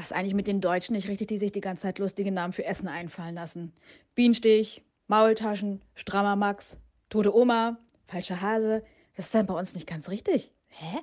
[0.00, 2.64] Was eigentlich mit den Deutschen nicht richtig, die sich die ganze Zeit lustige Namen für
[2.64, 3.74] Essen einfallen lassen?
[4.14, 6.78] Bienenstich, Maultaschen, strammer Max,
[7.10, 7.76] tote Oma,
[8.06, 8.82] falscher Hase.
[9.14, 10.54] Das ist dann bei uns nicht ganz richtig.
[10.68, 11.00] Hä?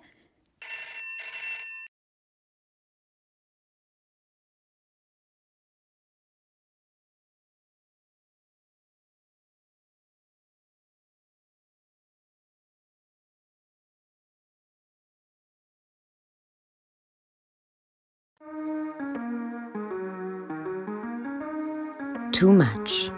[22.37, 23.11] Too Much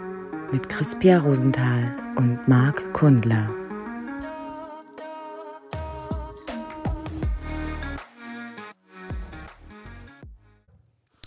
[0.50, 3.50] mit Crispia Rosenthal und Marc Kundler.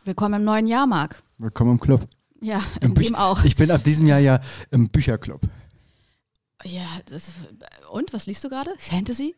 [0.06, 1.22] Willkommen im neuen Jahr, Marc.
[1.38, 2.08] Willkommen im Club.
[2.42, 3.44] Ja, in dem auch.
[3.44, 4.40] Ich bin ab diesem Jahr ja
[4.72, 5.42] im Bücherclub.
[6.64, 7.34] Ja, das,
[7.92, 8.72] und was liest du gerade?
[8.80, 9.36] Fantasy?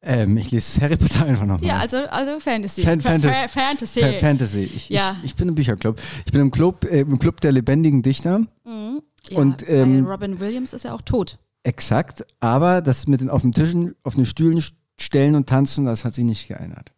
[0.00, 1.60] Ähm, ich lese Harry Potter einfach noch.
[1.60, 2.82] Ja, also, also Fantasy.
[2.82, 4.00] Fan, Fa Fanta Fa Fantasy.
[4.00, 4.60] Fa Fantasy.
[4.62, 5.16] Ich, Ja.
[5.20, 6.00] ich, ich bin im Bücherclub.
[6.24, 8.38] Ich bin im Club, äh, im Club der lebendigen Dichter.
[8.64, 9.02] Mhm.
[9.30, 11.38] Ja, Und, ähm, Robin Williams ist ja auch tot.
[11.64, 12.24] Exakt.
[12.38, 14.62] Aber das mit den auf den Tischen, auf den Stühlen
[14.96, 16.92] stellen und tanzen, das hat sich nicht geändert.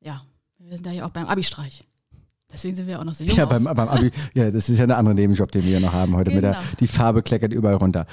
[0.00, 0.22] Ja,
[0.58, 1.84] wir sind ja hier auch beim Abi-Streich.
[2.52, 4.10] Deswegen sind wir auch noch so jung Ja, beim, beim Abi.
[4.34, 6.32] Ja, das ist ja der andere Nebenjob, den wir ja noch haben heute.
[6.32, 6.62] Mit der, Genau.
[6.80, 8.06] die Farbe kleckert überall runter.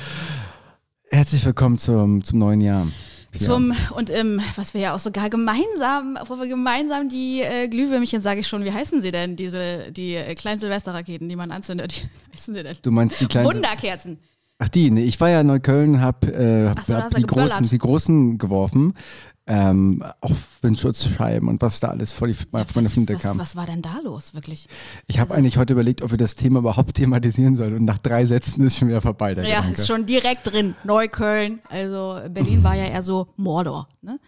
[1.09, 2.88] Herzlich willkommen zum, zum neuen Jahr.
[3.37, 8.21] Zum, und ähm, was wir ja auch sogar gemeinsam, wo wir gemeinsam die äh, Glühwürmchen,
[8.21, 12.03] sage ich schon, wie heißen sie denn, diese, die äh, kleinen Silvesterraketen, die man anzündet,
[12.29, 12.75] wie heißen sie denn?
[12.81, 13.47] Du meinst die kleinen.
[13.47, 14.19] Wunderkerzen.
[14.63, 17.67] Ach die, nee, ich war ja in Neukölln, hab, äh, hab, so, hab die, großen,
[17.69, 18.93] die großen geworfen,
[19.47, 23.39] ähm, auf Windschutzscheiben und was da alles vor, die, vor meine was, kam.
[23.39, 24.67] was war denn da los, wirklich?
[25.08, 27.98] ich habe also eigentlich heute überlegt, ob wir das Thema überhaupt thematisieren sollen und nach
[27.98, 29.33] drei Sätzen ist schon wieder vorbei.
[29.33, 29.80] Der Ja, Gedanke.
[29.80, 30.75] ist schon direkt drin.
[30.83, 31.59] Neukölln.
[31.70, 33.88] Also Berlin war ja eher so Mordor.
[34.02, 34.20] Ne?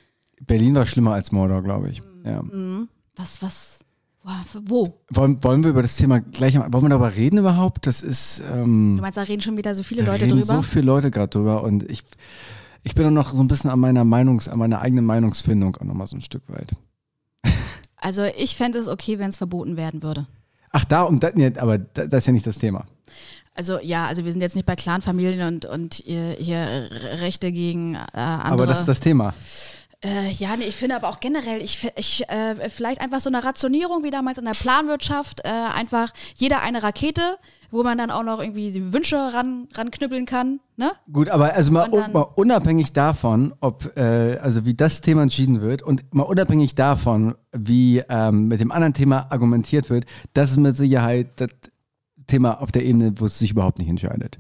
[0.41, 2.01] Berlin war schlimmer als Mordor, glaube ich.
[2.25, 2.43] Ja.
[3.15, 3.79] Was, was,
[4.65, 5.01] wo?
[5.09, 7.85] Wollen, wollen wir über das Thema gleich, wollen wir darüber reden überhaupt?
[7.87, 10.55] Das ist, ähm, Du meinst, da reden schon wieder so viele Leute reden drüber?
[10.55, 12.03] so viele Leute gerade drüber und ich,
[12.83, 16.07] ich bin noch so ein bisschen an meiner Meinungs, an meiner eigenen Meinungsfindung auch nochmal
[16.07, 16.73] so ein Stück weit.
[17.95, 20.27] Also ich fände es okay, wenn es verboten werden würde.
[20.71, 22.85] Ach, da, um, da, nee, aber da, das ist ja nicht das Thema.
[23.55, 26.89] Also ja, also wir sind jetzt nicht bei Clanfamilien und, und hier, hier
[27.21, 28.53] Rechte gegen äh, andere.
[28.53, 29.33] Aber das ist das Thema.
[30.03, 33.43] Äh, ja, nee, ich finde aber auch generell, ich, ich äh, vielleicht einfach so eine
[33.43, 37.37] Rationierung wie damals in der Planwirtschaft, äh, einfach jeder eine Rakete,
[37.71, 40.91] wo man dann auch noch irgendwie die Wünsche ran, ranknüppeln kann, ne?
[41.11, 45.61] Gut, aber also mal, dann- mal unabhängig davon, ob, äh, also wie das Thema entschieden
[45.61, 50.57] wird und mal unabhängig davon, wie ähm, mit dem anderen Thema argumentiert wird, das ist
[50.57, 51.49] mit Sicherheit das
[52.27, 54.39] Thema auf der Ebene, wo es sich überhaupt nicht entscheidet.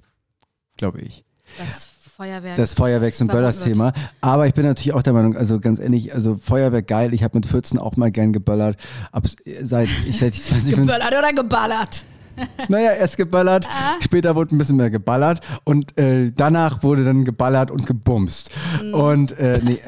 [0.77, 1.23] Glaube ich.
[1.57, 1.85] Das
[2.15, 2.57] Feuerwerk.
[2.57, 3.91] Das Feuerwerks- und Böllers-Thema.
[4.21, 7.13] Aber ich bin natürlich auch der Meinung, also ganz ehrlich, also Feuerwerk geil.
[7.13, 8.77] Ich habe mit 14 auch mal gern geböllert.
[9.11, 10.85] Abs seit, ich, seit ich 20 bin.
[10.85, 12.05] Geböllert oder geballert?
[12.67, 13.93] Naja, erst geballert, Ah.
[14.01, 18.49] später wurde ein bisschen mehr geballert und äh, danach wurde dann geballert und gebumst.
[18.91, 19.79] Und äh, nee,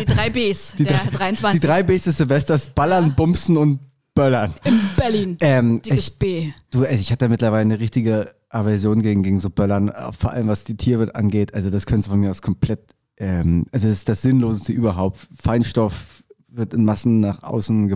[0.00, 3.80] Die drei Bs, die, der drei, 23 die drei Bs des Silvesters, ballern, bumsen und
[4.14, 4.54] böllern.
[4.64, 5.36] in Berlin.
[5.40, 6.52] Ähm, Dickes ich, B.
[6.70, 10.76] du, ich hatte mittlerweile eine richtige Aversion gegen, gegen so Böllern, vor allem was die
[10.76, 11.54] Tierwelt angeht.
[11.54, 15.28] Also das könntest du von mir aus komplett, ähm, also das ist das Sinnloseste überhaupt.
[15.40, 17.88] Feinstoff wird in Massen nach außen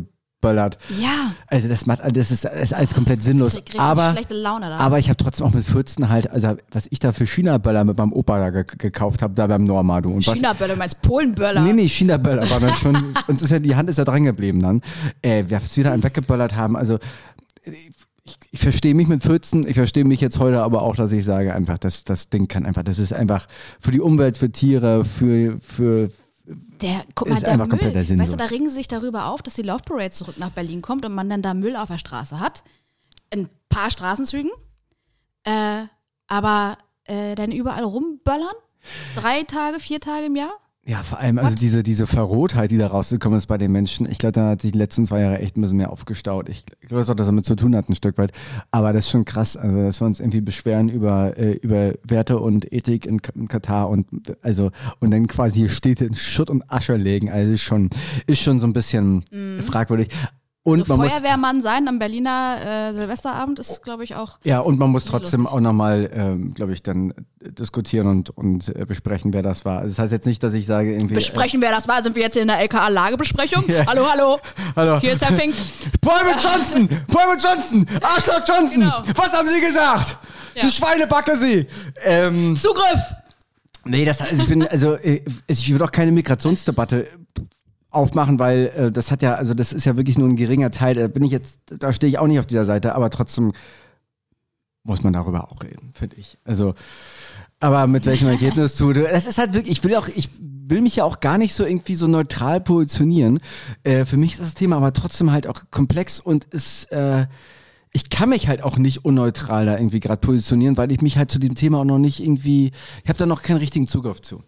[0.44, 0.78] geböllert.
[1.00, 1.34] Ja.
[1.46, 3.54] Also das macht, das ist, das ist alles komplett sinnlos.
[3.54, 4.76] Ich krieg richtig Aber schlechte Laune da.
[4.78, 7.96] aber ich habe trotzdem auch mit 14 halt, also was ich da für China-Böller mit
[7.96, 10.10] meinem Opa da ge gekauft habe, da beim Normado.
[10.10, 11.60] Und was, China-Böller, du meinst Polenböller.
[11.62, 12.96] Nee, nee, China-Böller war dann schon,
[13.26, 14.82] uns ist ja, die Hand ist ja dran geblieben dann.
[15.22, 16.98] Äh, wir da einen weggeböllert haben, also
[17.64, 21.24] ich, ich verstehe mich mit 14, ich verstehe mich jetzt heute aber auch, dass ich
[21.24, 23.46] sage einfach, das, das Ding kann einfach, das ist einfach
[23.80, 26.10] für die Umwelt, für Tiere, für, für
[26.80, 29.26] Der, guck mal, Ist der einfach Müll, kompletter weißt du, da regen sie sich darüber
[29.26, 31.88] auf, dass die Love Parade zurück nach Berlin kommt und man dann da Müll auf
[31.88, 32.64] der Straße hat.
[33.32, 34.50] Ein paar Straßenzügen.
[35.44, 35.84] Äh,
[36.26, 38.54] aber äh, dann überall rumböllern?
[39.14, 40.52] Drei Tage, vier Tage im Jahr?
[40.86, 44.18] Ja, vor allem, also diese, diese Verrohtheit, die da rausgekommen ist bei den Menschen, ich
[44.18, 46.50] glaube, da hat sich die letzten zwei Jahre echt ein bisschen mehr aufgestaut.
[46.50, 48.32] Ich glaube, das hat das damit zu tun hat, ein Stück weit.
[48.70, 52.38] Aber das ist schon krass, also dass wir uns irgendwie beschweren über, äh, über Werte
[52.38, 54.06] und Ethik in, in Katar und
[54.42, 57.30] also und dann quasi Städte in Schutt und Asche legen.
[57.30, 57.88] Also ist schon,
[58.26, 59.24] ist schon so ein bisschen
[59.66, 60.08] fragwürdig.
[60.66, 64.38] Und So man muss, Feuerwehrmann sein am Berliner äh, Silvesterabend ist, glaube ich, auch.
[64.44, 65.54] ja, und man muss trotzdem lustig.
[65.54, 69.80] auch nochmal, ähm, glaube ich, dann äh, diskutieren und, und äh, besprechen, wer das war.
[69.80, 71.16] Also das heißt jetzt nicht, dass ich sage, irgendwie.
[71.16, 72.02] Besprechen, wer das war.
[72.02, 73.64] Sind wir jetzt in der LKA-Lagebesprechung?
[73.86, 74.36] Hallo, hallo.
[74.36, 75.00] Äh, hallo.
[75.00, 75.54] Hier ist der Fink.
[76.00, 76.88] Paul Johnson!
[77.08, 77.86] Paul Johnson!
[78.00, 78.80] Arschloch Johnson!
[78.80, 79.02] Genau.
[79.14, 80.16] Was haben Sie gesagt?
[80.54, 80.62] Ja.
[80.62, 81.66] Sie Schweinebacke Sie!
[82.02, 83.00] Ähm, Zugriff!
[83.84, 87.06] nee, das also ich bin, also äh, ich würde auch keine Migrationsdebatte
[87.94, 90.94] aufmachen, weil äh, das hat ja, also das ist ja wirklich nur ein geringer Teil.
[90.94, 93.52] Da bin ich jetzt, da stehe ich auch nicht auf dieser Seite, aber trotzdem
[94.84, 96.38] muss man darüber auch reden, finde ich.
[96.44, 96.74] Also,
[97.58, 100.96] aber mit welchem Ergebnis du, das ist halt wirklich, ich will auch, ich will mich
[100.96, 103.40] ja auch gar nicht so irgendwie so neutral positionieren.
[103.82, 107.26] Äh, für mich ist das Thema aber trotzdem halt auch komplex und ist, äh,
[107.92, 111.30] ich kann mich halt auch nicht unneutral da irgendwie gerade positionieren, weil ich mich halt
[111.30, 114.42] zu dem Thema auch noch nicht irgendwie, ich habe da noch keinen richtigen Zugriff zu.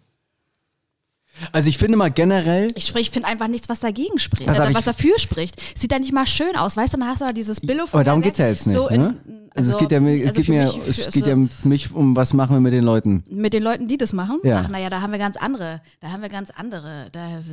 [1.51, 2.71] Also ich finde mal generell.
[2.75, 5.77] Ich, sprich, ich finde einfach nichts, was dagegen spricht, Also äh, was dafür spricht.
[5.77, 6.97] Sieht da nicht mal schön aus, weißt du?
[6.97, 8.75] Dann hast du da dieses Billo Aber darum Feuerwerk, geht's ja jetzt nicht.
[8.75, 9.17] So in, ne?
[9.55, 11.67] Also, es geht ja, es also geht für mir, mich- es geht ja so- für
[11.67, 13.23] mich um, was machen wir mit den Leuten?
[13.29, 14.39] mit den Leuten, die das machen.
[14.43, 14.61] Ja.
[14.63, 15.81] Ach, naja, da haben wir ganz andere.
[15.99, 17.07] Da haben wir ganz andere.
[17.11, 17.47] Da, das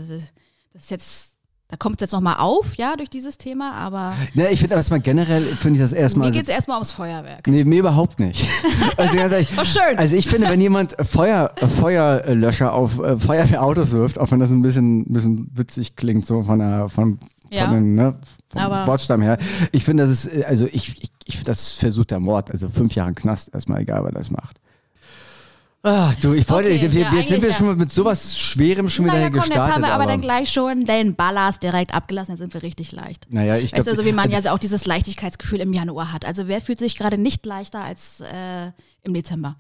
[0.83, 1.34] ist jetzt,
[1.75, 4.79] da kommt es jetzt nochmal auf, ja, durch dieses Thema, aber Ne, ich finde aber
[4.79, 6.29] erstmal generell, finde ich das erstmal.
[6.29, 7.45] mir geht es erstmal ums Feuerwerk.
[7.49, 8.47] Nee, mir überhaupt nicht.
[8.97, 9.99] Also, ganz ehrlich, Oh, schön.
[9.99, 11.51] also ich finde, wenn jemand Feuer,
[11.81, 16.61] Feuerlöscher auf äh, Feuerwehrautos wirft, auch wenn das ein bisschen, bisschen witzig klingt, so von
[16.61, 17.19] der, von,
[17.51, 17.65] Ja.
[17.65, 18.15] von den, ne,
[18.51, 19.39] vom Aber- Wortstamm her.
[19.73, 22.53] Ich finde, das ist, äh, also ich, ich, ich finde, das ist versuchter Mord.
[22.53, 24.61] Also fünf Jahre Knast, erstmal egal, wer das macht.
[25.87, 28.89] Ah, du, ich wollte, Okay, ich, jetzt ja, jetzt sind wir schon mit sowas Schwerem
[28.89, 29.67] schon wieder Naja, komm, gestartet.
[29.67, 32.63] jetzt haben wir aber, aber dann gleich schon den Ballast direkt abgelassen, jetzt sind wir
[32.63, 33.27] richtig leicht.
[33.31, 36.25] naja, ich Weißt glaube, du, so wie man ja auch dieses Leichtigkeitsgefühl im Januar hat.
[36.25, 38.71] Also wer fühlt sich gerade nicht leichter als äh,
[39.03, 39.57] im Dezember?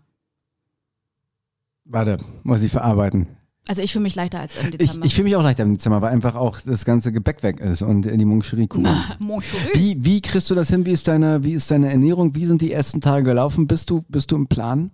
[1.85, 3.29] warte, muss ich verarbeiten.
[3.69, 5.06] Also ich fühle mich leichter als im Ich, Dezember.
[5.06, 7.82] ich fühle mich auch leichter im Zimmer, weil einfach auch das ganze Gebäck weg ist
[7.82, 8.87] und äh, die Moncherie-Kuchen.
[9.20, 9.75] Mon chéri.
[9.75, 10.87] Wie, wie kriegst du das hin?
[10.87, 12.35] Wie ist, deine, wie ist deine Ernährung?
[12.35, 13.67] Wie sind die ersten Tage gelaufen?
[13.67, 14.91] Bist du, bist du im Plan?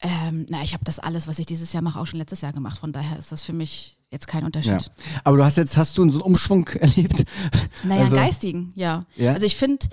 [0.00, 2.52] Ähm, na, ich habe das alles, was ich dieses Jahr mache, auch schon letztes Jahr
[2.52, 2.78] gemacht.
[2.78, 4.70] Von daher ist das für mich jetzt kein Unterschied.
[4.72, 4.80] Ja.
[5.24, 7.24] Aber du hast jetzt, hast du so einen Umschwung erlebt?
[7.84, 9.04] Naja, Also- geistigen, ja.
[9.16, 9.32] Ja?
[9.32, 9.86] Also ich finde,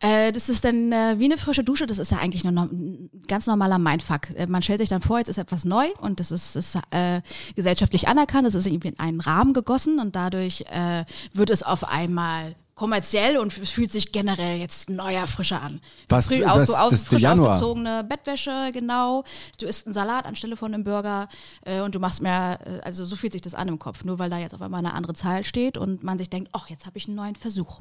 [0.00, 2.70] äh, das ist dann äh, wie eine frische Dusche, das ist ja eigentlich nur noch
[2.70, 4.30] ein ganz normaler Mindfuck.
[4.36, 7.20] Äh, man stellt sich dann vor, jetzt ist etwas neu und das ist, ist äh,
[7.56, 11.82] gesellschaftlich anerkannt, das ist irgendwie in einen Rahmen gegossen und dadurch äh, wird es auf
[11.88, 15.80] einmal kommerziell und es fühlt sich generell jetzt neuer, frischer an.
[16.08, 19.24] Was- Früh das- aus, aus, das ist der frisch ausgezogene Bettwäsche, genau.
[19.58, 21.28] Du isst einen Salat anstelle von einem Burger
[21.66, 24.04] äh, und du machst mehr, äh, also so fühlt sich das an im Kopf.
[24.04, 26.68] Nur weil da jetzt auf einmal eine andere Zahl steht und man sich denkt, ach,
[26.68, 27.80] jetzt habe ich einen neuen Versuch.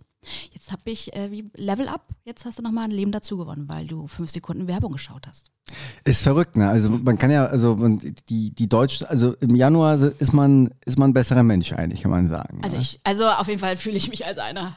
[0.51, 3.69] Jetzt habe ich äh, wie Level Up, jetzt hast du nochmal ein Leben dazu gewonnen,
[3.69, 5.51] weil du fünf Sekunden Werbung geschaut hast.
[6.05, 6.69] Ist verrückt, ne?
[6.69, 7.99] Also man kann ja, also man,
[8.29, 12.11] die, die Deutschen, also im Januar ist man, ist man ein besserer Mensch eigentlich, kann
[12.11, 12.61] man sagen.
[12.63, 12.81] Also ne?
[12.81, 14.75] ich, also auf jeden Fall fühle ich mich als einer.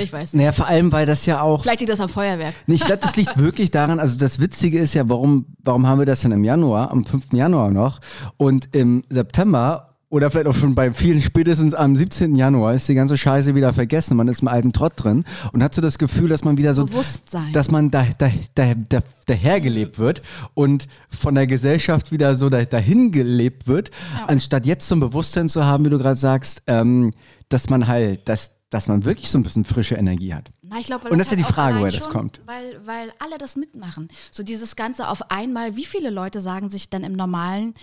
[0.00, 0.40] Ich weiß nicht.
[0.40, 1.62] Naja, vor allem, weil das ja auch.
[1.62, 2.54] Vielleicht liegt das am Feuerwerk.
[2.66, 5.98] Nee, ich glaube, das liegt wirklich daran, also das Witzige ist ja, warum, warum haben
[5.98, 7.32] wir das denn im Januar, am 5.
[7.32, 8.00] Januar noch
[8.36, 12.34] und im September oder vielleicht auch schon bei vielen spätestens am 17.
[12.34, 14.16] Januar ist die ganze Scheiße wieder vergessen.
[14.16, 16.84] Man ist im alten Trott drin und hat so das Gefühl, dass man wieder so,
[16.86, 17.52] Bewusstsein.
[17.52, 20.22] dass man da, da, da, da, dahergelebt wird
[20.54, 23.92] und von der Gesellschaft wieder so da, dahin gelebt wird,
[24.26, 27.12] anstatt jetzt so ein Bewusstsein zu haben, wie du gerade sagst, ähm,
[27.48, 30.50] dass man halt, dass, dass man wirklich so ein bisschen frische Energie hat.
[30.62, 32.12] Na, ich glaub, weil Und das ist ja die halt auch Frage, woher das schon,
[32.12, 32.40] kommt.
[32.46, 34.08] Weil, weil alle das mitmachen.
[34.30, 35.76] So dieses Ganze auf einmal.
[35.76, 37.74] Wie viele Leute sagen sich dann im normalen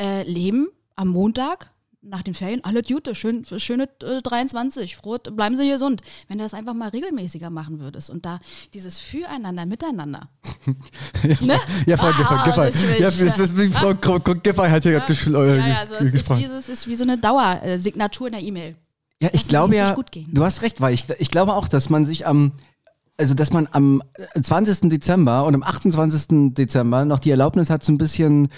[0.00, 1.70] äh, Leben am Montag
[2.08, 6.02] nach den Ferien, alle Jute, schön, schöne äh, 23, froh, bleiben Sie gesund.
[6.28, 8.38] Wenn du das einfach mal regelmäßiger machen würdest und da
[8.74, 10.28] dieses Füreinander, Miteinander.
[11.40, 11.58] ne?
[11.86, 13.02] Ja, Frau Ah, Giffey, Giffey.
[13.02, 13.94] Ja, die Frau
[14.34, 16.94] Giffey hat hier gerade geschl- äh, Ja, ja, also es ist wie, es ist wie
[16.94, 18.76] so eine Dauersignatur in der E-Mail.
[19.22, 19.96] Ja, ich glaube ja,
[20.28, 22.52] du hast recht, weil ich, ich glaube auch, dass man sich am,
[23.16, 24.02] also dass man am
[24.40, 24.90] 20.
[24.90, 26.54] Dezember und am 28.
[26.54, 28.48] Dezember noch die Erlaubnis hat, so ein bisschen,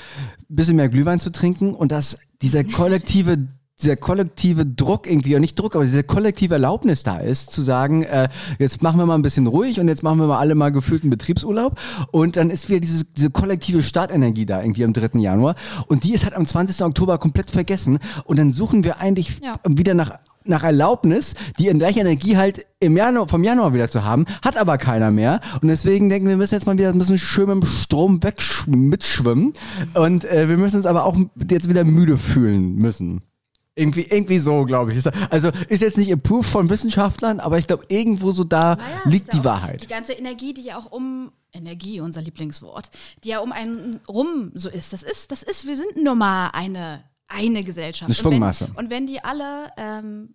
[0.48, 3.38] bisschen mehr Glühwein zu trinken und dass dieser kollektive
[3.80, 8.02] dieser kollektive Druck irgendwie, oder nicht Druck, aber diese kollektive Erlaubnis da ist, zu sagen,
[8.02, 10.72] äh, jetzt machen wir mal ein bisschen ruhig und jetzt machen wir mal alle mal
[10.72, 11.78] gefühlten Betriebsurlaub
[12.10, 15.20] und dann ist wieder diese, diese kollektive Startenergie da irgendwie am 3.
[15.20, 15.54] Januar
[15.86, 16.84] und die ist halt am 20.
[16.84, 19.60] Oktober komplett vergessen und dann suchen wir eigentlich Ja.
[19.64, 24.26] wieder nach nach Erlaubnis, die gleiche Energie halt im Januar, vom Januar wieder zu haben,
[24.42, 25.40] hat aber keiner mehr.
[25.60, 28.22] Und deswegen denken wir, wir müssen jetzt mal wieder ein bisschen schön mit dem Strom
[28.22, 29.52] weg mitschwimmen.
[29.94, 31.16] Und äh, wir müssen uns aber auch
[31.50, 33.22] jetzt wieder müde fühlen müssen.
[33.74, 35.04] Irgendwie, irgendwie so, glaube ich.
[35.30, 39.32] Also ist jetzt nicht approved von Wissenschaftlern, aber ich glaube, irgendwo so da Naja, liegt
[39.32, 39.82] die Wahrheit.
[39.82, 42.90] Die ganze Energie, die ja auch um Energie, unser Lieblingswort,
[43.22, 44.92] die ja um einen rum so ist.
[44.92, 48.08] Das ist, das ist, wir sind nur mal eine, eine Gesellschaft.
[48.08, 48.64] Eine Schwungmasse.
[48.64, 50.34] Und wenn, und wenn die alle ähm,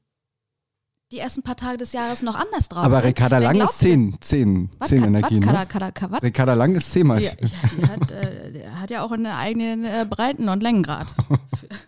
[1.14, 3.10] die ersten paar Tage des Jahres noch anders drauf Aber sind.
[3.10, 5.40] Ricarda Lang ist 10, 10, Was, 10 Ka- Energien.
[5.42, 5.66] Ne?
[5.68, 6.18] Kada, Kada?
[6.18, 7.22] Ricarda Lang ist 10 mal.
[7.22, 11.08] Ja, ja, die hat, äh, der hat ja auch einen eigenen äh, Breiten- und Längengrad.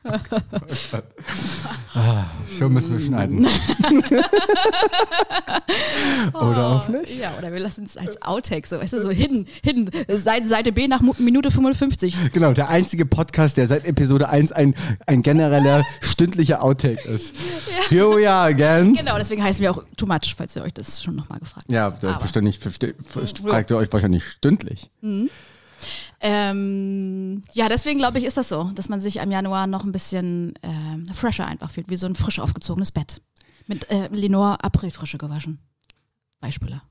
[2.57, 3.47] Schon müssen wir schneiden.
[6.33, 7.15] Oder auch nicht?
[7.17, 9.89] Ja, oder wir lassen es als Outtake, so, weißt du, so hidden, hidden.
[10.17, 12.15] Seite, Seite B nach Minute 55.
[12.33, 17.33] Genau, der einzige Podcast, der seit Episode 1 ein, ein genereller stündlicher Outtake ist.
[17.89, 18.93] Here we are again.
[18.93, 21.83] Genau, deswegen heißen wir auch Too Much, falls ihr euch das schon nochmal gefragt Ja,
[21.85, 22.03] habt.
[22.03, 22.71] das Aber, bestimmt nicht, ver-
[23.43, 24.89] fragt ihr euch wahrscheinlich stündlich.
[26.21, 29.91] ähm, ja, deswegen glaube ich, ist das so, dass man sich im Januar noch ein
[29.91, 33.21] bisschen ähm, fresher einfach fühlt, wie so ein frisch aufgezogenes Bett.
[33.67, 35.59] Mit äh, Lenore April-Frische gewaschen.
[36.39, 36.81] Beispiele.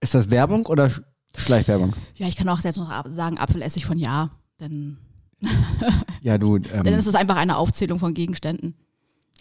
[0.00, 1.02] Ist das Werbung oder Sch-
[1.36, 1.94] Schleichwerbung?
[2.16, 4.30] Ja, ich kann auch jetzt noch sagen, Apfelessig von Ja,
[4.60, 4.98] denn,
[6.22, 6.56] Ja, du.
[6.72, 8.74] Ähm, denn es ist einfach eine Aufzählung von Gegenständen.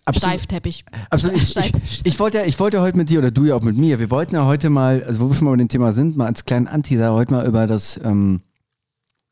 [0.08, 0.86] Absolut, Steifteppich.
[1.10, 1.38] absolut.
[1.38, 3.62] Ich, ich, Steif- ich, wollte ja, ich wollte heute mit dir oder du ja auch
[3.62, 4.00] mit mir.
[4.00, 6.26] Wir wollten ja heute mal, also wo wir schon mal bei dem Thema sind, mal
[6.28, 8.42] als kleinen Anteaser heute mal über das, ähm,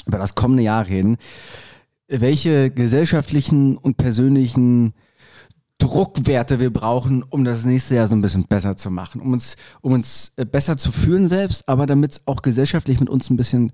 [0.05, 1.17] über das kommende Jahr reden.
[2.08, 4.94] Welche gesellschaftlichen und persönlichen
[5.77, 9.58] Druckwerte wir brauchen, um das nächste Jahr so ein bisschen besser zu machen, um uns,
[9.82, 13.36] um uns äh, besser zu fühlen selbst, aber damit es auch gesellschaftlich mit uns ein
[13.36, 13.72] bisschen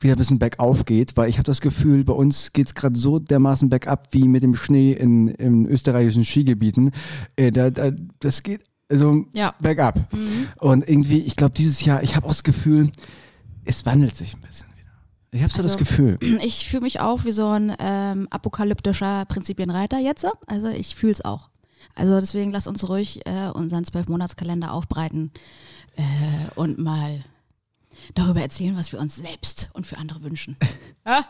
[0.00, 2.96] wieder ein bisschen bergauf geht, weil ich habe das Gefühl, bei uns geht es gerade
[2.98, 6.92] so dermaßen bergab wie mit dem Schnee in, in österreichischen Skigebieten.
[7.36, 7.90] Äh, da, da,
[8.20, 9.54] das geht also Ja.
[9.60, 10.00] bergab.
[10.60, 12.90] Und irgendwie, ich glaube, dieses Jahr, ich habe auch das Gefühl,
[13.64, 14.92] es wandelt sich ein bisschen wieder.
[15.30, 16.18] Ich habe so das Also- Gefühl.
[16.42, 20.26] Ich fühle mich auch wie so ein ähm, apokalyptischer Prinzipienreiter jetzt.
[20.46, 21.50] Also ich fühle es auch.
[21.94, 25.32] Also deswegen lasst uns ruhig äh, unseren Zwölf-Monats-Kalender aufbreiten
[25.96, 26.02] äh,
[26.54, 27.20] und mal
[28.14, 30.56] darüber erzählen, was wir uns selbst und für andere wünschen.
[31.06, 31.24] ja?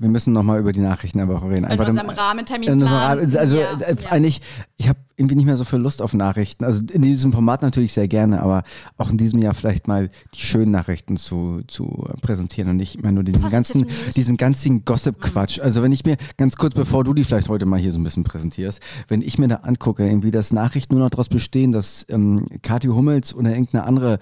[0.00, 1.58] Wir müssen nochmal über die Nachrichten der Woche reden.
[1.58, 3.20] In Einfach unserem im- Rahmentermin in unserem planen.
[3.20, 4.10] Rahmen- Also ja, äh, ja.
[4.10, 4.40] eigentlich,
[4.78, 6.64] ich habe irgendwie nicht mehr so viel Lust auf Nachrichten.
[6.64, 8.64] Also in diesem Format natürlich sehr gerne, aber
[8.96, 12.96] auch in diesem Jahr vielleicht mal die schönen Nachrichten zu, zu äh, präsentieren und nicht
[12.96, 14.14] immer nur diesen Positive ganzen, News.
[14.16, 15.60] diesen ganzen Gossip-Quatsch.
[15.60, 18.04] Also wenn ich mir, ganz kurz bevor du die vielleicht heute mal hier so ein
[18.04, 22.04] bisschen präsentierst, wenn ich mir da angucke, irgendwie das Nachrichten nur noch daraus bestehen, dass
[22.08, 24.18] ähm, Kathi Hummels oder irgendeine andere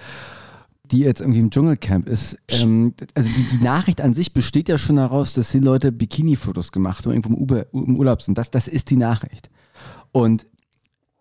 [0.91, 2.37] die jetzt irgendwie im Dschungelcamp ist.
[2.49, 6.73] Ähm, also die, die Nachricht an sich besteht ja schon daraus, dass die Leute Bikini-Fotos
[6.73, 8.37] gemacht haben, irgendwo im, Uber, im Urlaub sind.
[8.39, 9.51] Das, das ist die Nachricht.
[10.13, 10.47] Und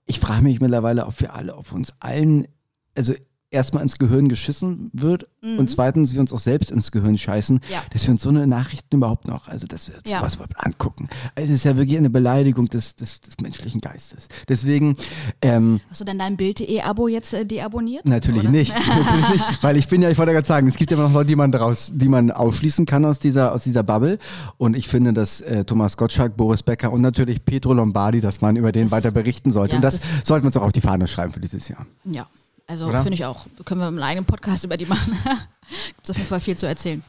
[0.05, 2.47] ich frage mich mittlerweile, ob wir alle, ob uns allen,
[2.95, 3.13] also
[3.51, 7.61] erstmal ins Gehirn geschissen wird und zweitens wir uns auch selbst ins Gehirn scheißen, Mhm.
[7.71, 7.81] Ja.
[7.91, 10.19] dass wir uns so eine Nachrichten überhaupt noch, also dass wir uns Ja.
[10.19, 11.07] sowas überhaupt angucken.
[11.35, 14.27] Also es ist ja wirklich eine Beleidigung des, des, des menschlichen Geistes.
[14.47, 14.95] Deswegen,
[15.41, 18.05] ähm, Hast du denn dein Bild.de-Abo jetzt äh, deabonniert?
[18.07, 18.51] Natürlich Oder?
[18.51, 18.73] nicht.
[18.87, 19.63] Natürlich nicht.
[19.63, 21.51] Weil ich bin ja, ich wollte gerade sagen, es gibt ja noch Leute, die man
[21.51, 24.19] daraus, die man ausschließen kann aus dieser, aus dieser Bubble.
[24.57, 28.55] Und ich finde, dass äh, Thomas Gottschalk, Boris Becker und natürlich Petro Lombardi, dass man
[28.57, 29.71] über den Das- weiter berichten sollte.
[29.73, 31.85] ja, und das, das- sollten wir uns auch auf die Fahne schreiben für dieses Jahr.
[32.05, 32.27] Ja,
[32.69, 33.45] also finde ich auch.
[33.65, 35.17] Können wir einen eigenen Podcast über die machen.
[35.97, 37.03] Gibt auf jeden Fall viel zu erzählen.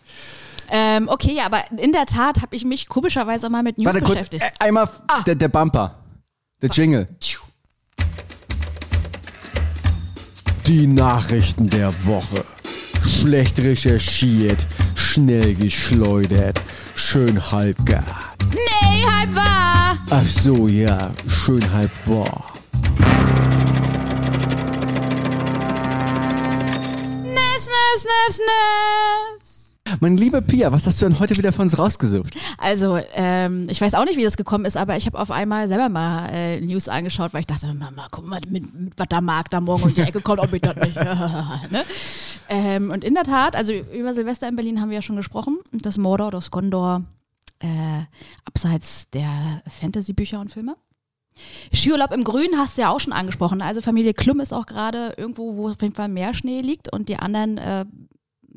[0.70, 4.00] Ähm, okay, ja, aber in der Tat habe ich mich komischerweise mal mit News Warte
[4.02, 4.42] kurz, beschäftigt.
[4.44, 5.22] äh, einmal Ah.
[5.22, 5.96] der, der Bumper.
[6.62, 7.06] Der Jingle.
[10.66, 12.44] Die Nachrichten der Woche.
[13.02, 14.64] Schlecht recherchiert,
[14.94, 16.60] schnell geschleudert,
[16.94, 18.04] schön halbgar.
[18.52, 19.98] Nee, halb wahr.
[20.10, 22.49] Ach so, ja, schön halb wahr.
[27.60, 30.00] Nes, nes, nes.
[30.00, 32.34] Mein lieber Pia, was hast du denn heute wieder von uns rausgesucht?
[32.56, 35.68] Also, ähm, ich weiß auch nicht, wie das gekommen ist, aber ich habe auf einmal
[35.68, 39.20] selber mal äh, News angeschaut, weil ich dachte, Mama, guck mal, mit, mit was der
[39.20, 40.96] Markt da morgen um die Ecke kommt, ob ich das nicht.
[40.96, 41.84] ne?
[42.48, 45.58] ähm, und in der Tat, also über Silvester in Berlin haben wir ja schon gesprochen.
[45.70, 47.02] Das Mordor, das Gondor,
[47.58, 47.66] äh,
[48.46, 50.76] abseits der Fantasy-Bücher und Filme.
[51.74, 53.62] Skiurlaub im Grün hast du ja auch schon angesprochen.
[53.62, 57.08] Also Familie Klum ist auch gerade irgendwo, wo auf jeden Fall mehr Schnee liegt und
[57.08, 57.84] die anderen äh,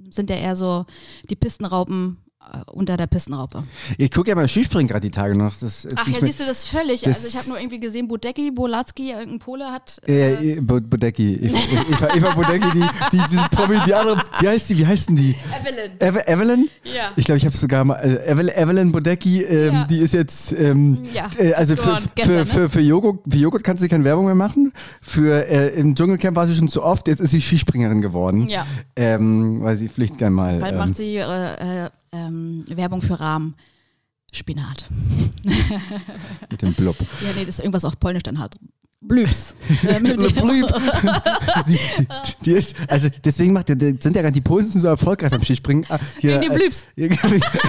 [0.10, 0.86] sind ja eher so
[1.30, 2.23] die Pistenraupen
[2.72, 3.64] unter der Pistenraupe.
[3.98, 5.56] Ich gucke ja mal Skispringen gerade die Tage noch.
[5.60, 7.02] Das, Ach, ja, siehst du das völlig.
[7.02, 10.00] das- also ich habe nur irgendwie gesehen, Budecki, Bolatski, irgendein Pole hat.
[10.08, 11.36] Äh, ja, Bo- Bodecki.
[11.36, 11.58] Eva,
[11.90, 12.86] Eva, Eva Bodecki, die,
[13.18, 15.36] die, diese Promi, die andere, wie heißt die, wie heißt denn die?
[15.62, 15.92] Evelyn.
[16.00, 16.70] Eve, Evelyn?
[16.84, 17.12] Ja.
[17.16, 19.86] Ich glaube, ich habe sogar mal, also Evelyn, Evelyn Bodecki, ähm, Ja.
[19.86, 22.46] die ist jetzt, ähm, Ja, äh, also für, gestern, für, ne?
[22.46, 24.74] für, für, Joghurt, für Joghurt kannst du keine Werbung mehr machen.
[25.02, 28.48] Für, äh, im Dschungelcamp war sie schon zu oft, jetzt ist sie Skispringerin geworden.
[28.48, 28.66] Ja.
[28.96, 30.60] Ähm, weil sie fliegt gern mal.
[30.60, 33.56] Bald ähm, macht sie äh, äh, ähm, Werbung für Rahm.
[34.32, 34.86] Spinat.
[36.50, 36.98] mit dem Blub.
[37.00, 38.58] Ja, nee, das ist irgendwas auf Polnisch dann halt.
[39.04, 39.56] Blübs.
[39.82, 40.04] Blub.
[41.68, 42.08] die, die,
[42.46, 45.86] die ist, also deswegen macht, die, sind ja nicht die Polen so erfolgreich beim Skispringen.
[45.90, 46.88] Ah, hier, Wegen Blübs.
[46.96, 47.10] äh,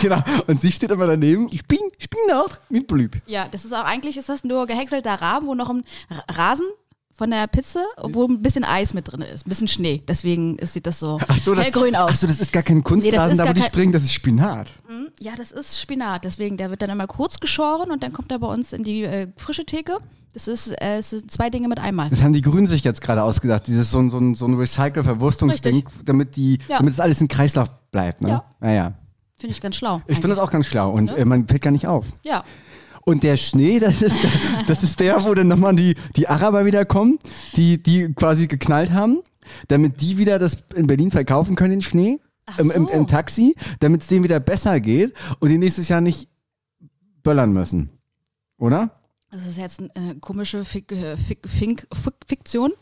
[0.01, 0.23] genau.
[0.47, 1.49] Und sie steht immer daneben.
[1.51, 3.21] Ich bin, ich bin auch mit Blüb.
[3.27, 5.83] ja, das ist auch eigentlich ist das nur gehäckselter Rahmen, wo noch ein
[6.31, 6.67] Rasen
[7.16, 10.02] von der Pizza, wo ein bisschen Eis mit drin ist, ein bisschen Schnee.
[10.06, 12.11] Deswegen sieht das so, Ach so, das, hellgrün aus.
[12.12, 14.73] Ach so, das ist gar kein Kunstrasen, ist da wo die springen, das ist Spinat.
[15.21, 16.25] Ja, das ist Spinat.
[16.25, 19.04] Deswegen, der wird dann immer kurz geschoren und dann kommt er bei uns in die
[19.04, 19.99] äh, frische Theke.
[20.33, 22.11] Das ist, äh, es sind zwei Dinge mit einmal.
[22.11, 23.68] Das haben die Grünen sich jetzt gerade ausgedacht.
[23.68, 26.78] Dieses so ein, so ein, so ein Recycle-Verwurstungsding, damit, die, Ja.
[26.78, 28.23] damit es alles im Kreislauf bleibt.
[28.23, 28.30] Ne?
[28.30, 28.44] Ja.
[28.59, 28.92] Naja.
[29.37, 30.02] Finde ich ganz schlau.
[30.09, 32.06] Ich finde das auch ganz schlau und äh, man fällt gar nicht auf.
[32.25, 32.44] Ja.
[33.05, 34.31] Und der Schnee, das ist der,
[34.67, 37.19] das ist der wo dann nochmal die, die Araber wieder kommen,
[37.57, 39.21] die, die quasi geknallt haben,
[39.69, 42.19] damit die wieder das in Berlin verkaufen können, den Schnee.
[42.59, 42.93] Im, im, so.
[42.93, 46.29] Im Taxi, damit es denen wieder besser geht und die nächstes Jahr nicht
[47.23, 47.89] böllern müssen.
[48.59, 48.91] Oder?
[49.31, 51.87] Das ist jetzt eine komische Fik äh, Fik Fik
[52.29, 52.73] Fiktion.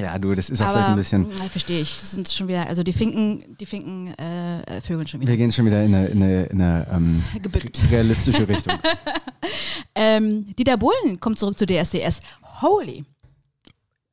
[0.00, 1.28] Ja, du, das ist auch Aber vielleicht ein bisschen.
[1.36, 1.98] mh, verstehe ich.
[1.98, 5.30] Das sind schon wieder, also die Finken, die Finken äh, äh, vögeln schon wieder.
[5.32, 7.22] Wir gehen schon wieder in eine, in eine, in eine ähm,
[7.90, 8.78] realistische Richtung.
[9.94, 12.20] Ähm, Dieter Bohlen kommt zurück zu DSDS.
[12.62, 13.04] Holy.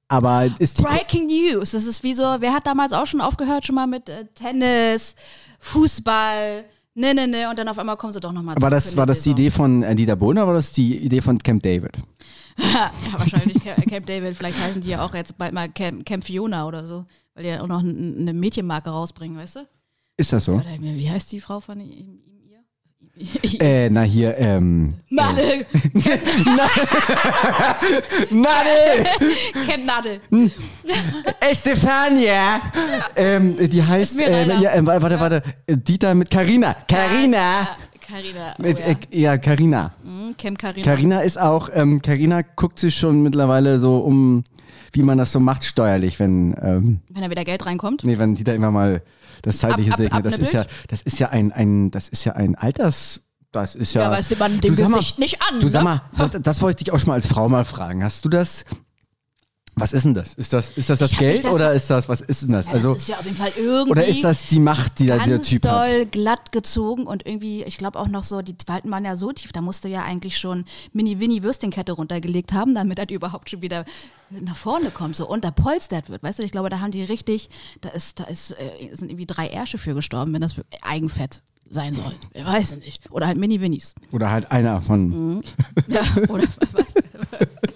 [0.07, 0.83] Aber ist die.
[0.83, 1.71] Breaking News.
[1.71, 5.15] Das ist wie so, wer hat damals auch schon aufgehört, schon mal mit äh, Tennis,
[5.59, 6.63] Fußball,
[6.93, 9.23] ne, ne, ne, und dann auf einmal kommen sie doch nochmal War das, war das
[9.23, 11.97] die Idee von äh, Dieter Bohlen oder war das die Idee von Camp David?
[12.57, 14.37] ja, wahrscheinlich Ca- Camp David.
[14.37, 17.49] Vielleicht heißen die ja auch jetzt bald mal Camp, Camp Fiona oder so, weil die
[17.49, 19.67] ja auch noch eine Mädchenmarke rausbringen, weißt du?
[20.17, 20.53] Ist das so?
[20.53, 21.79] Oder wie heißt die Frau von?
[23.59, 24.93] Äh, na hier, ähm.
[25.09, 25.65] Nadel!
[28.31, 29.05] Nadel!
[29.67, 30.19] Camp Nadel!
[31.39, 32.61] Estefania!
[33.15, 34.59] ähm, die heißt, äh, leider.
[34.59, 36.75] ja, äh, warte, warte, äh, Dieter mit Carina.
[36.87, 37.69] Carina!
[38.05, 38.55] Carina.
[38.59, 39.93] Oh, Mit, äh, ja, Carina.
[40.03, 40.85] Hm, Camp Carina.
[40.85, 44.43] Carina ist auch, ähm, Carina guckt sich schon mittlerweile so um,
[44.91, 48.03] wie man das so macht steuerlich, wenn, ähm, Wenn da wieder Geld reinkommt.
[48.03, 49.01] nee, wenn Dieter immer mal
[49.45, 50.25] das zeitliche Ab- ab- segnet.
[50.25, 53.21] Das ist ja, das ist ja ein, ein, das ist ja ein Alters,
[53.51, 54.01] das ist ja.
[54.11, 55.59] Ja, es sieht man dem Du sag mal, Gesicht nicht an.
[55.59, 55.85] Du sag ne?
[55.85, 58.03] mal, das, das wollte ich dich auch schon mal als Frau mal fragen.
[58.03, 58.65] Hast du das?
[59.77, 60.33] Was ist denn das?
[60.35, 62.67] Ist das, ist das, das Geld das- oder ist das, was ist denn das?
[62.67, 65.07] Ja, also, das ist ja auf jeden Fall irgendwie oder ist das die Macht, die
[65.07, 65.85] da dieser Typ hat?
[65.85, 69.31] doll glatt gezogen und irgendwie, ich glaube auch noch so, die Falten waren ja so
[69.33, 70.63] tief, da musste ja eigentlich schon
[70.93, 73.85] Mini-Winnie-Würstchenkette runtergelegt haben, damit er überhaupt schon wieder
[74.29, 76.23] nach vorne kommt, so unterpolstert wird.
[76.23, 77.49] Weißt du, ich glaube, da haben die richtig,
[77.81, 81.41] da ist, da ist, äh, sind irgendwie drei Ärsche für gestorben, wenn das wirklich Eigenfett
[81.69, 82.13] sein soll.
[82.33, 83.11] Ich weiß es nicht.
[83.11, 83.95] Oder halt Mini-Winnies.
[84.11, 85.35] Oder halt einer von.
[85.35, 85.41] Mhm.
[85.87, 86.85] Ja, oder was?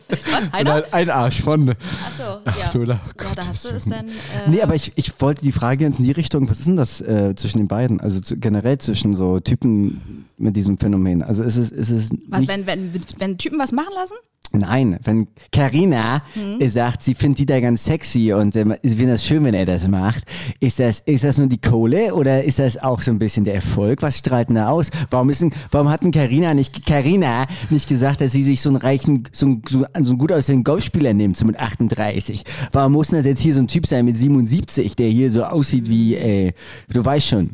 [0.09, 0.19] Was?
[0.53, 0.83] Einer?
[0.91, 1.69] ein Arsch von.
[1.69, 2.69] Achso, ja.
[2.71, 3.01] du, oh ja.
[3.17, 4.09] Gott, Da hast du es dann.
[4.09, 6.77] Äh, Nee, aber ich, ich wollte die Frage jetzt in die Richtung, was ist denn
[6.77, 7.99] das äh, zwischen den beiden?
[7.99, 11.23] Also zu, generell zwischen so Typen mit diesem Phänomen.
[11.23, 14.15] Also ist es, ist es was, wenn, wenn, wenn Typen was machen lassen?
[14.51, 16.59] Nein, wenn Carina Hm?
[16.59, 19.65] äh, sagt, sie findet Dieter ganz sexy und ähm, sie findet das schön, wenn er
[19.65, 20.23] das macht,
[20.59, 23.55] ist das, ist das nur die Kohle oder ist das auch so ein bisschen der
[23.55, 24.01] Erfolg?
[24.01, 24.89] Was strahlt denn da aus?
[25.11, 28.77] Warum, denn, warum hat denn Carina nicht, Carina nicht gesagt, dass sie sich so einen
[28.77, 32.43] reichen, so einen, so, einen gut aussehenden Golfspieler nimmt, so mit 38?
[32.71, 35.43] Warum muss denn das jetzt hier so ein Typ sein mit 77, der hier so
[35.43, 36.53] aussieht wie, äh,
[36.91, 37.51] du weißt schon,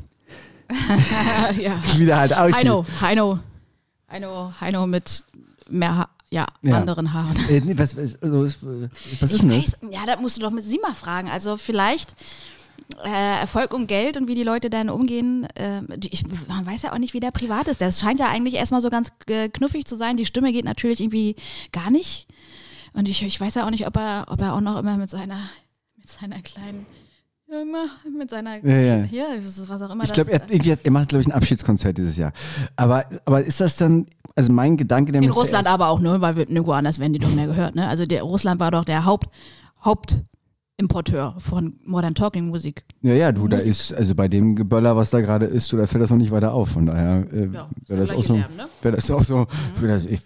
[1.60, 1.74] ja.
[1.98, 2.56] wie der halt aussieht?
[2.56, 3.40] Heino, Heino.
[4.10, 5.24] Heino, Heino mit
[5.70, 6.78] mehr ja, Ja.
[6.78, 7.38] anderen Haaren.
[7.50, 9.78] Äh, nee, was, also, was ist denn das?
[9.90, 11.30] Ja, da musst du doch mit sie mal fragen.
[11.30, 12.14] Also vielleicht
[13.04, 15.46] äh, Erfolg und Geld und wie die Leute dann umgehen.
[15.56, 17.80] Äh, ich, man weiß ja auch nicht, wie der privat ist.
[17.80, 20.18] Das scheint ja eigentlich erstmal so ganz äh, knuffig zu sein.
[20.18, 21.36] Die Stimme geht natürlich irgendwie
[21.72, 22.28] gar nicht.
[22.94, 25.10] Und ich, ich weiß ja auch nicht, ob er, ob er auch noch immer mit
[25.10, 25.40] seiner,
[25.98, 26.86] mit seiner kleinen,
[27.48, 27.86] ja, immer
[28.18, 29.04] mit seiner, Ja, ja.
[29.04, 32.18] hier, was auch immer Ich das glaube, er, er macht, glaube ich, ein Abschiedskonzert dieses
[32.18, 32.34] Jahr.
[32.76, 36.20] Aber, aber ist das dann, also mein Gedanke, der In Russland aber auch, ne?
[36.22, 37.88] Weil wir nirgendwo anders werden die doch mehr gehört, ne?
[37.88, 39.28] Also der Russland war doch der Haupt,
[40.86, 42.84] Hauptimporteur von Modern Talking Musik.
[43.02, 43.72] Ja, ja, du, da Musik.
[43.72, 46.32] ist, also bei dem Geböller, was da gerade ist, du, da fällt das noch nicht
[46.32, 46.70] weiter auf.
[46.72, 48.68] Von daher äh, Ja, wäre das, auch so, Lärm, ne?
[48.82, 49.48] wär das auch so,
[49.80, 50.20] wär das, ich,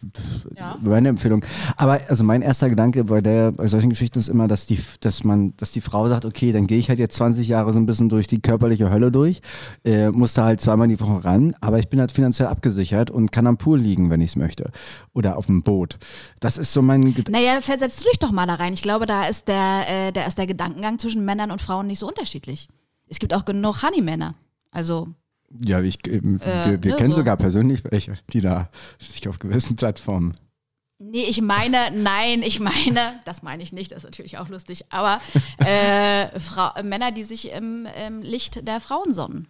[0.57, 0.75] Ja.
[0.81, 1.45] meine Empfehlung.
[1.77, 5.23] Aber also mein erster Gedanke bei, der, bei solchen Geschichten ist immer, dass die, dass
[5.23, 7.85] man, dass die Frau sagt, okay, dann gehe ich halt jetzt 20 Jahre so ein
[7.85, 9.41] bisschen durch die körperliche Hölle durch,
[9.85, 13.31] äh, muss da halt zweimal die Woche ran, aber ich bin halt finanziell abgesichert und
[13.31, 14.71] kann am Pool liegen, wenn ich es möchte.
[15.13, 15.99] Oder auf dem Boot.
[16.39, 17.31] Das ist so mein Gedanke.
[17.33, 18.73] Naja, versetzt du dich doch mal da rein.
[18.73, 21.99] Ich glaube, da ist der, äh, da ist der Gedankengang zwischen Männern und Frauen nicht
[21.99, 22.67] so unterschiedlich.
[23.07, 24.35] Es gibt auch genug Honey-Männer.
[24.71, 25.09] Also,
[25.65, 27.17] Ja, ich, Äh, wir, wir ne, kennen so.
[27.17, 30.35] sogar persönlich welche, die da sich auf gewissen Plattformen.
[30.99, 34.85] nee, ich meine, nein, ich meine, das meine ich nicht, das ist natürlich auch lustig,
[34.89, 35.19] aber
[35.59, 39.47] äh, Frau, Männer, die sich im, im Licht der Frauen sonnen.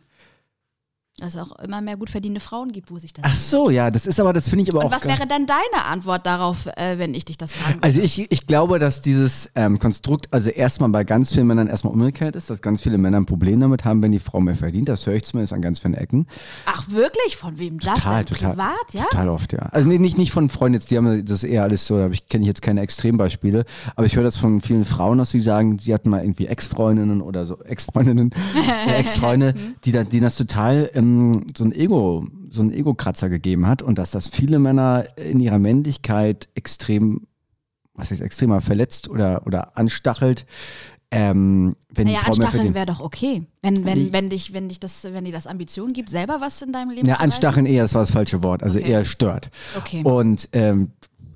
[1.19, 3.23] Dass es auch immer mehr gut verdienende Frauen gibt, wo sich das.
[3.27, 4.91] Ach so, ja, das ist aber, das finde ich aber Und auch.
[4.91, 7.79] was wäre denn deine Antwort darauf, äh, wenn ich dich das würde?
[7.82, 11.93] Also ich, ich glaube, dass dieses ähm, Konstrukt also erstmal bei ganz vielen Männern erstmal
[11.93, 14.89] umgekehrt ist, dass ganz viele Männer ein Problem damit haben, wenn die Frau mehr verdient.
[14.89, 16.27] Das höre ich zumindest an ganz vielen Ecken.
[16.65, 17.38] Ach wirklich?
[17.38, 18.36] Von wem das Total, denn?
[18.36, 18.49] total.
[18.51, 19.03] Privat, ja?
[19.12, 19.60] Total oft, ja.
[19.71, 22.43] Also nee, nicht, nicht von Freunden, jetzt, die haben das eher alles so, da kenne
[22.43, 25.93] ich jetzt keine Extrembeispiele, aber ich höre das von vielen Frauen, dass sie sagen, sie
[25.93, 28.32] hatten mal irgendwie Ex-Freundinnen oder so, Ex-Freundinnen,
[28.88, 29.53] äh, Ex-Freunde,
[29.84, 31.09] die, da, denen das total ähm,
[31.56, 35.60] so ein Ego, so ein Ego-Kratzer gegeben hat und dass das viele Männer in ihrer
[35.60, 37.28] Männlichkeit extrem,
[37.93, 40.45] was heißt extremer, verletzt oder, oder anstachelt,
[41.12, 43.43] ähm, wenn Naja, die Frau anstacheln wäre doch okay.
[43.63, 46.62] Wenn, wenn, Die- wenn dich, wenn dich das, wenn dir das Ambition gibt, selber was
[46.62, 47.24] in deinem Leben Ja, zu reißen?
[47.34, 48.91] anstacheln eher, das war das falsche Wort, also Okay.
[48.91, 49.50] eher stört.
[49.78, 50.04] Okay.
[50.04, 50.91] Und ähm,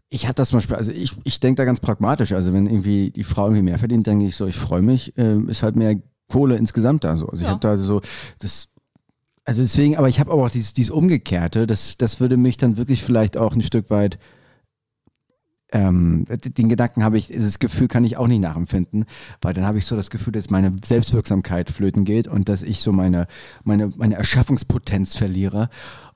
[0.10, 2.34] ich habe das zum Beispiel, also ich, ich denke da ganz pragmatisch.
[2.34, 5.50] Also wenn irgendwie die Frau irgendwie mehr verdient, denke ich so, ich freue mich, ähm,
[5.50, 5.96] ist halt mehr
[6.32, 7.26] Kohle insgesamt da so.
[7.28, 7.50] Also ich Ja.
[7.56, 8.00] habe da so
[8.40, 8.70] das.
[9.46, 12.78] Also deswegen, aber ich habe aber auch dieses, dieses Umgekehrte, das, das würde mich dann
[12.78, 14.18] wirklich vielleicht auch ein Stück weit,
[15.74, 19.06] ähm, den Gedanken habe ich, dieses Gefühl kann ich auch nicht nachempfinden,
[19.42, 22.82] weil dann habe ich so das Gefühl, dass meine Selbstwirksamkeit flöten geht und dass ich
[22.82, 23.28] so meine,
[23.64, 25.70] meine, meine Erschaffungspotenz verliere.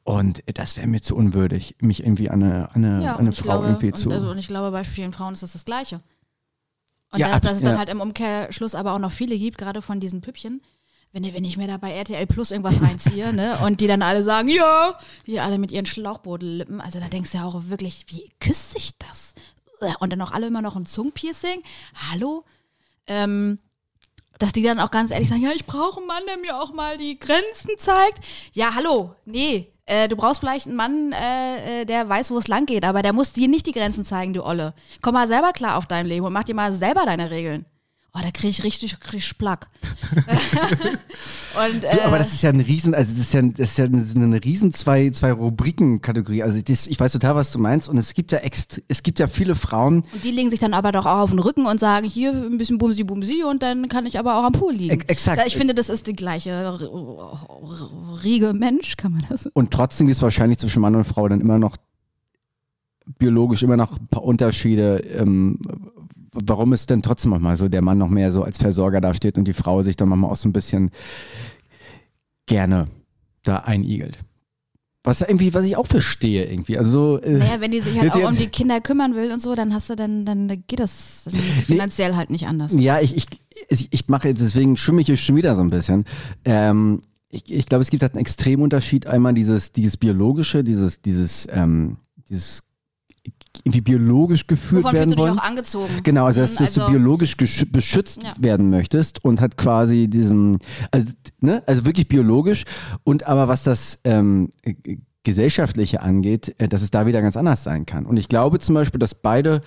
[0.03, 3.29] Und das wäre mir zu unwürdig, mich irgendwie an eine, an eine, ja, an eine
[3.29, 4.11] und Frau glaube, irgendwie und, zu.
[4.11, 6.01] also, und ich glaube, bei vielen Frauen ist das das Gleiche.
[7.11, 7.79] Und Ja, da, dass es dann ja.
[7.79, 10.61] halt im Umkehrschluss aber auch noch viele gibt, gerade von diesen Püppchen.
[11.17, 14.21] Wenn, wenn ich mir da bei RTL Plus irgendwas reinziehe, ne, und die dann alle
[14.21, 18.29] sagen, ja, die alle mit ihren Schlauchbodenlippen, also da denkst du ja auch wirklich, wie
[18.39, 19.33] küsst sich das?
[19.99, 21.63] Und dann auch alle immer noch ein Zungenpiercing.
[22.11, 22.43] Hallo?
[23.07, 23.57] Ähm,
[24.37, 26.71] dass die dann auch ganz ehrlich sagen, ja, ich brauche einen Mann, der mir auch
[26.71, 28.23] mal die Grenzen zeigt.
[28.53, 32.47] Ja, hallo, nee, äh, du brauchst vielleicht einen Mann, äh, äh, der weiß, wo es
[32.47, 34.75] lang geht, aber der muss dir nicht die Grenzen zeigen, du Olle.
[35.01, 37.65] Komm mal selber klar auf dein Leben und mach dir mal selber deine Regeln.
[38.17, 39.67] Oh, da kriege ich richtig, richtig Plack.
[40.17, 43.77] und, äh, Du, aber das ist ja ein Riesen, also das ist ja, das ist
[43.77, 46.41] ja eine, eine Riesen zwei, zwei Rubriken-Kategorie.
[46.41, 47.87] Also das, ich weiß total, was du meinst.
[47.89, 50.73] Und es gibt ja ext, es gibt ja viele Frauen, und die legen sich dann
[50.73, 53.87] aber doch auch auf den Rücken und sagen, hier ein bisschen Bumsi Bumsi und dann
[53.87, 54.93] kann ich aber auch am Pool liegen.
[54.93, 55.39] Ex- exakt.
[55.39, 56.79] Da, ich finde, das ist die gleiche
[58.23, 61.41] Riege Mensch, kann man das und trotzdem gibt es wahrscheinlich zwischen Mann und Frau dann
[61.41, 61.77] immer noch
[63.19, 64.97] biologisch immer noch ein paar Unterschiede.
[64.99, 65.59] Ähm,
[66.45, 69.37] warum es denn trotzdem noch mal so der Mann noch mehr so als Versorger dasteht
[69.37, 70.91] und die Frau sich dann manchmal auch so ein bisschen
[72.45, 72.87] gerne
[73.43, 74.19] da einigelt.
[75.03, 76.77] Was irgendwie, was ich auch verstehe irgendwie.
[76.77, 79.41] Also so, äh, Naja, wenn die sich halt auch um die Kinder kümmern will und
[79.41, 81.29] so, dann hast du dann, dann geht das
[81.63, 82.73] finanziell halt nicht anders.
[82.73, 83.25] Ja, ich, ich,
[83.69, 86.03] ich, ich mache jetzt, deswegen schwimme ich hier schon wieder so ein bisschen.
[86.43, 89.07] Ähm, ich, ich glaube, es gibt halt einen Extremunterschied.
[89.07, 91.97] Einmal dieses, dieses biologische, dieses, dieses, ähm,
[92.29, 92.63] dieses
[93.63, 95.39] irgendwie biologisch geführt Wovon werden fühlst du dich wollen.
[95.39, 95.93] auch angezogen?
[96.03, 98.33] Genau, also dass, Mhm, dass du also- biologisch gesch- beschützt Ja.
[98.39, 100.59] werden möchtest und hat quasi diesen,
[100.91, 101.07] also,
[101.41, 102.63] ne, also wirklich biologisch
[103.03, 104.75] und aber was das ähm, äh,
[105.23, 108.05] gesellschaftliche angeht, äh, dass es da wieder ganz anders sein kann.
[108.05, 109.61] Und ich glaube zum Beispiel, dass beide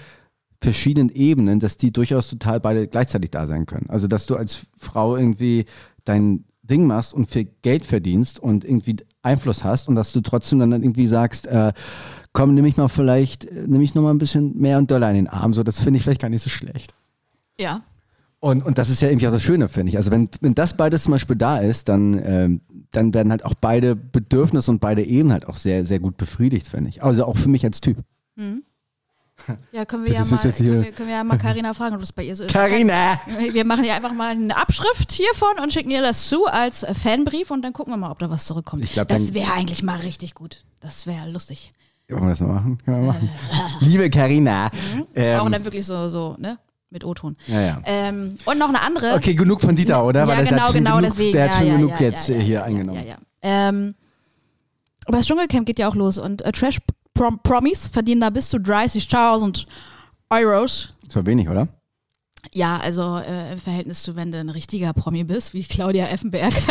[0.63, 3.87] verschiedenen Ebenen, dass die durchaus total beide gleichzeitig da sein können.
[3.89, 5.65] Also dass du als Frau irgendwie
[6.05, 10.59] dein Ding machst und viel Geld verdienst und irgendwie Einfluss hast und dass du trotzdem
[10.61, 11.73] dann irgendwie sagst, äh,
[12.33, 15.11] komm, nimm ich mal vielleicht, äh, nimm ich noch mal ein bisschen mehr und Dollar
[15.11, 16.95] in den Arm, so das finde ich vielleicht gar nicht so schlecht.
[17.59, 17.83] Ja.
[18.39, 19.99] Und, und das ist ja irgendwie auch das Schöne, finde ich.
[19.99, 23.53] Also wenn, wenn das beides zum Beispiel da ist, dann, ähm, dann werden halt auch
[23.55, 27.03] beide Bedürfnisse und beide Ebenen halt auch sehr, sehr gut befriedigt, finde ich.
[27.03, 27.99] Also auch für mich als Typ.
[29.73, 31.95] Ja, können wir Das ja mal, jetzt können wir, können wir ja mal Carina fragen,
[31.95, 32.53] ob das bei ihr so ist.
[32.53, 33.19] Carina!
[33.53, 37.51] Wir machen ihr einfach mal eine Abschrift hiervon und schicken ihr das zu als Fanbrief
[37.51, 38.85] und dann gucken wir mal, ob da was zurückkommt.
[38.85, 40.65] Ich glaub, das wäre eigentlich mal richtig gut.
[40.81, 41.73] Das wäre lustig.
[42.11, 42.79] Wollen wir das mal machen?
[42.85, 43.31] Können wir machen.
[43.81, 44.67] Liebe Carina.
[44.67, 44.71] Auch
[45.15, 46.59] Ähm, dann wirklich so, so, ne?
[46.93, 47.37] Mit O-Ton.
[47.47, 47.83] ja, ja.
[47.85, 49.15] Ähm, und noch eine andere.
[49.15, 50.21] Okay, genug von Dieter, oder?
[50.21, 51.33] Ja, Weil genau, hat genau, genug, deswegen.
[51.33, 52.99] Der hat schon genug jetzt hier eingenommen.
[53.01, 53.17] Ja, ja.
[53.43, 53.95] Ähm,
[55.07, 56.79] aber das Dschungelcamp geht ja auch los und äh, Trash
[57.15, 59.67] Prom Promis verdienen da bis zu 30.000
[60.31, 60.93] Euros.
[61.07, 61.69] Das war wenig, oder?
[62.53, 66.53] Ja, also äh, im Verhältnis zu, wenn du ein richtiger Promi bist, wie Claudia Effenberg.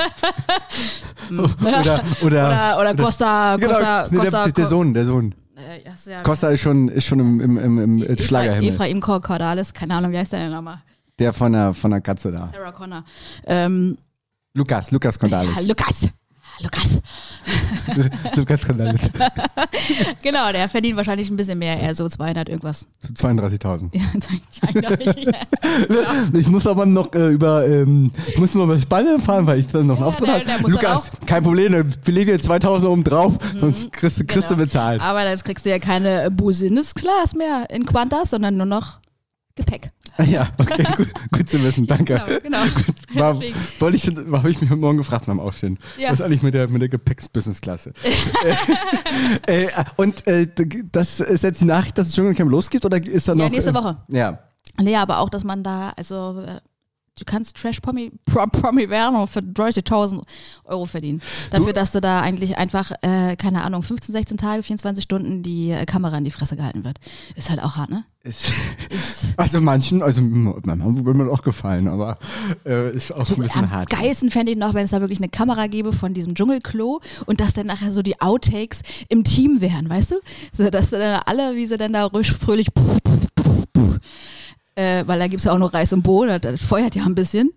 [1.27, 1.39] Hm.
[1.39, 5.35] Oder, oder, oder, oder Costa, genau, Costa, nee, Costa, der, der Sohn, der Sohn.
[5.55, 8.69] Äh, ja, Costa ist schon, ist schon im, im, im, im Schlagerhimmel.
[8.69, 10.81] Ephraim Cordalis, keine Ahnung, wie heißt der denn nochmal?
[11.19, 12.47] Der von der, von der Katze da.
[12.51, 13.03] Sarah Connor.
[13.45, 13.97] Ähm,
[14.53, 15.55] Lukas, Lukas Condalis.
[15.55, 16.07] ja, Lukas.
[16.61, 16.99] Lukas.
[18.35, 19.01] Lukas Condalis.
[20.23, 22.87] Genau, der verdient wahrscheinlich ein bisschen mehr, eher so 200 irgendwas.
[23.13, 23.89] 32.000.
[23.93, 25.27] Ja, wahrscheinlich.
[26.41, 29.67] Ich muss aber noch äh, über, ähm, ich muss nur über Spanne fahren, weil ich
[29.67, 30.69] dann noch einen Ja, der- habe.
[30.71, 34.65] Lukas, kein Problem, wir legen dir 2000 oben drauf, sonst kriegst, du- kriegst du Genau.
[34.65, 35.01] bezahlt.
[35.01, 38.99] Aber jetzt kriegst du ja keine Business Class mehr in Qantas, sondern nur noch
[39.55, 39.91] Gepäck.
[40.27, 42.21] Ja, okay, gut, gut zu wissen, danke.
[42.43, 42.59] Genau, genau.
[43.13, 43.55] War, Deswegen.
[43.79, 45.79] wollte ich, habe ich mich heute Morgen gefragt beim Aufstehen.
[45.97, 46.09] Ja.
[46.11, 47.93] Was ist eigentlich mit der, mit der Gepäcks-Business-Klasse?
[49.47, 50.47] äh, äh, und äh,
[50.91, 53.45] das ist jetzt die Nachricht, dass es Dschungelcamp losgeht oder ist da noch?
[53.45, 53.97] Ja, nächste äh, Woche.
[54.09, 54.39] Ja.
[54.81, 56.59] Nee, aber auch, dass man da, also äh,
[57.19, 60.21] du kannst Trash-Promi Prom Promi werden für 30.000
[60.65, 61.21] Euro verdienen.
[61.51, 65.71] Dafür, dass du da eigentlich einfach, äh, keine Ahnung, 15, 16 Tage, 24 Stunden die
[65.71, 66.97] äh, Kamera in die Fresse gehalten wird.
[67.35, 68.05] Ist halt auch hart, ne?
[68.23, 68.49] Ist,
[68.89, 72.17] Ist also manchen, also manchmal würde mir auch gefallen, aber
[72.65, 73.89] äh, ist auch ein bisschen am hart.
[73.89, 77.39] geilsten fände ich noch, wenn es da wirklich eine Kamera gäbe von diesem Dschungelklo und
[77.39, 80.15] dass dann nachher so die Outtakes im Team wären, weißt du?
[80.51, 82.67] So, dass dann alle, wie sie dann da ruhig fröhlich
[84.79, 87.15] äh, weil da gibt es ja auch noch Reis und Bohnen, das, feuert ja ein
[87.15, 87.51] bisschen.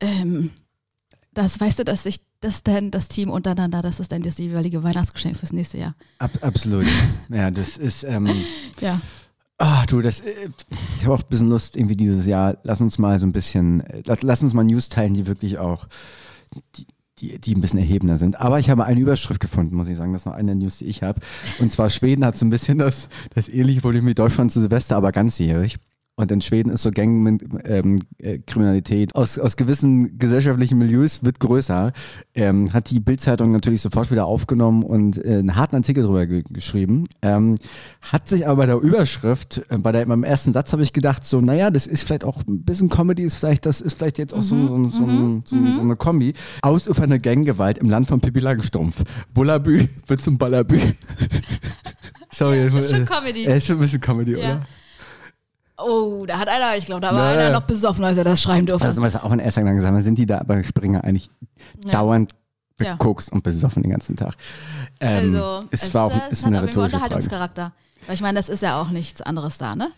[0.00, 0.50] Ähm,
[1.34, 4.82] das weißt du, dass sich das dann das Team untereinander, das ist dann das jeweilige
[4.82, 5.94] Weihnachtsgeschenk fürs nächste Jahr.
[6.18, 6.86] Ab, absolut.
[7.28, 8.04] Ja, das ist.
[8.04, 8.30] Ähm,
[8.80, 9.00] Ja.
[9.58, 10.48] Ah, du, das, äh,
[10.96, 13.82] ich habe auch ein bisschen Lust, irgendwie dieses Jahr, lass uns mal so ein bisschen,
[13.82, 15.86] äh, lass, lass uns mal News teilen, die wirklich auch,
[16.74, 16.86] die,
[17.18, 18.40] die, die ein bisschen erhebender sind.
[18.40, 20.86] Aber ich habe eine Überschrift gefunden, muss ich sagen, das ist noch eine News, die
[20.86, 21.20] ich habe.
[21.60, 24.96] Und zwar Schweden hat so ein bisschen das, das ähnliche Problem wie Deutschland zu Silvester,
[24.96, 25.78] aber ganzjährig.
[26.14, 31.94] Und in Schweden ist so Gang-Kriminalität aus, aus gewissen gesellschaftlichen Milieus wird größer.
[32.34, 36.42] Ähm, hat die Bildzeitung natürlich sofort wieder aufgenommen und äh, einen harten Artikel drüber ge
[36.50, 37.04] geschrieben.
[37.22, 37.54] Ähm,
[38.02, 41.24] hat sich aber bei der Überschrift, äh, bei der, beim ersten Satz habe ich gedacht,
[41.24, 44.34] so, naja, das ist vielleicht auch ein bisschen Comedy, ist vielleicht, das ist vielleicht jetzt
[44.34, 45.06] auch so, so, so, so,
[45.46, 46.34] so, so eine Kombi.
[46.60, 49.02] Ausufernde Ganggewalt im Land von Pippi Langstrumpf.
[49.32, 50.78] Bullabü wird zum Ballabü.
[52.30, 52.68] Sorry.
[52.70, 53.44] Das ist schon äh, Comedy.
[53.44, 54.38] Er ist schon ein bisschen Comedy, Ja.
[54.38, 54.66] oder?
[55.78, 57.50] Oh, da hat einer, ich glaube, da war Ja, einer ja.
[57.50, 58.86] noch besoffen, als er das schreiben durfte.
[58.86, 61.30] Also, was auch in erster Gedanke gesagt sind die da bei Springer eigentlich
[61.84, 61.92] Ja.
[61.92, 62.32] dauernd
[62.80, 62.92] Ja.
[62.92, 64.34] gekokst und besoffen den ganzen Tag.
[65.00, 66.84] Ähm, Also, es war auch äh, ist es hat eine auf jeden Fall.
[66.84, 67.72] Unterhaltungscharakter.
[68.06, 69.90] Weil ich meine, das ist ja auch nichts anderes da, ne?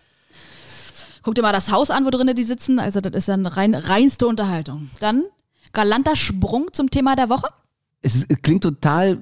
[1.23, 2.79] Guck dir mal das Haus an, wo drinnen die sitzen.
[2.79, 4.91] Also, das ist dann rein, reinste Unterhaltung.
[5.01, 5.25] Dann
[5.73, 7.49] galanter Sprung zum Thema der Woche.
[8.03, 9.19] Es, ist, es klingt total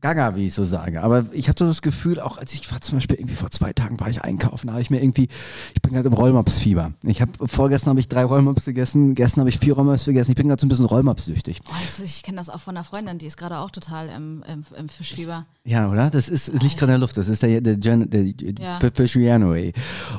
[0.00, 1.02] gaga, wie ich so sage.
[1.02, 3.72] Aber ich habe so das Gefühl, auch als ich war zum Beispiel irgendwie vor zwei
[3.72, 5.28] Tagen war ich einkaufen, da habe ich mir irgendwie,
[5.74, 6.92] ich bin gerade im Rollmops-Fieber.
[7.04, 10.30] Ich habe vorgestern habe ich drei Rollmops gegessen, gestern habe ich vier Rollmops gegessen.
[10.32, 11.60] Ich bin gerade so ein bisschen Rollmops-süchtig.
[11.82, 14.64] Also ich kenne das auch von einer Freundin, die ist gerade auch total im, im,
[14.76, 15.46] im Fischfieber.
[15.64, 16.10] Ja, oder?
[16.10, 17.16] Das ist, es liegt gerade in der Luft.
[17.16, 18.24] Das ist der, der, Gen, der
[18.58, 18.78] Ja.
[18.94, 19.72] Fischiano, ey.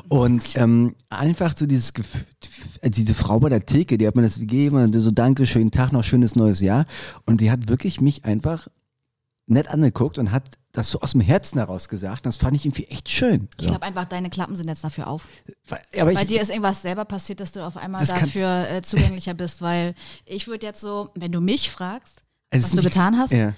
[0.08, 2.24] Und ähm, einfach so dieses Gefühl,
[2.82, 5.70] äh, diese Frau bei der Theke, die hat mir das gegeben und so Danke, schönen
[5.70, 6.86] Tag, noch schönes neues Jahr.
[7.26, 8.68] Und die hat wirklich mich einfach
[9.50, 12.24] nett angeguckt und hat das so aus dem Herzen heraus gesagt.
[12.26, 13.48] Das fand ich irgendwie echt schön.
[13.58, 15.28] Ich glaube einfach, deine Klappen sind jetzt dafür auf.
[15.68, 19.34] aber Bei ich, dir ist irgendwas selber passiert, dass du auf einmal dafür äh, zugänglicher
[19.34, 19.94] bist, weil
[20.26, 23.52] ich würde jetzt so, wenn du mich fragst, es was du getan hast, Ja.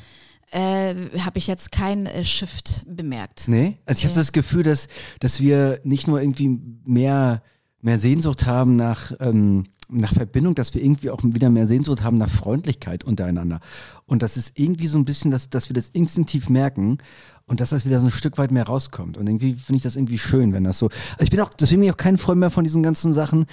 [0.52, 3.44] äh, habe ich jetzt keinen äh, Shift bemerkt.
[3.48, 4.88] Nee, also ich habe das Gefühl, dass,
[5.20, 7.42] dass wir nicht nur irgendwie mehr,
[7.80, 12.18] mehr Sehnsucht haben nach, ähm, nach Verbindung, dass wir irgendwie auch wieder mehr Sehnsucht haben
[12.18, 13.60] nach Freundlichkeit untereinander.
[14.06, 16.98] Und das ist irgendwie so ein bisschen, dass, dass wir das instinktiv merken
[17.46, 19.16] und dass das wieder so ein Stück weit mehr rauskommt.
[19.16, 20.86] Und irgendwie finde ich das irgendwie schön, wenn das so.
[20.86, 23.46] Also ich bin auch, deswegen bin ich auch kein Freund mehr von diesen ganzen Sachen,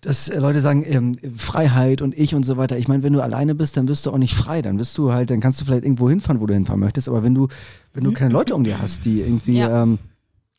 [0.00, 2.78] dass äh, Leute sagen, ähm, Freiheit und ich und so weiter.
[2.78, 4.62] Ich meine, wenn du alleine bist, dann wirst du auch nicht frei.
[4.62, 7.08] Dann wirst du halt, dann kannst du vielleicht irgendwo hinfahren, wo du hinfahren möchtest.
[7.08, 7.48] Aber wenn du,
[7.94, 9.82] wenn du keine Leute um dir hast, die irgendwie Ja.
[9.82, 9.98] ähm,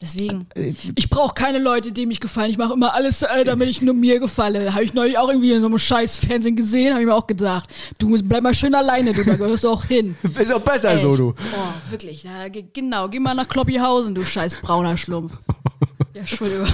[0.02, 0.48] Deswegen.
[0.56, 2.50] äh, Ich brauche keine Leute, die mich gefallen.
[2.50, 4.74] Ich mache immer alles, äh, damit ich nur mir gefalle.
[4.74, 7.28] Habe ich neulich auch irgendwie in so einem scheiß Fernsehen gesehen, habe ich mir auch
[7.28, 10.16] gedacht, du musst bleib mal schön alleine, du, da gehörst du auch hin.
[10.40, 11.20] Ist doch besser so, Echt.
[11.20, 11.30] du.
[11.32, 12.24] Oh, wirklich.
[12.24, 15.34] Da, ge- genau, geh mal nach Kloppihausen, du scheiß brauner Schlumpf.
[16.14, 16.66] Ja, Entschuldigung.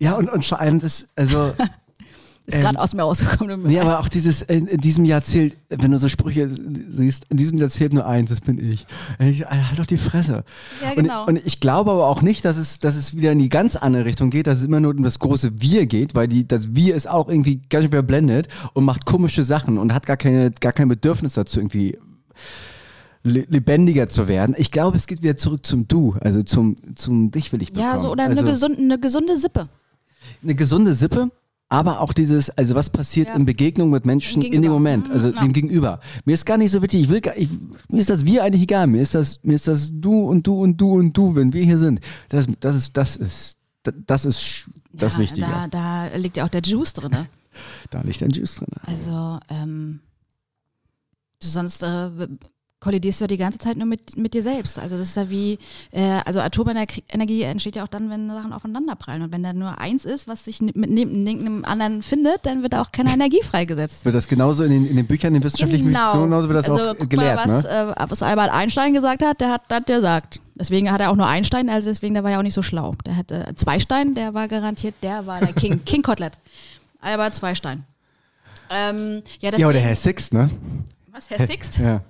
[0.00, 1.54] Ja, und, und vor allem das, also,
[2.48, 3.62] Ist gerade aus mir rausgekommen.
[3.64, 6.50] nee, aber auch dieses, äh, in diesem Jahr zählt, wenn du so Sprüche
[6.88, 8.86] siehst, in diesem Jahr zählt nur eins, das bin ich.
[9.18, 10.44] ich halt doch die Fresse.
[10.82, 11.22] Ja, genau.
[11.26, 13.76] Und, und ich glaube aber auch nicht, dass es, dass es wieder in die ganz
[13.76, 16.74] andere Richtung geht, dass es immer nur um das große Wir geht, weil die, das
[16.74, 20.50] Wir ist auch irgendwie ganz schön verblendet und macht komische Sachen und hat gar keine,
[20.50, 21.98] gar kein Bedürfnis dazu, irgendwie
[23.24, 24.54] le- lebendiger zu werden.
[24.58, 27.92] Ich glaube, es geht wieder zurück zum Du, also zum, zum Dich will ich bekommen.
[27.92, 29.68] ja, so, oder also, eine, gesunde, eine gesunde Sippe.
[30.42, 31.30] eine gesunde Sippe,
[31.70, 33.34] aber auch dieses, also was passiert Ja.
[33.34, 34.72] in Begegnung mit Menschen in dem.
[34.72, 35.40] Moment, Mhm, also ja.
[35.40, 36.00] dem Gegenüber.
[36.24, 37.48] Mir ist gar nicht so wichtig, ich will gar, ich,
[37.90, 40.62] mir ist das wir eigentlich egal, mir ist das, mir ist das du und du
[40.62, 42.00] und du und du, wenn wir hier sind.
[42.30, 45.46] Das, das ist, das ist, das ist das ja, Wichtige.
[45.46, 47.10] Da, da liegt ja auch der Juice drin.
[47.12, 47.26] Ne?
[47.90, 48.68] Da liegt ein Juice drin.
[48.82, 49.98] Also, ähm,
[51.40, 52.10] du sonst äh,
[52.80, 54.78] kollidierst du ja die ganze Zeit nur mit, mit dir selbst.
[54.78, 55.58] Also das ist ja wie,
[55.90, 59.22] äh, also Atomenergie entsteht ja auch dann, wenn Sachen aufeinanderprallen.
[59.22, 62.74] Und wenn da nur eins ist, was sich mit neben einem anderen findet, dann wird
[62.76, 64.04] auch keine Energie freigesetzt.
[64.04, 66.12] Wird das genauso in den, in den Büchern, in den wissenschaftlichen Genau.
[66.12, 67.96] Büchern, genauso wird das also, auch guck gelehrt, mal, was, ne?
[67.98, 70.40] äh, was Albert Einstein gesagt hat, der hat das gesagt.
[70.54, 72.94] Deswegen hat er auch nur Einstein, also deswegen, der war ja auch nicht so schlau.
[73.06, 76.38] Der hat äh, Zweistein, der war garantiert, der war der King, King Kotelett.
[77.00, 77.84] Albert Zweistein.
[78.70, 80.50] Ähm, ja, deswegen, Ja, oder Herr Sixt, ne?
[81.18, 81.78] Was, Herr Sixt?
[81.82, 82.02] Ja,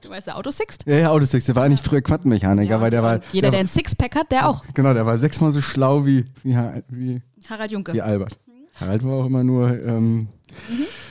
[0.00, 0.84] Du meinst der Autosixt?
[0.86, 3.20] ja, ja Autosixt, der war eigentlich früher Quantenmechaniker, weil der war.
[3.32, 4.64] Jeder, der der ein Sixpack hat, der auch.
[4.74, 6.56] Genau, der war sechsmal so schlau wie, wie,
[6.88, 7.92] wie, Harald Junke.
[7.92, 8.38] wie Albert.
[8.80, 10.28] Harald war auch immer nur, ähm,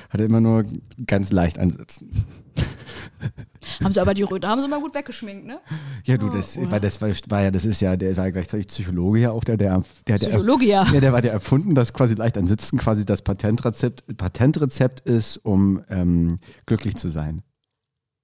[0.09, 0.65] hatte immer nur
[1.05, 2.25] ganz leicht ansitzen.
[3.83, 5.59] Haben sie aber die Röte, haben sie mal gut weggeschminkt, ne?
[6.03, 9.19] Ja, du, das, weil das war, ja, das ist ja, der war ja gleichzeitig Psychologe
[9.19, 10.83] ja auch, der, der, der, der Psychologia.
[10.91, 15.37] Ja, der war der erfunden, dass quasi leicht an Sitzen quasi das Patentrezept, Patentrezept ist,
[15.37, 17.43] um ähm, glücklich zu sein.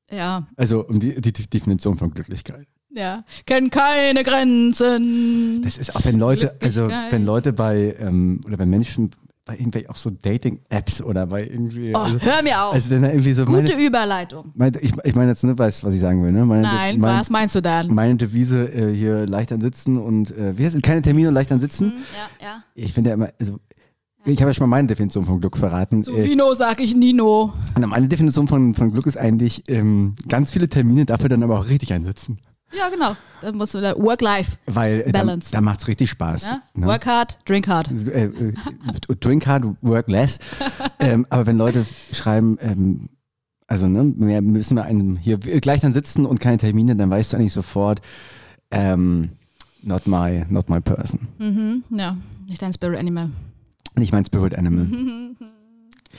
[0.09, 2.67] Ja, Also um die, die Definition von Glücklichkeit.
[2.89, 3.23] ja.
[3.45, 5.61] Kennen keine Grenzen.
[5.63, 9.11] Das ist auch, wenn Leute, also wenn Leute bei, ähm, oder wenn Menschen
[9.47, 11.93] bei irgendwelchen auch so Dating-Apps oder bei irgendwie.
[11.95, 12.73] Oh, also, hör mir auf.
[12.73, 14.51] also dann irgendwie so Gute meine, Überleitung.
[14.53, 16.45] meine, ich, ich meine jetzt nicht, weißt, was ich sagen will, ne?
[16.45, 17.87] Meine, Nein, mein, was meinst du dann?
[17.87, 20.81] Meine Devise äh, hier leicht an Sitzen und äh, wie heißt es?
[20.81, 21.93] Keine Termine und leicht an Sitzen.
[22.39, 22.63] Ja, ja.
[22.75, 23.59] Ich finde ja immer, also
[24.25, 26.03] ich habe ja schon mal meine Definition von Glück verraten.
[26.03, 27.53] Zu Äh, Vino sag ich Nino.
[27.75, 31.57] und meine Definition von, von Glück ist eigentlich ähm, ganz viele Termine, dafür dann aber
[31.59, 32.37] auch richtig einsitzen.
[32.77, 33.15] Ja, genau.
[33.41, 34.57] Dann musst du da Work-Life.
[34.67, 35.51] Weil äh, da, Balance.
[35.51, 36.43] da macht es richtig Spaß.
[36.43, 36.61] Ne?
[36.75, 36.87] ne?
[36.87, 37.91] Work hard, drink hard.
[37.91, 38.53] äh, äh,
[39.19, 40.39] drink hard, work less.
[40.99, 43.09] ähm, aber wenn Leute schreiben, ähm,
[43.67, 47.33] also ne, wir müssen wir einen hier gleich dann sitzen und keine Termine, dann weißt
[47.33, 48.01] du eigentlich sofort,
[48.71, 49.31] ähm,
[49.81, 51.27] not my, not my person.
[51.37, 53.29] Mhm, ja, nicht dein Spirit Animal.
[53.95, 54.87] Nicht mein Spirit Animal.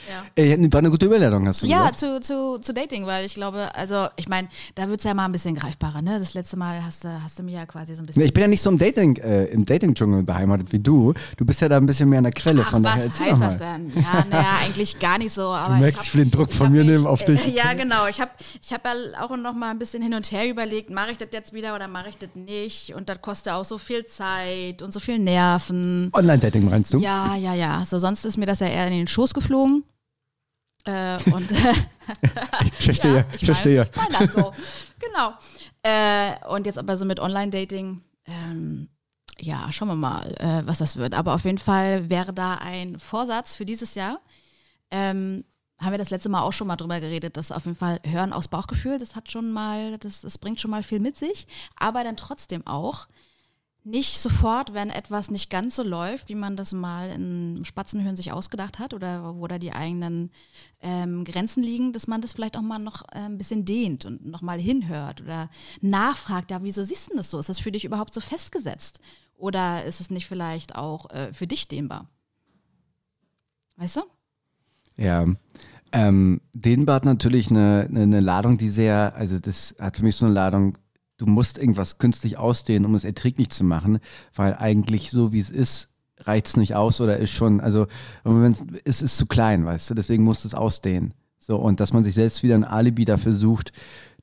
[0.07, 0.23] Ja.
[0.43, 1.99] Äh, war eine gute Überleitung, hast du Ja, gesagt?
[1.99, 5.25] zu, zu, zu Dating, weil ich glaube, also ich meine, da wird es ja mal
[5.25, 6.17] ein bisschen greifbarer, ne?
[6.19, 8.21] Das letzte Mal hast du, hast du mir ja quasi so ein bisschen.
[8.23, 11.13] Ich bin ja nicht so im Dating, äh, im Dating-Dschungel beheimatet wie du.
[11.37, 12.63] Du bist ja da ein bisschen mehr an der Quelle.
[12.65, 13.91] Ach, von daher was erzähl heißt das denn?
[13.95, 15.43] Ja, naja, eigentlich gar nicht so.
[15.49, 17.45] Aber Du merkst, hab- ich will den Druck von mir nehmen auf dich.
[17.47, 18.07] Äh, ja, genau.
[18.07, 18.31] Ich habe
[18.61, 21.29] ich hab ja auch noch mal ein bisschen hin und her überlegt, mache ich das
[21.31, 22.93] jetzt wieder oder mache ich das nicht?
[22.95, 26.09] Und das kostet auch so viel Zeit und so viel Nerven.
[26.13, 26.99] Online-Dating meinst du?
[26.99, 27.83] Ja, ja, ja.
[27.85, 29.83] So, sonst ist mir das ja eher in den Schoß geflogen.
[30.89, 31.51] Äh, und
[32.79, 33.87] Ich verstehe, Ja, ich verstehe.
[33.95, 34.53] Mein, mein das so.
[34.99, 35.33] genau.
[35.83, 38.89] Äh, und jetzt aber so mit Online-Dating, ähm,
[39.39, 41.13] ja, schauen wir mal, äh, was das wird.
[41.13, 44.19] Aber auf jeden Fall wäre da ein Vorsatz für dieses Jahr.
[44.91, 45.45] Ähm,
[45.79, 48.33] haben wir das letzte Mal auch schon mal drüber geredet, dass auf jeden Fall Hören
[48.33, 51.47] aus Bauchgefühl, das hat schon mal, das, das bringt schon mal viel mit sich,
[51.77, 53.07] aber dann trotzdem auch
[53.89, 58.31] nicht sofort, wenn etwas nicht ganz so läuft, wie man das mal im Spatzenhören sich
[58.31, 60.31] ausgedacht hat oder wo da die eigenen
[60.81, 64.25] ähm, Grenzen liegen, dass man das vielleicht auch mal noch äh, ein bisschen dehnt und
[64.25, 65.49] noch mal hinhört oder
[65.81, 67.39] nachfragt, ja, wieso siehst du das so?
[67.39, 68.99] Ist das für dich überhaupt so festgesetzt?
[69.35, 72.09] Oder ist es nicht vielleicht auch äh, für dich dehnbar?
[73.77, 74.01] Weißt du?
[74.97, 75.25] Ja.
[75.91, 80.17] Ähm, Dehnbar hat natürlich eine, eine, eine Ladung, die sehr, also das hat für mich
[80.17, 80.77] so eine Ladung,
[81.19, 83.99] du musst irgendwas künstlich ausdehnen, um es erträglich zu machen,
[84.33, 85.89] weil eigentlich so wie es ist,
[86.21, 87.87] reicht es nicht aus oder ist schon, also
[88.83, 91.13] es ist zu klein, weißt du, deswegen musst du es ausdehnen.
[91.39, 93.71] So, und dass man sich selbst wieder ein Alibi dafür sucht,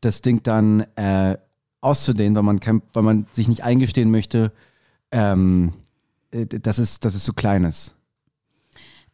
[0.01, 1.37] das Ding dann äh,
[1.81, 4.53] auszudehnen, weil man, kein, weil man sich nicht eingestehen möchte,
[5.11, 5.73] ähm,
[6.31, 7.96] äh, dass, es, dass es zu klein ist.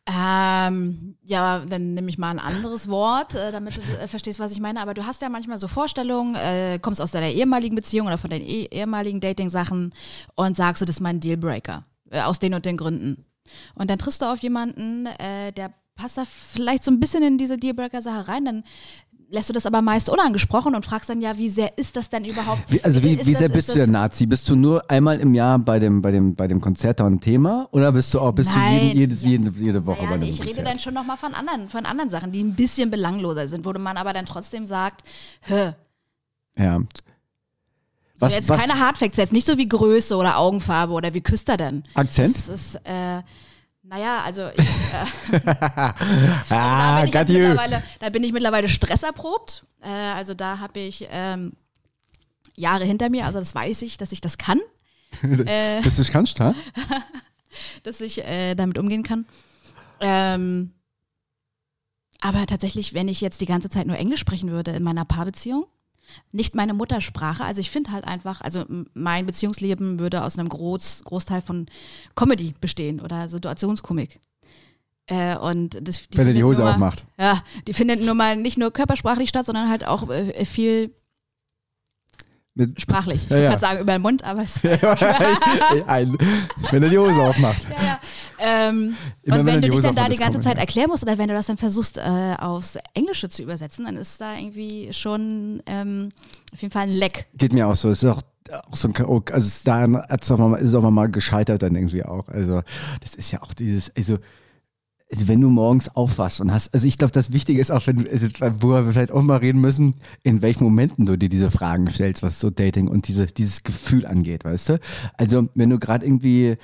[0.07, 4.51] Ähm, ja, dann nehme ich mal ein anderes Wort, äh, damit du äh, verstehst, was
[4.51, 4.81] ich meine.
[4.81, 8.31] Aber du hast ja manchmal so Vorstellungen, äh, kommst aus deiner ehemaligen Beziehung oder von
[8.31, 9.95] deinen eh ehemaligen Dating-Sachen
[10.35, 11.85] und sagst du, das ist mein Dealbreaker.
[12.11, 13.25] Äh, aus den und den Gründen.
[13.75, 17.39] Und dann triffst du auf jemanden, äh, der passt da vielleicht so ein bisschen in
[17.39, 18.65] diese Dealbreaker-Sache rein, dann
[19.33, 22.25] lässt du das aber meist unangesprochen und fragst dann ja, wie sehr ist das denn
[22.25, 22.71] überhaupt?
[22.71, 24.27] Wie, also wie, wie das- sehr ist bist du das- der Nazi?
[24.27, 27.19] Bist du nur einmal im Jahr bei dem, bei dem, bei dem Konzert da ein
[27.19, 29.31] Thema oder bist du auch bist du Nein, jeden, jedes, ja.
[29.31, 32.11] jede, jede Woche Naja, bei dem ich rede dann schon nochmal von anderen, von anderen
[32.11, 35.03] Sachen, die ein bisschen belangloser sind, wo man aber dann trotzdem sagt,
[35.41, 35.73] hä,
[36.59, 36.81] ja.
[38.19, 41.49] Was, jetzt was keine Hardfacts, jetzt nicht so wie Größe oder Augenfarbe oder wie küsst
[41.49, 41.83] er denn?
[41.95, 42.37] Akzent?
[42.37, 43.23] Das ist, äh,
[43.83, 45.41] naja, also ich, äh,
[46.51, 47.39] ah, da, bin ich you.
[47.39, 49.67] mittlerweile, da bin ich mittlerweile stresserprobt.
[49.81, 51.53] Äh, also da habe ich ähm,
[52.55, 54.61] Jahre hinter mir, also das weiß ich, dass ich das kann,
[55.47, 56.55] äh, Bist du kannst, ha?
[57.83, 59.27] dass ich äh, damit umgehen kann.
[60.01, 60.73] Ähm,
[62.21, 65.67] aber tatsächlich, wenn ich jetzt die ganze Zeit nur Englisch sprechen würde in meiner Paarbeziehung,
[66.33, 71.03] nicht meine Muttersprache, also ich finde halt einfach, also mein Beziehungsleben würde aus einem Groß,
[71.05, 71.67] Großteil von
[72.15, 74.21] Comedy bestehen oder Situationskomik.
[75.07, 77.05] Äh, und das, Wenn er die Hose mal- aufmacht.
[77.19, 80.95] Ja, die findet nur mal nicht nur körpersprachlich statt, sondern halt auch äh, viel
[82.55, 83.25] Mit, sprachlich.
[83.25, 83.49] Ich Ja, ja.
[83.49, 84.61] gerade sagen über den Mund, aber es
[85.87, 86.19] Ein,
[86.71, 87.65] wenn er die Hose aufmacht.
[87.65, 88.01] ja, ja.
[88.39, 90.61] Ähm, Immer und wenn wenn du dich dann da die ganze komisch, Zeit ja.
[90.61, 94.21] erklären musst oder wenn du das dann versuchst äh, aufs Englische zu übersetzen, dann ist
[94.21, 96.11] da irgendwie schon ähm,
[96.53, 97.27] auf jeden Fall ein Leck.
[97.35, 97.89] Geht mir auch so.
[97.89, 99.23] Es ist auch, auch so ein K.O.
[99.33, 102.29] Also es ist da hat's auch mal, ist es auch mal gescheitert dann irgendwie auch.
[102.29, 102.61] Also
[103.01, 104.19] das ist ja auch dieses, also,
[105.13, 107.97] also wenn du morgens aufwachst und hast, also ich glaube, das Wichtige ist auch, wenn
[107.97, 108.29] du, also,
[108.61, 112.23] wo wir vielleicht auch mal reden müssen, in welchen Momenten du dir diese Fragen stellst,
[112.23, 114.81] was so Dating und diese, dieses Gefühl angeht, weißt du?
[115.19, 116.57] Also wenn du gerade irgendwie,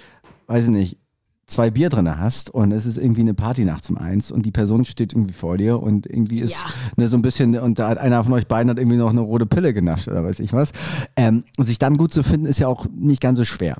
[0.46, 0.98] weiß ich nicht,
[1.46, 4.50] zwei Bier drin hast und es ist irgendwie eine Party nachts um eins und die
[4.50, 6.58] Person steht irgendwie vor dir und irgendwie ist Ja.
[6.96, 9.20] ne, so ein bisschen, und da hat einer von euch beiden hat irgendwie noch eine
[9.20, 10.72] rote Pille genascht oder weiß ich was.
[11.16, 13.76] Ähm, und sich dann gut zu finden, ist ja auch nicht ganz so schwer.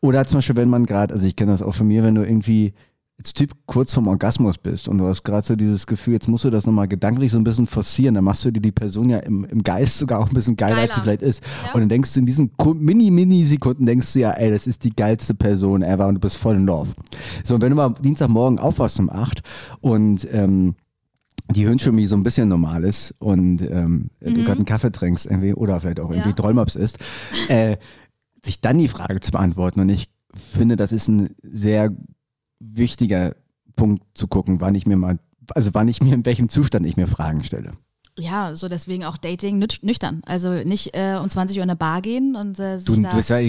[0.00, 2.22] Oder zum Beispiel, wenn man gerade, also ich kenne das auch von mir, wenn du
[2.22, 2.72] irgendwie
[3.16, 6.44] als Typ kurz vorm Orgasmus bist und du hast gerade so dieses Gefühl, jetzt musst
[6.44, 9.18] du das nochmal gedanklich so ein bisschen forcieren, dann machst du dir die Person ja
[9.20, 11.18] im, im Geist sogar auch ein bisschen geiler, als sie Geiler.
[11.18, 11.42] vielleicht ist.
[11.64, 11.72] Ja.
[11.74, 14.94] Und dann denkst du in diesen Ku- Mini-Mini-Sekunden, denkst du ja, ey, das ist die
[14.94, 16.90] geilste Person ever und du bist voll in Love.
[17.44, 19.42] So, und wenn du mal Dienstagmorgen aufwachst um 8
[19.80, 20.74] und ähm,
[21.54, 25.54] die Hirnchemie so ein bisschen normal ist und ähm, du gerade einen Kaffee trinkst irgendwie
[25.54, 26.34] oder vielleicht auch irgendwie Ja.
[26.34, 26.98] Trollmops isst,
[27.48, 27.76] äh,
[28.44, 29.78] sich dann die Frage zu beantworten.
[29.80, 31.90] Und ich finde, das ist ein sehr
[32.60, 33.34] wichtiger
[33.76, 35.18] Punkt zu gucken, wann ich mir mal,
[35.54, 37.72] also wann ich mir in welchem Zustand ich mir Fragen stelle.
[38.16, 40.22] Ja, so deswegen auch Dating nüch- nüchtern.
[40.24, 43.08] Also nicht äh, um 20 Uhr in eine Bar gehen und äh, sich Du, da
[43.10, 43.40] du, bist ja,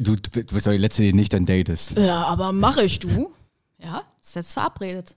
[0.00, 1.92] du, du bist ja die Letzte, die nicht dann datest.
[1.98, 3.30] Ja, aber mache ich du.
[3.78, 5.16] Ja, ist jetzt verabredet.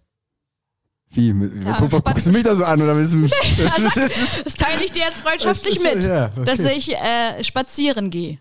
[1.12, 1.34] Wie?
[1.34, 3.32] Mit, Ja, guck, guckst du mich da so an oder willst du mich?
[3.74, 3.88] Also,
[4.44, 6.44] das teile ich dir jetzt freundschaftlich ist- mit, ja, okay.
[6.44, 8.38] dass ich äh, spazieren gehe.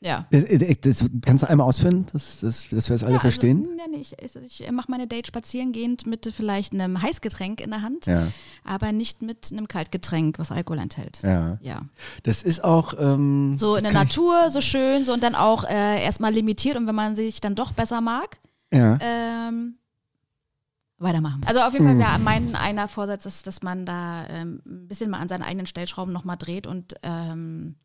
[0.00, 0.26] Ja.
[0.30, 3.66] Äh, äh, Das, kannst du einmal ausführen, dass, dass, dass wir es alle ja, verstehen?
[4.22, 7.82] Also, ja, ich ich mache meine Date spazieren gehend mit vielleicht einem Heißgetränk in der
[7.82, 8.28] Hand, Ja,
[8.64, 11.20] aber nicht mit einem Kaltgetränk, was Alkohol enthält.
[11.22, 11.58] ja.
[11.62, 11.82] Ja.
[12.22, 12.94] Das ist auch.
[12.98, 16.32] Ähm, So das in der ich- Natur, so schön, so und dann auch äh, erstmal
[16.32, 18.38] limitiert und wenn man sich dann doch besser mag,
[18.72, 18.98] Ja.
[19.00, 19.78] ähm,
[20.98, 21.40] weitermachen.
[21.46, 25.10] Also auf jeden Fall wäre mein einer Vorsatz, ist, dass man da ähm, ein bisschen
[25.10, 27.76] mal an seinen eigenen Stellschrauben nochmal dreht und ähm,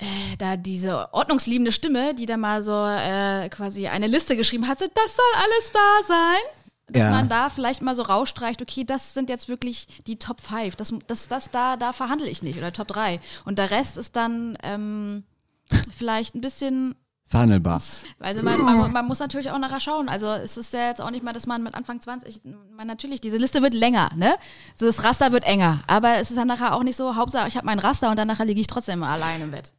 [0.00, 4.78] äh, da diese ordnungsliebende Stimme, die da mal so äh, quasi eine Liste geschrieben hat,
[4.78, 6.40] so, das soll alles da sein.
[6.92, 7.10] Dass Ja.
[7.10, 10.74] man da vielleicht mal so rausstreicht, okay, das sind jetzt wirklich die Top 5.
[10.74, 13.20] Das, das, das da, da verhandle ich nicht oder Top 3.
[13.44, 15.22] Und der Rest ist dann ähm,
[15.96, 16.96] vielleicht ein bisschen
[17.28, 17.80] Verhandelbar.
[18.18, 20.08] also man, man, man muss natürlich auch nachher schauen.
[20.08, 22.42] Also es ist ja jetzt auch nicht mal, dass man mit Anfang 20,
[22.76, 24.34] man natürlich, diese Liste wird länger, ne?
[24.80, 25.84] Das Raster wird enger.
[25.86, 28.26] Aber es ist dann nachher auch nicht so, Hauptsache ich habe mein Raster und dann
[28.26, 29.72] nachher liege ich trotzdem allein im Bett.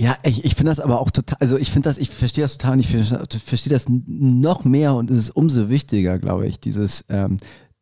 [0.00, 2.56] Ja, ich, ich finde das aber auch total, also ich finde das, ich verstehe das
[2.56, 6.60] total und ich ver- verstehe das noch mehr und es ist umso wichtiger, glaube ich,
[6.60, 7.36] dieses, ähm,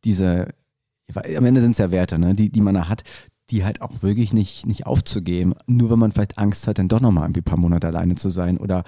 [0.05, 0.49] diese,
[1.15, 3.05] am Ende sind es ja Werte, ne, die, die man da hat,
[3.51, 7.01] die halt auch wirklich nicht, nicht aufzugeben, nur wenn man vielleicht Angst hat, dann doch
[7.01, 8.85] nochmal irgendwie ein paar Monate alleine zu sein oder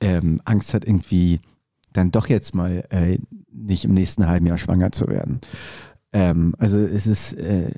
[0.00, 1.40] ähm, Angst hat, irgendwie
[1.92, 3.18] dann doch jetzt mal äh,
[3.52, 5.42] nicht im nächsten halben Jahr schwanger zu werden.
[6.14, 7.70] Ähm, also es ist, äh,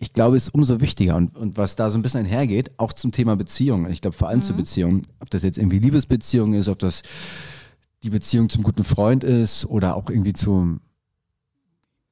[0.00, 2.94] ich glaube, es ist umso wichtiger und, und was da so ein bisschen einhergeht, auch
[2.94, 3.92] zum Thema Beziehungen.
[3.92, 7.02] Ich glaube, vor allem zu Beziehungen, ob das jetzt irgendwie Liebesbeziehung ist, ob das
[8.02, 10.80] die Beziehung zum guten Freund ist oder auch irgendwie zum,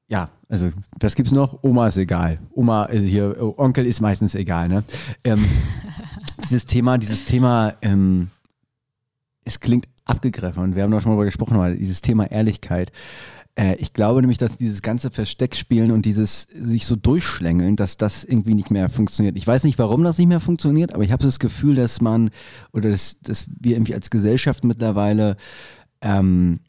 [0.07, 0.69] ja, also
[0.99, 1.63] was gibt's noch?
[1.63, 2.39] Oma ist egal.
[2.51, 4.83] Oma, also hier, äh, Onkel ist meistens egal, ne?
[5.23, 5.43] Ähm,
[6.43, 8.29] dieses Thema, dieses Thema, ähm,
[9.45, 12.91] es klingt abgegriffen und wir haben doch schon mal darüber gesprochen, aber dieses Thema Ehrlichkeit.
[13.59, 18.23] Äh, ich glaube nämlich, dass dieses ganze Versteckspielen und dieses sich so durchschlängeln, dass das
[18.23, 19.35] irgendwie nicht mehr funktioniert.
[19.35, 22.29] Ich weiß nicht, warum das nicht mehr funktioniert, aber ich habe das Gefühl, dass man
[22.71, 25.35] oder dass, dass wir irgendwie als Gesellschaft mittlerweile
[26.01, 26.61] ähm,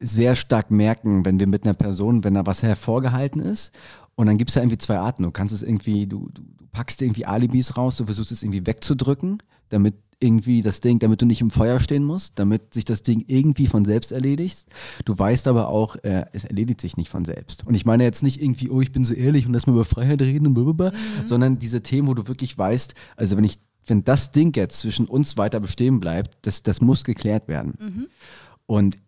[0.00, 3.72] sehr stark merken, wenn wir mit einer Person, wenn da was hervorgehalten ist.
[4.16, 5.22] Und dann gibt es ja irgendwie zwei Arten.
[5.22, 8.66] Du kannst es irgendwie, du, du, du packst irgendwie Alibis raus, du versuchst es irgendwie
[8.66, 9.38] wegzudrücken,
[9.68, 13.24] damit irgendwie das Ding, damit du nicht im Feuer stehen musst, damit sich das Ding
[13.26, 14.66] irgendwie von selbst erledigt.
[15.04, 17.66] Du weißt aber auch, äh, es erledigt sich nicht von selbst.
[17.66, 19.84] Und ich meine jetzt nicht irgendwie, oh, ich bin so ehrlich und lass mal über
[19.84, 20.92] Freiheit reden und blablabla,
[21.24, 25.06] sondern diese Themen, wo du wirklich weißt, also wenn ich, wenn das Ding jetzt zwischen
[25.06, 27.74] uns weiter bestehen bleibt, das, das muss geklärt werden.
[28.66, 28.98] Und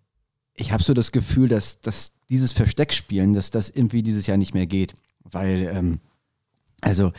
[0.54, 4.54] ich habe so das Gefühl, dass, dass dieses Versteckspielen, dass das irgendwie dieses Jahr nicht
[4.54, 4.94] mehr geht.
[5.24, 6.00] Weil, ähm,
[6.80, 7.12] also,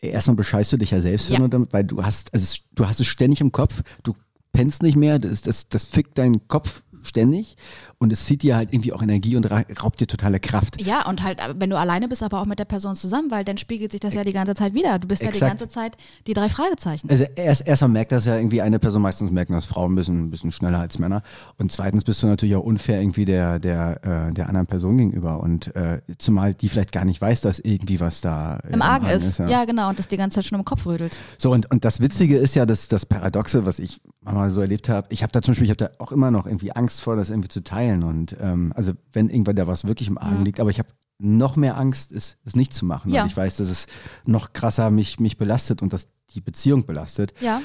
[0.00, 1.38] erstmal bescheißt du dich ja selbst, Ja.
[1.38, 4.14] du damit, weil du hast, also es- du hast es ständig im Kopf, du
[4.52, 7.56] pennst nicht mehr, das, das, das fickt deinen Kopf ständig
[7.98, 10.80] und es zieht dir halt irgendwie auch Energie und ra- raubt dir totale Kraft.
[10.82, 13.58] Ja, und halt, wenn du alleine bist, aber auch mit der Person zusammen, weil dann
[13.58, 14.98] spiegelt sich das ja die ganze Zeit wieder.
[14.98, 15.52] Du bist ja die Exakt.
[15.52, 17.08] ganze Zeit die drei Fragezeichen.
[17.10, 20.24] Also erst erstmal merkt das ja irgendwie eine Person, meistens merken das Frauen ein bisschen,
[20.26, 21.22] ein bisschen schneller als Männer.
[21.58, 25.40] Und zweitens bist du natürlich auch unfair irgendwie der, der, äh, der anderen Person gegenüber.
[25.40, 29.06] Und äh, zumal die vielleicht gar nicht weiß, dass irgendwie was da äh, Im Argen
[29.06, 29.38] ist.
[29.38, 29.64] Ja.
[29.64, 31.16] genau, und das die ganze Zeit schon im Kopf rödelt.
[31.38, 34.88] So, und, und das Witzige ist ja, dass das Paradoxe, was ich mal so erlebt
[34.88, 37.16] habe, ich habe da zum Beispiel, ich habe da auch immer noch irgendwie Angst vor,
[37.16, 37.95] das irgendwie zu teilen.
[38.02, 40.44] Und ähm, also wenn irgendwann da was wirklich im Argen Mhm.
[40.44, 40.88] liegt, aber ich habe
[41.18, 43.10] noch mehr Angst, es, es nicht zu machen.
[43.10, 43.22] Ja.
[43.22, 43.86] Weil ich weiß, dass es
[44.26, 47.32] noch krasser mich, mich belastet und dass die Beziehung belastet.
[47.40, 47.62] Ja,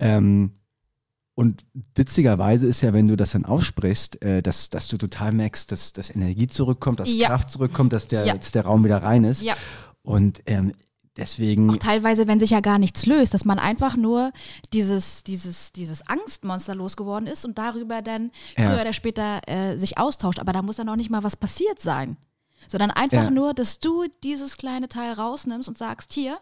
[0.00, 0.52] Ähm,
[1.34, 1.64] und
[1.94, 5.92] witzigerweise ist ja, wenn du das dann aufsprichst, äh, dass, dass du total merkst, dass,
[5.92, 7.28] dass Energie zurückkommt, dass Ja.
[7.28, 8.36] Kraft zurückkommt, dass der, Ja.
[8.36, 9.42] dass der Raum wieder rein ist.
[9.42, 9.54] ja.
[10.02, 10.72] Und ähm,
[11.18, 11.70] deswegen.
[11.70, 14.32] Auch teilweise, wenn sich ja gar nichts löst, dass man einfach nur
[14.72, 18.70] dieses, dieses, dieses Angstmonster losgeworden ist und darüber dann Ja.
[18.70, 20.38] früher oder später äh, sich austauscht.
[20.40, 22.16] Aber da muss dann noch nicht mal was passiert sein.
[22.66, 23.30] Sondern einfach Ja.
[23.30, 26.38] nur, dass du dieses kleine Teil rausnimmst und sagst, hier,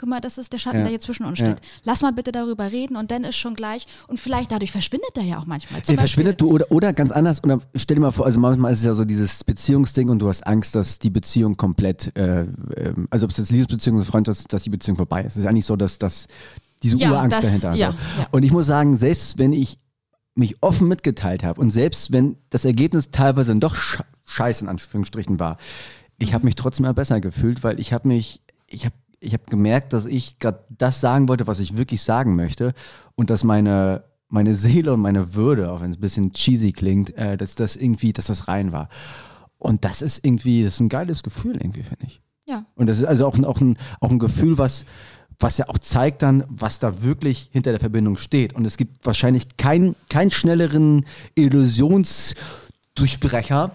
[0.00, 0.82] guck mal, das ist der Schatten, Ja.
[0.84, 1.46] der hier zwischen uns Ja.
[1.52, 1.60] steht.
[1.84, 5.22] Lass mal bitte darüber reden und dann ist schon gleich, und vielleicht dadurch verschwindet er
[5.24, 5.82] ja auch manchmal.
[5.82, 7.44] Zum Der verschwindet Beispiel- du oder, oder ganz anders.
[7.44, 10.28] Oder stell dir mal vor, also manchmal ist es ja so dieses Beziehungsding und du
[10.28, 12.46] hast Angst, dass die Beziehung komplett, äh,
[12.76, 15.32] ähm, also ob es jetzt Liebesbeziehung oder Freund ist, dass die Beziehung vorbei ist.
[15.32, 16.26] Es ist eigentlich so, dass, dass
[16.82, 17.98] diese Ja, Urangst das- dahinter ja, so.
[18.22, 18.26] ja.
[18.30, 19.78] Und ich muss sagen, selbst wenn ich
[20.34, 24.70] mich offen mitgeteilt habe und selbst wenn das Ergebnis teilweise dann doch sch scheiße in
[24.70, 25.58] Anführungsstrichen war,
[26.18, 29.44] ich habe mich trotzdem mal besser gefühlt, weil ich habe mich, ich habe ich habe
[29.48, 32.72] gemerkt, dass ich gerade das sagen wollte, was ich wirklich sagen möchte
[33.14, 37.14] und dass meine, meine Seele und meine Würde, auch wenn es ein bisschen cheesy klingt,
[37.16, 38.88] äh, dass das irgendwie, dass das rein war.
[39.58, 42.22] Und das ist irgendwie, das ist ein geiles Gefühl irgendwie, finde ich.
[42.46, 42.64] Ja.
[42.74, 44.86] Und das ist also auch, ein- auch, ein, auch ein Gefühl, was,
[45.38, 48.54] was ja auch zeigt dann, was da wirklich hinter der Verbindung steht.
[48.54, 51.04] Und es gibt wahrscheinlich keinen keinen schnelleren
[51.34, 53.72] Illusionsdurchbrecher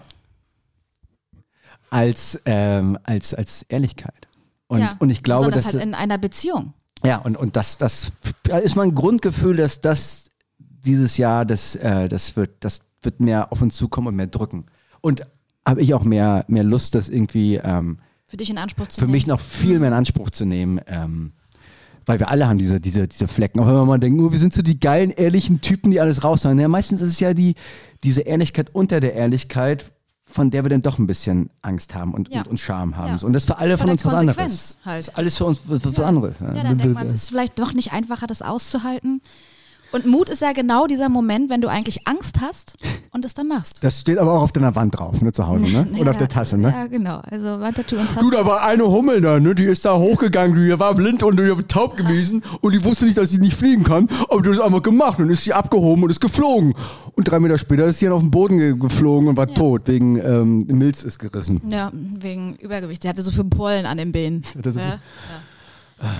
[1.90, 4.25] als, ähm, als, als Ehrlichkeit.
[4.68, 4.96] Und, ja.
[4.98, 5.66] und ich glaube, dass.
[5.66, 6.72] halt in einer Beziehung.
[7.04, 8.12] Ja, und, und das, das
[8.64, 10.26] ist mein Grundgefühl, dass das
[10.58, 14.66] dieses Jahr, das, äh, das, wird, das wird mehr auf uns zukommen und mehr drücken.
[15.00, 15.26] Und
[15.66, 19.06] habe ich auch mehr, mehr Lust, das irgendwie ähm, Für dich in Anspruch zu für
[19.06, 19.12] nehmen.
[19.12, 20.80] mich noch viel mehr in Anspruch zu nehmen.
[20.86, 21.32] Ähm,
[22.06, 23.58] weil wir alle haben diese, diese, diese Flecken.
[23.60, 26.22] Auch wenn wir mal denken, oh, wir sind so die geilen, ehrlichen Typen, die alles
[26.22, 26.58] raushauen.
[26.58, 27.56] Ja, meistens ist es ja die,
[28.04, 29.92] diese Ehrlichkeit unter der Ehrlichkeit,
[30.36, 32.40] von der wir dann doch ein bisschen Angst haben und, Ja.
[32.40, 33.16] und, und Scham haben.
[33.16, 33.26] Ja.
[33.26, 34.76] Und das ist für alle Von uns was anderes.
[34.84, 34.98] Halt.
[34.98, 36.40] Das ist alles für uns was, was anderes.
[36.40, 39.22] Ja, dann denkt man, es ist vielleicht doch nicht einfacher, das auszuhalten.
[39.96, 42.76] Und Mut ist ja genau dieser Moment, wenn du eigentlich Angst hast
[43.12, 43.82] und es dann machst.
[43.82, 45.88] Das steht aber auch auf deiner Wand drauf, ne, zu Hause, ne?
[45.98, 46.68] Oder auf der Tasse, ne?
[46.68, 47.22] Ja, genau.
[47.30, 48.20] Also Wandtattoo und Tasse.
[48.20, 49.54] Du, da war eine Hummel da, ne?
[49.54, 53.06] Die ist da hochgegangen, die war blind und die war taub gewesen und die wusste
[53.06, 54.06] nicht, dass sie nicht fliegen kann.
[54.28, 56.74] Aber hat es einfach gemacht und ist sie abgehoben und ist geflogen.
[57.14, 59.88] Und drei Meter später ist sie dann auf den Boden ge geflogen und war tot,
[59.88, 61.62] wegen ähm, Milz ist gerissen.
[61.70, 63.00] Ja, wegen Übergewicht.
[63.00, 64.42] Sie hatte so viel Pollen an den Beinen.
[64.58, 64.98] hatte so ja.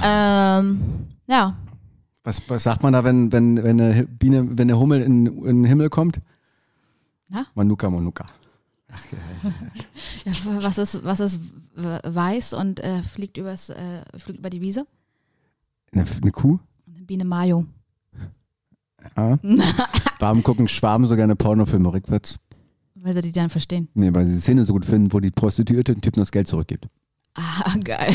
[0.02, 0.60] Ja.
[0.60, 0.80] Ähm,
[1.26, 1.54] ja.
[2.26, 5.62] Was, was sagt man da, wenn, wenn, wenn, eine Biene, wenn eine Hummel in, in
[5.62, 6.20] den Himmel kommt?
[7.28, 7.46] Na?
[7.54, 8.26] Manuka, Manuka.
[10.24, 10.32] ja.
[10.60, 11.40] Was ist, was ist
[11.76, 14.88] weiß und äh, fliegt, übers, äh, fliegt über die Wiese?
[15.92, 16.58] Eine, eine Kuh?
[16.92, 17.64] Eine Biene Mayo.
[19.16, 19.38] Ja.
[20.18, 22.40] Warum gucken Schwaben so gerne Pornofilme rückwärts?
[22.96, 23.86] Weil sie die dann verstehen.
[23.94, 26.48] Nee, weil sie die Szene so gut finden, wo die Prostituierte dem Typen das Geld
[26.48, 26.88] zurückgibt.
[27.36, 28.14] Ah, geil.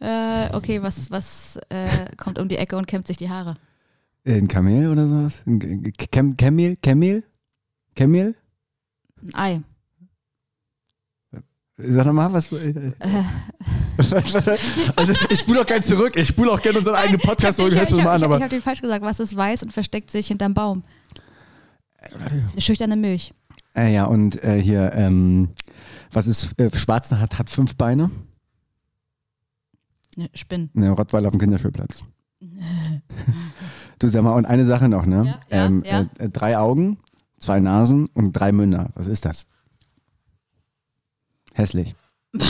[0.00, 3.56] äh, okay, was, was äh, kommt um die Ecke und kämmt sich die Haare?
[4.26, 5.42] Ein Kamel oder sowas?
[5.46, 6.76] Ein Kem Kamel?
[6.82, 7.22] Kamel?
[7.94, 8.34] Kamel?
[9.34, 9.62] Ein Ei.
[11.76, 12.52] Sag nochmal, was.
[12.52, 12.92] Äh,
[14.96, 16.14] also, ich spule auch gerne zurück.
[16.16, 17.72] Ich spule auch gerne unseren eigenen Podcast ich zurück.
[17.72, 18.34] ich, Hörst ich, du ich, mal an, ich, aber.
[18.36, 19.04] habe den falsch gesagt.
[19.04, 20.84] Was ist weiß und versteckt sich hinterm Baum?
[22.00, 23.32] Eine schüchterne Milch.
[23.76, 25.48] Äh, ja, und äh, hier, ähm,
[26.14, 28.10] was ist, äh, Schwarzen hat, hat fünf Beine.
[30.16, 30.70] Eine Spinn.
[30.74, 32.04] Ne, Rottweiler auf dem Kinderspielplatz.
[33.98, 35.38] du sag mal, und eine Sache noch, ne?
[35.50, 36.06] Ja, ja, ähm, ja.
[36.18, 36.98] Äh, drei Augen,
[37.38, 38.90] zwei Nasen und drei Münder.
[38.94, 39.46] Was ist das?
[41.54, 41.94] Hässlich.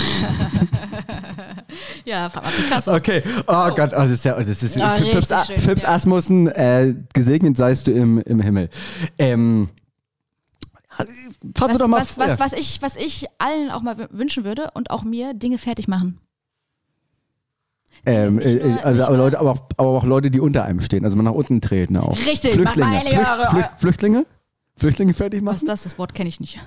[2.04, 2.94] Ja, mal Picasso.
[2.94, 5.88] Okay, oh, Gott, oh, das ist ja, das ist Ah, Fips, richtig schön, Fips ja.
[5.88, 8.68] Asmussen, äh, gesegnet seist du im, im Himmel.
[9.18, 9.70] Ähm,
[10.96, 14.90] Was, doch mal was, was, was, ich, was ich allen auch mal wünschen würde und
[14.90, 16.20] auch mir, Dinge fertig machen.
[18.06, 20.80] ähm, äh, nur- äh, also, aber, Leute, aber, auch, aber auch Leute, die unter einem
[20.80, 22.16] stehen, also mal nach unten treten auch.
[22.26, 23.00] Richtig, Flüchtlinge.
[23.00, 24.26] Flücht, Flücht, Flüchtlinge?
[24.76, 25.56] Flüchtlinge fertig Was machen?
[25.56, 25.82] ist das?
[25.84, 26.58] Das Wort kenne ich nicht.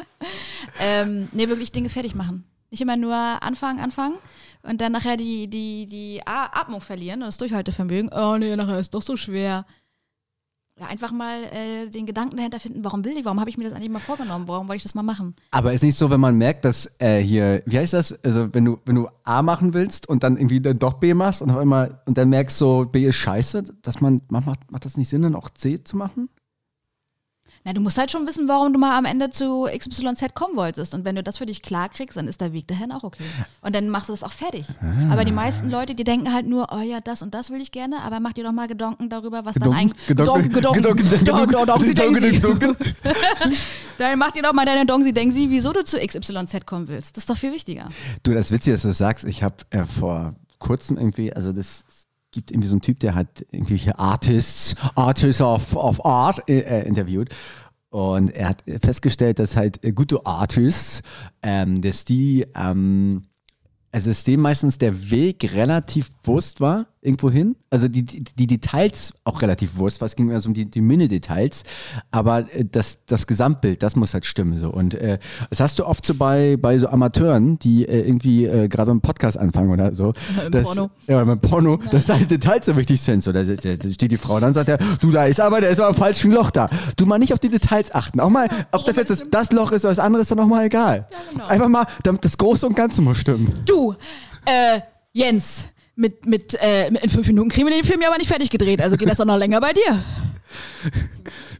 [0.80, 2.44] ähm, nee, wirklich Dinge fertig machen.
[2.70, 4.14] Nicht immer nur anfangen, anfangen
[4.62, 8.10] und dann nachher die, die, die Atmung verlieren und das Durchhaltevermögen.
[8.12, 9.66] Oh nee, nachher ist doch so schwer.
[10.80, 13.64] Ja, einfach mal äh, den Gedanken dahinter finden, warum will ich, warum habe ich mir
[13.64, 15.36] das eigentlich mal vorgenommen, warum wollte ich das mal machen?
[15.50, 18.18] Aber ist nicht so, wenn man merkt, dass äh, hier, wie heißt das?
[18.24, 21.42] Also wenn du, wenn du A machen willst und dann irgendwie dann doch B machst
[21.42, 24.96] und auf einmal und dann merkst so, B ist scheiße, dass man, macht, macht das
[24.96, 26.30] nicht Sinn, dann auch C zu machen?
[27.62, 30.94] Na, du musst halt schon wissen, warum du mal am Ende zu XYZ kommen wolltest.
[30.94, 33.22] Und wenn du das für dich klar kriegst, dann ist der Weg dahin auch okay.
[33.60, 34.66] Und dann machst du das auch fertig.
[34.80, 35.12] Ah.
[35.12, 37.70] Aber die meisten Leute, die denken halt nur, oh ja, das und das will ich
[37.70, 40.06] gerne, aber mach dir doch mal Gedanken darüber, was dann eigentlich.
[40.06, 40.52] Gedonken?
[40.52, 40.82] Gedonken.
[43.98, 47.18] Dann mach dir doch mal deine Dongsi Dengsi, wieso du zu XYZ kommen willst.
[47.18, 47.90] Das ist doch viel wichtiger.
[48.22, 51.84] Du, das Witzige, dass du sagst, ich habe äh, vor kurzem irgendwie, also das
[52.30, 56.86] gibt irgendwie so einen Typ, der hat irgendwelche Artists, Artists of, of Art äh, äh,
[56.86, 57.28] interviewt.
[57.90, 61.02] Und er hat festgestellt, dass halt äh, gute Artists,
[61.42, 63.24] ähm, dass die, ähm,
[63.90, 67.56] also dass dem meistens der Weg relativ bewusst war, irgendwo hin.
[67.70, 70.06] Also die, die, die Details auch relativ bewusst war.
[70.06, 71.62] Es ging mehr so um die, die Mini-Details.
[72.10, 74.58] Aber äh, das, das Gesamtbild, das muss halt stimmen.
[74.58, 74.70] So.
[74.70, 78.68] Und äh, das hast du oft so bei, bei so Amateuren, die äh, irgendwie äh,
[78.68, 80.12] gerade einen Podcast anfangen oder so.
[80.44, 80.90] Im das, Porno.
[81.06, 83.22] Ja, beim Porno, dass da halt Details so wichtig sind.
[83.22, 85.80] So, da, steht die Frau dann und sagt er, du, da ist aber, der ist
[85.80, 86.68] aber im falschen Loch da.
[86.96, 88.20] Du mal nicht auf die Details achten.
[88.20, 90.66] Auch mal, ob das jetzt das, das Loch ist oder das andere, ist doch nochmal
[90.66, 91.08] egal.
[91.30, 91.46] genau.
[91.46, 93.52] Einfach mal, damit das Große und Ganze muss stimmen.
[93.64, 93.94] Du,
[94.44, 94.80] äh,
[95.12, 95.70] Jens,
[96.00, 98.80] mit, mit, äh, in fünf Minuten kriegen wir den Film ja aber nicht fertig gedreht,
[98.80, 100.02] also geht das doch noch länger bei dir.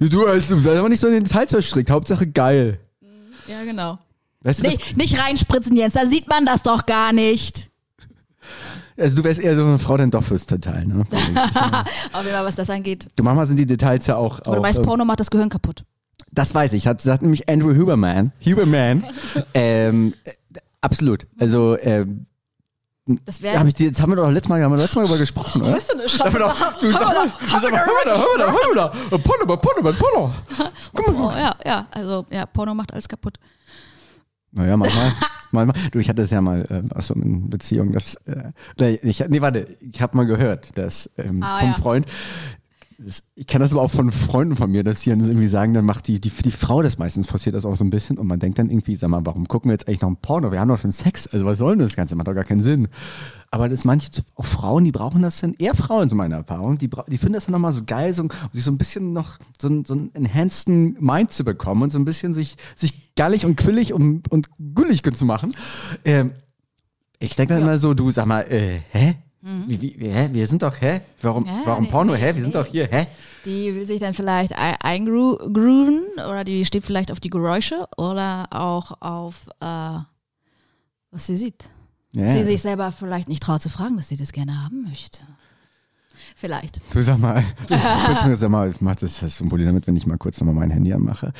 [0.01, 1.91] Du, also, sei aber nicht so in den Details verstrickt.
[1.91, 2.80] Hauptsache geil.
[3.47, 3.99] Ja, genau.
[4.41, 7.70] Weißt du, das, Nicht, nicht reinspritzen, Jens, da sieht man das doch gar nicht.
[8.97, 11.01] also du wärst eher so eine Frau dann doch fürs Total, ne?
[12.12, 13.11] Auf jeden Fall, was das angeht.
[13.14, 14.41] Du manchmal sind die Details ja auch.
[14.41, 15.84] Aber du auch, weißt, ähm, Porno macht das Gehirn kaputt.
[16.32, 16.86] Das weiß ich.
[16.86, 18.32] Hat, sagt nämlich Andrew Huberman.
[18.45, 19.05] Huberman.
[19.53, 20.32] ähm, äh,
[20.80, 21.26] absolut.
[21.38, 22.24] Also, ähm,
[23.25, 23.61] Das ja, wäre.
[23.61, 25.73] hab ich, jetzt haben wir doch letztes Mal, haben wir letztes Mal darüber gesprochen, oder?
[25.73, 28.39] du eine Sag mal doch, du sag mal, du sag mal, hör mal da, hör
[28.39, 29.19] mal da, hör mal da.
[29.19, 30.35] Porno, Porno, Porno.
[30.97, 33.39] Oh, ja, ja, also ja, Porno macht alles kaputt.
[34.53, 35.13] Naja, manchmal.
[35.53, 35.91] manchmal.
[35.91, 39.21] Du, ich hatte es ja mal ähm, aus so einer Beziehung, dass, äh, nee, ich,
[39.29, 41.75] nee, warte, ich habe mal gehört, dass ähm, Ah, vom ja.
[41.75, 42.07] Freund,
[43.34, 45.86] ich kann das aber auch von Freunden von mir, dass die dann irgendwie sagen, dann
[45.86, 48.38] macht die, die, die Frau das meistens, forciert das auch so ein bisschen und man
[48.40, 50.53] denkt dann irgendwie, sag mal, warum gucken wir jetzt eigentlich noch ein Porno?
[50.53, 52.14] Wir haben doch schon Sex, also was soll denn das Ganze?
[52.16, 52.88] Macht doch gar keinen Sinn.
[53.51, 56.88] Aber das manche, auch Frauen, die brauchen das dann, eher Frauen zu meiner Erfahrung, die,
[57.09, 59.68] die finden das dann nochmal so geil, so, um sich so ein bisschen noch so,
[59.68, 63.57] einen- so einen enhanced Mind zu bekommen und so ein bisschen sich, sich gallig und
[63.57, 65.55] quillig und, und güllig zu machen.
[66.05, 66.32] Ähm,
[67.18, 69.14] ich denke dann immer so, du sag mal, äh, hä?
[69.43, 70.28] Wie, wie, hä?
[70.32, 71.01] Wir sind doch, hä?
[71.22, 71.49] Warum, Mhm.
[71.49, 72.34] Ja, warum nee, Porno, nee, hä?
[72.34, 72.61] Wir sind nee.
[72.61, 73.07] doch hier, hä?
[73.47, 78.47] Die will sich dann vielleicht ei- eingrooven oder die steht vielleicht auf die Geräusche oder
[78.51, 79.99] auch auf, äh,
[81.11, 81.64] was sie sieht.
[82.12, 82.28] Ja.
[82.28, 85.20] Sie sich selber vielleicht nicht traut zu fragen, dass sie das gerne haben möchte.
[86.36, 86.80] Vielleicht.
[86.93, 90.18] Du sag mal, du, sag mal, ich mach das, das Problem damit, wenn ich mal
[90.18, 91.32] kurz nochmal mein Handy anmache.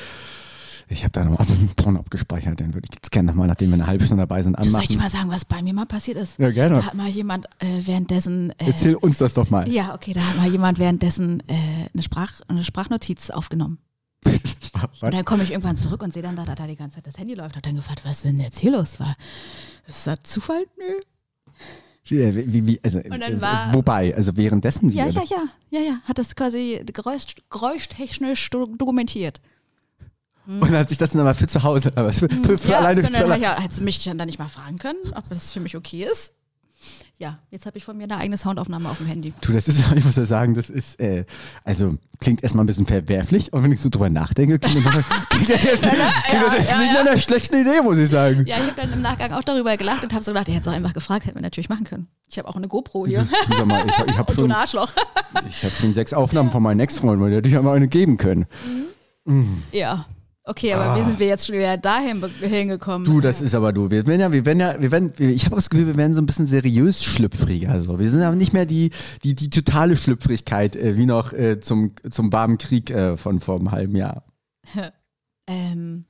[0.91, 3.69] Ich habe da nochmal so einen Porno abgespeichert, den würde ich jetzt gerne nochmal, nachdem
[3.69, 4.97] wir eine halbe Stunde dabei sind, Du, soll ich dir anmachen.
[5.13, 6.37] mal sagen, was bei mir mal passiert ist?
[6.37, 6.75] Ja, gerne.
[6.75, 8.49] Da hat mal jemand äh, währenddessen.
[8.59, 9.71] Äh, Erzähl uns das doch mal.
[9.71, 13.77] ja, okay, da hat mal jemand währenddessen äh, eine, Sprach, eine Sprachnotiz aufgenommen.
[15.01, 17.07] Und dann komme ich irgendwann zurück und sehe dann, da, da, da die ganze Zeit
[17.07, 17.55] das Handy läuft.
[17.55, 19.15] Hat dann gefragt, was denn jetzt hier los war.
[19.87, 20.65] Ist das Zufall?
[20.77, 20.99] Nö.
[22.05, 25.79] Wie, wie, wie, also, Und dann äh, war- wobei, also währenddessen Ja, ja, ja, ja,
[25.79, 25.99] ja.
[26.03, 28.75] Hat das quasi geräusch, geräuschtechnisch do-
[30.59, 30.61] dokumentiert.
[30.61, 32.79] Und dann hat sich das dann aber für zu Hause, aber für, für, für ja,
[32.79, 35.51] alleine, und für dann ja, hättest du mich dann nicht mal fragen können, ob das
[35.51, 36.33] für mich okay ist.
[37.21, 39.31] Ja, jetzt habe ich von mir eine eigene Soundaufnahme auf dem Handy.
[39.41, 41.25] Du, das ist, ich muss ja sagen, das ist, äh,
[41.63, 44.93] also klingt erstmal ein bisschen verwerflich, aber wenn ich so drüber nachdenke, klingt das,
[45.29, 47.01] klingt das jetzt, klingt das jetzt ja, nicht ja.
[47.01, 48.47] einer schlechten Idee, muss ich sagen.
[48.47, 50.67] Ja, ich habe dann im Nachgang auch darüber gelacht und habe so gedacht, ich hätte
[50.67, 52.07] es auch einfach gefragt, hätten wir natürlich machen können.
[52.27, 53.27] Ich habe auch eine GoPro hier.
[53.49, 54.91] Du, Sag mal, ich, ich habe schon, ein Arschloch.
[55.47, 58.17] ich hab schon sechs Aufnahmen von meinen Ex-Freunden, weil die hätte ich mal eine geben
[58.17, 58.47] können.
[59.71, 60.07] Ja.
[60.43, 63.07] Okay, aber wie sind wir jetzt schon wieder dahin hingekommen?
[63.07, 63.11] Ah.
[63.11, 63.91] Du, das ist aber du.
[63.91, 66.21] Wir werden ja, wir werden ja, wir werden, ich habe das Gefühl, wir werden so
[66.21, 67.71] ein bisschen seriös schlüpfriger.
[67.71, 67.99] Also.
[67.99, 68.89] Wir sind aber nicht mehr die,
[69.23, 73.59] die, die totale Schlüpfrigkeit, äh, wie noch äh, zum, zum warmen Krieg äh, von vor
[73.59, 74.23] einem halben Jahr.
[75.47, 76.05] ähm,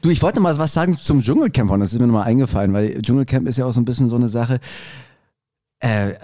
[0.00, 3.02] Du, ich wollte mal was sagen zum Dschungelcamp und das ist mir nochmal eingefallen, weil
[3.02, 4.58] Dschungelcamp ist ja auch so ein bisschen so eine Sache,
[5.80, 6.14] äh,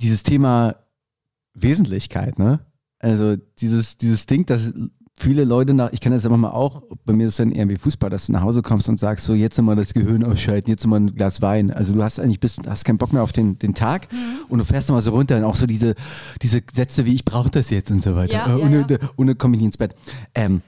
[0.00, 0.76] dieses Thema
[1.54, 2.60] Wesentlichkeit, ne?
[3.00, 4.72] Also dieses, dieses Ding, dass
[5.18, 7.68] viele Leute nach, ich kenne das ja manchmal auch, bei mir ist es dann eher
[7.68, 10.70] wie Fußball, dass du nach Hause kommst und sagst, so jetzt immer das Gehirn ausschalten,
[10.70, 11.70] jetzt immer ein Glas Wein.
[11.70, 14.08] Also du hast eigentlich bist, hast keinen Bock mehr auf den, den Tag
[14.48, 15.94] und du fährst immer so runter und auch so diese,
[16.42, 18.32] diese Sätze wie ich brauche das jetzt und so weiter.
[18.32, 18.98] Ja, äh, ja, ohne, ja.
[19.16, 19.94] ohne komme ich nicht ins Bett.
[20.34, 20.62] Ähm,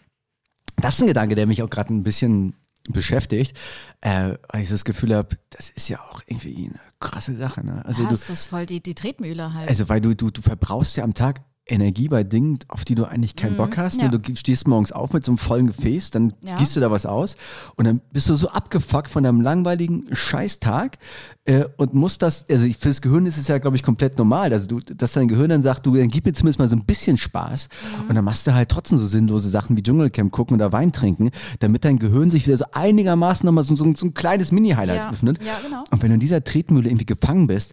[0.76, 2.54] das ist ein Gedanke, der mich auch gerade ein bisschen
[2.88, 3.56] beschäftigt,
[4.00, 7.64] äh, weil ich so das Gefühl habe, das ist ja auch irgendwie eine krasse Sache.
[7.64, 7.84] Ne?
[7.84, 9.68] Also, ja, du, das ist voll die, die Tretmühle halt.
[9.68, 13.04] also weil du, du, du verbrauchst ja am Tag Energie bei Dingen, auf die du
[13.04, 13.98] eigentlich keinen Bock hast.
[14.02, 14.10] Mhm.
[14.10, 14.18] ja.
[14.18, 16.56] Du stehst morgens auf mit so einem vollen Gefäß, dann Ja.
[16.56, 17.36] gießt du da was aus
[17.76, 20.98] und dann bist du so abgefuckt von deinem langweiligen Scheißtag
[21.44, 24.66] äh, und musst das, also fürs Gehirn ist es ja, glaube ich, komplett normal, also
[24.66, 27.16] du, dass dein Gehirn dann sagt, du, dann gib mir zumindest mal so ein bisschen
[27.16, 28.08] Spaß Mhm.
[28.08, 31.30] und dann machst du halt trotzdem so sinnlose Sachen wie Dschungelcamp gucken oder Wein trinken,
[31.60, 35.10] damit dein Gehirn sich wieder so einigermaßen nochmal so, so, so ein kleines Mini-Highlight Ja.
[35.10, 35.38] öffnet.
[35.44, 35.84] Ja, genau.
[35.90, 37.72] Und wenn du in dieser Tretmühle irgendwie gefangen bist,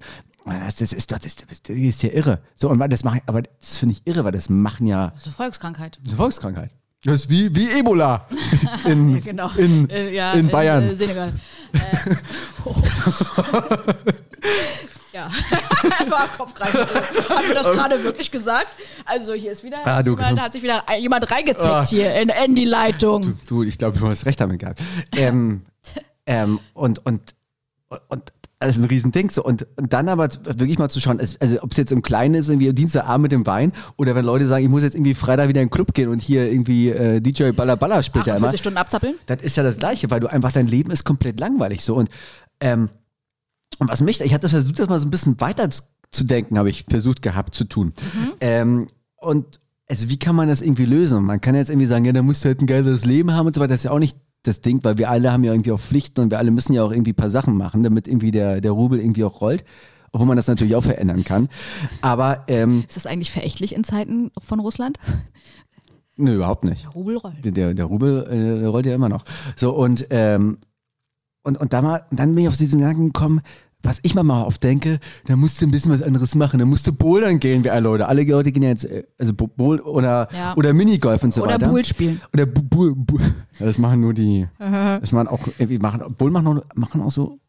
[0.54, 2.40] das, das ist doch, das, das ist ja irre.
[2.56, 5.22] So, und das mache ich, aber das finde ich irre, weil das machen ja Das
[5.22, 5.96] ist eine Volkskrankheit.
[5.98, 6.72] das ist eine Volkskrankheit.
[7.04, 8.28] Das ist wie, wie Ebola
[8.86, 9.50] in, Genau.
[9.56, 10.84] in, Äh, ja, in Bayern.
[10.90, 11.34] äh, Senegal.
[11.74, 12.16] Äh,
[12.66, 12.74] oh.
[15.14, 15.30] ja,
[16.00, 16.80] das war Kopfgreifen.
[17.30, 18.68] Haben wir das gerade wirklich gesagt?
[19.06, 21.86] Also hier ist wieder, Ah, du- jemand, hat sich wieder jemand reingezeckt Ah.
[21.86, 23.40] hier in, in die Leitung.
[23.48, 24.80] Du, ich glaube, du hast recht damit gehabt.
[25.16, 25.62] Ähm,
[26.26, 27.22] ähm, und, und,
[28.10, 29.30] und das ist ein Riesending.
[29.30, 29.44] So.
[29.44, 32.50] Und, und dann aber wirklich mal zu schauen, also ob es jetzt im Kleinen ist,
[32.50, 35.62] irgendwie Dienstagabend mit dem Wein, oder wenn Leute sagen, ich muss jetzt irgendwie Freitag wieder
[35.62, 38.48] in den Club gehen und hier irgendwie äh, DJ Balla Balla spielt ja immer.
[38.48, 39.16] 48 Stunden abzappeln?
[39.28, 41.96] Das ist ja das Gleiche, weil du einfach, dein Leben ist komplett langweilig so.
[41.96, 42.10] Und,
[42.60, 42.90] ähm,
[43.80, 45.84] und was mich, ich hatte versucht, das mal so ein bisschen weiter zu-
[46.24, 47.94] denken, habe ich versucht gehabt zu tun.
[48.40, 48.88] Ähm,
[49.18, 51.24] und also wie kann man das irgendwie lösen?
[51.24, 53.54] Man kann jetzt irgendwie sagen, ja, da musst du halt ein geiles Leben haben und
[53.56, 53.70] so weiter.
[53.74, 56.22] Das ist ja auch nicht das Ding, weil wir alle haben ja irgendwie auch Pflichten
[56.22, 58.72] und wir alle müssen ja auch irgendwie ein paar Sachen machen, damit irgendwie der, der
[58.72, 59.64] Rubel irgendwie auch rollt.
[60.14, 61.50] Obwohl man das natürlich auch verändern kann.
[62.02, 64.98] Aber ähm, Ist das eigentlich verächtlich in Zeiten von Russland?
[66.16, 66.94] nö, überhaupt nicht.
[66.96, 67.44] Rubel rollt.
[67.44, 69.26] Der, der, der Rubel äh, der rollt ja immer noch.
[69.58, 70.60] So, und, ähm,
[71.44, 73.42] und, und da mal, dann bin ich auf diesen Gedanken gekommen,
[73.84, 76.60] was ich mal oft denke, da musst du ein bisschen was anderes machen.
[76.60, 78.08] Da musst du bouldern gehen, wie alle Leute.
[78.08, 80.56] Alle Leute gehen ja jetzt, äh, also Bo- Bowl oder, Ja.
[80.58, 81.70] oder Minigolf und so Oder weiter.
[81.70, 82.20] Bull spielen.
[82.34, 83.20] Oder Bu Bu Bu
[83.60, 87.12] ja, das machen nur die, das machen auch, irgendwie machen, Bull machen auch, machen auch
[87.12, 87.40] so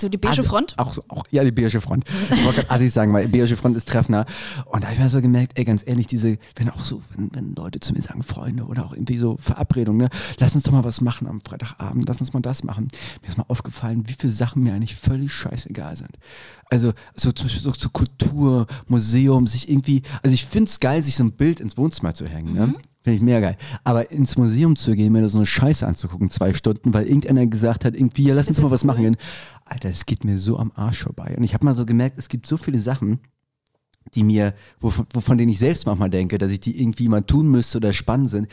[0.00, 0.74] So die beige Assi- Front?
[0.78, 2.04] Auch, so- auch, ja, die Beige Front.
[2.34, 4.26] Ich wollte gerade sagen, weil Beige Front ist treffender.
[4.66, 7.30] Und da habe ich mir so gemerkt, ey, ganz ehrlich, diese, wenn auch so, wenn,
[7.34, 10.72] wenn Leute zu mir sagen, Freunde oder auch irgendwie so Verabredungen, ne, lass uns doch
[10.72, 12.88] mal was machen am Freitagabend, lass uns mal das machen.
[13.22, 16.10] Mir ist mal aufgefallen, wie viele Sachen mir eigentlich völlig scheißegal sind.
[16.70, 21.02] Also so zum Beispiel so, so Kultur, Museum, sich irgendwie, also ich finde es geil,
[21.02, 22.74] sich so ein Bild ins Wohnzimmer zu hängen, ne?
[23.02, 23.56] Finde ich mega geil.
[23.82, 27.46] Aber ins Museum zu gehen, mir da so eine Scheiße anzugucken, zwei Stunden, weil irgendeiner
[27.46, 29.10] gesagt hat, irgendwie, ja, lass uns mal was machen cool.
[29.10, 29.16] gehen.
[29.64, 31.34] Alter, es geht mir so am Arsch vorbei.
[31.36, 33.18] Und ich habe mal so gemerkt, es gibt so viele Sachen,
[34.14, 37.48] die mir, wovon, wovon denen ich selbst manchmal denke, dass ich die irgendwie mal tun
[37.48, 38.48] müsste oder spannend sind,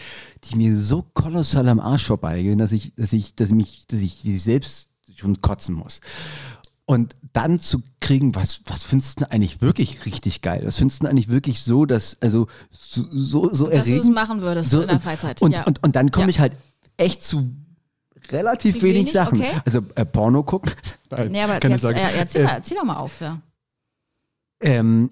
[0.45, 3.99] die mir so kolossal am Arsch vorbeigehen, dass ich, dass ich, dass ich mich, dass
[3.99, 6.01] ich die selbst schon kotzen muss.
[6.89, 10.63] Und dann zu kriegen, was, was findest du eigentlich wirklich richtig geil?
[10.65, 14.15] Was findest du eigentlich wirklich so, dass, also so, so, so Dass du es erregend?
[14.15, 15.39] machen würdest So, in der Freizeit.
[15.39, 15.65] Und, ja.
[15.67, 16.29] und, und dann komme Ja.
[16.29, 16.53] ich halt
[16.97, 17.53] echt zu
[18.31, 19.11] relativ Wie wenig, wenig?
[19.11, 19.39] Sachen.
[19.39, 19.61] Okay.
[19.65, 20.71] Also äh, Porno gucken.
[21.29, 23.21] nee, aber jetzt, äh, erzähl, Äh, mal, erzähl doch mal auf.
[23.21, 23.39] Ja.
[24.61, 25.11] Ähm,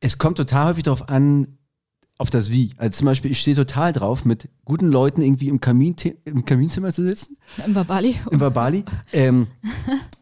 [0.00, 1.56] es kommt total häufig darauf an,
[2.18, 2.72] auf das Wie.
[2.76, 6.92] Also zum Beispiel, ich stehe total drauf, mit guten Leuten irgendwie im, Kamin, im Kaminzimmer
[6.92, 8.16] zu sitzen, Im Babali.
[8.30, 9.48] im Babali, ähm,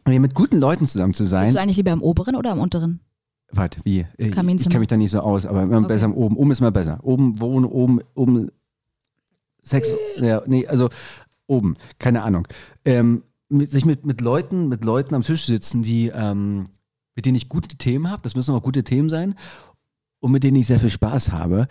[0.07, 1.45] mit guten Leuten zusammen zu sein.
[1.45, 2.99] Bist du eigentlich lieber im oberen oder im unteren?
[3.51, 3.99] Warte, wie?
[3.99, 4.71] Äh, Ich Kaminzimmer.
[4.71, 5.87] kenne mich da nicht so aus, aber immer Okay.
[5.89, 6.35] besser am oben.
[6.37, 6.99] Oben ist mal besser.
[7.03, 8.49] Oben wohnen, oben, oben
[9.61, 10.89] Sex, ja, nee, also
[11.47, 12.47] oben, keine Ahnung.
[12.83, 16.65] Ähm, mit, sich mit, mit Leuten, mit Leuten am Tisch sitzen, die, ähm,
[17.15, 19.35] mit denen ich gute Themen habe, das müssen auch gute Themen sein,
[20.23, 21.67] und mit denen ich sehr viel Spaß habe.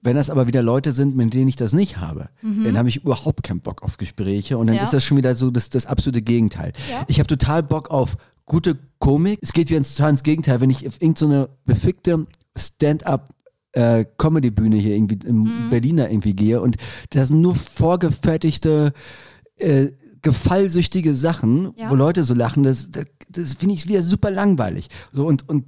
[0.00, 2.96] Wenn das aber wieder Leute sind, mit denen ich das nicht habe, dann habe ich
[3.04, 4.78] überhaupt keinen Bock auf Gespräche und dann Mhm.
[4.78, 4.82] Ja.
[4.84, 6.72] ist das schon wieder so das, das absolute Gegenteil.
[6.90, 7.04] Ja.
[7.08, 9.38] Ich habe total Bock auf gute Komik.
[9.42, 12.26] Es geht wieder ins, total ins Gegenteil, wenn ich auf irgendeine befickte
[12.58, 13.32] Stand-up
[13.74, 15.70] äh, Comedy-Bühne hier irgendwie im Mhm.
[15.70, 16.76] Berliner irgendwie gehe und
[17.10, 18.92] da sind nur vorgefertigte
[19.58, 19.88] äh,
[20.22, 21.90] gefallsüchtige Sachen, Ja.
[21.90, 24.88] wo Leute so lachen, das, das, das finde ich wieder super langweilig.
[25.12, 25.64] So und, und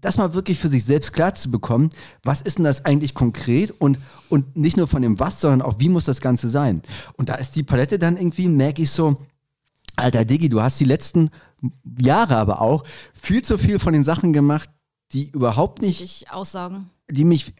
[0.00, 1.90] das mal wirklich für sich selbst klar zu bekommen,
[2.22, 3.98] was ist denn das eigentlich konkret und,
[4.28, 6.82] und nicht nur von dem Was, sondern auch wie muss das Ganze sein.
[7.14, 9.18] Und da ist die Palette dann irgendwie, merke ich so,
[9.96, 11.30] alter Diggi, du hast die letzten
[12.00, 14.70] Jahre aber auch viel zu viel von den Sachen gemacht,
[15.12, 16.90] die überhaupt nicht Dich aussaugen.
[17.10, 17.52] die mich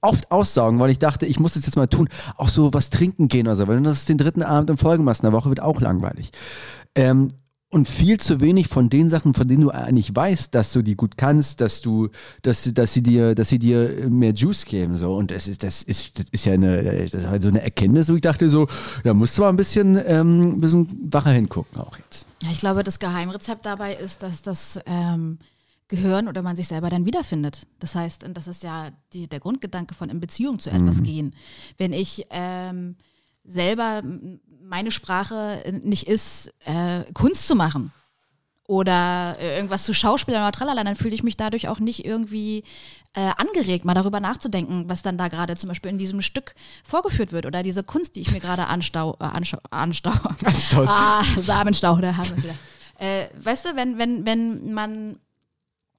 [0.00, 2.08] oft aussaugen, weil ich dachte, ich muss das jetzt mal tun.
[2.36, 5.22] Auch so was trinken gehen oder so, weil das den dritten Abend in Folge machst
[5.22, 6.32] in der Woche, wird auch langweilig.
[6.94, 7.28] Ähm,
[7.76, 10.96] und viel zu wenig von den Sachen, von denen du eigentlich weißt, dass du die
[10.96, 12.08] gut kannst, dass du,
[12.42, 15.14] dass, sie- dass sie dir, dass sie dir mehr Juice geben, so.
[15.14, 18.08] Und das ist, das ist, das ist ja eine, das ist halt so eine Erkenntnis,
[18.08, 18.66] wo ich dachte so,
[19.04, 22.26] da musst du mal ein bisschen, ähm, ein bisschen wacher hingucken auch jetzt.
[22.42, 25.38] Ja, ich glaube, das Geheimrezept dabei ist, dass das ähm,
[25.88, 27.66] Gehirn oder man sich selber dann wiederfindet.
[27.78, 31.32] Das heißt, und das ist ja die, der Grundgedanke von in Beziehung zu etwas gehen.
[31.78, 32.96] Wenn ich ähm,
[33.44, 34.02] selber
[34.68, 37.92] meine Sprache nicht ist, äh, Kunst zu machen
[38.68, 42.64] oder äh, irgendwas zu Schauspielern oder tralala, dann fühle ich mich dadurch auch nicht irgendwie
[43.14, 46.54] äh, angeregt, mal darüber nachzudenken, was dann da gerade zum Beispiel in diesem Stück
[46.84, 50.10] vorgeführt wird oder diese Kunst, die ich mir gerade anstau, äh, anstau, anstau,
[50.86, 52.54] ah, Samenstau, da haben wir es wieder.
[52.98, 55.18] Äh, weißt du, wenn, wenn, wenn man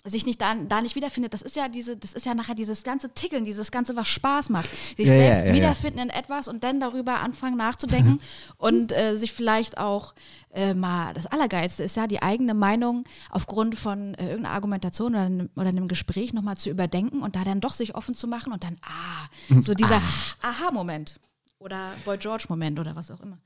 [0.10, 2.84] sich nicht da, da nicht wiederfindet, das ist ja diese, das ist ja nachher dieses
[2.84, 4.70] ganze Tickeln, dieses ganze, was Spaß macht.
[4.98, 5.54] Sich Ja, selbst ja, ja.
[5.56, 8.20] wiederfinden in etwas und dann darüber anfangen nachzudenken
[8.58, 10.14] und äh, sich vielleicht auch
[10.54, 15.24] äh, mal, das Allergeilste ist ja, die eigene Meinung aufgrund von äh, irgendeiner Argumentation oder,
[15.24, 18.54] einem- oder einem Gespräch nochmal zu überdenken und da dann doch sich offen zu machen
[18.54, 20.02] und dann, ah, so dieser
[20.42, 21.20] Aha-Moment
[21.60, 23.38] oder Boy George-Moment oder was auch immer.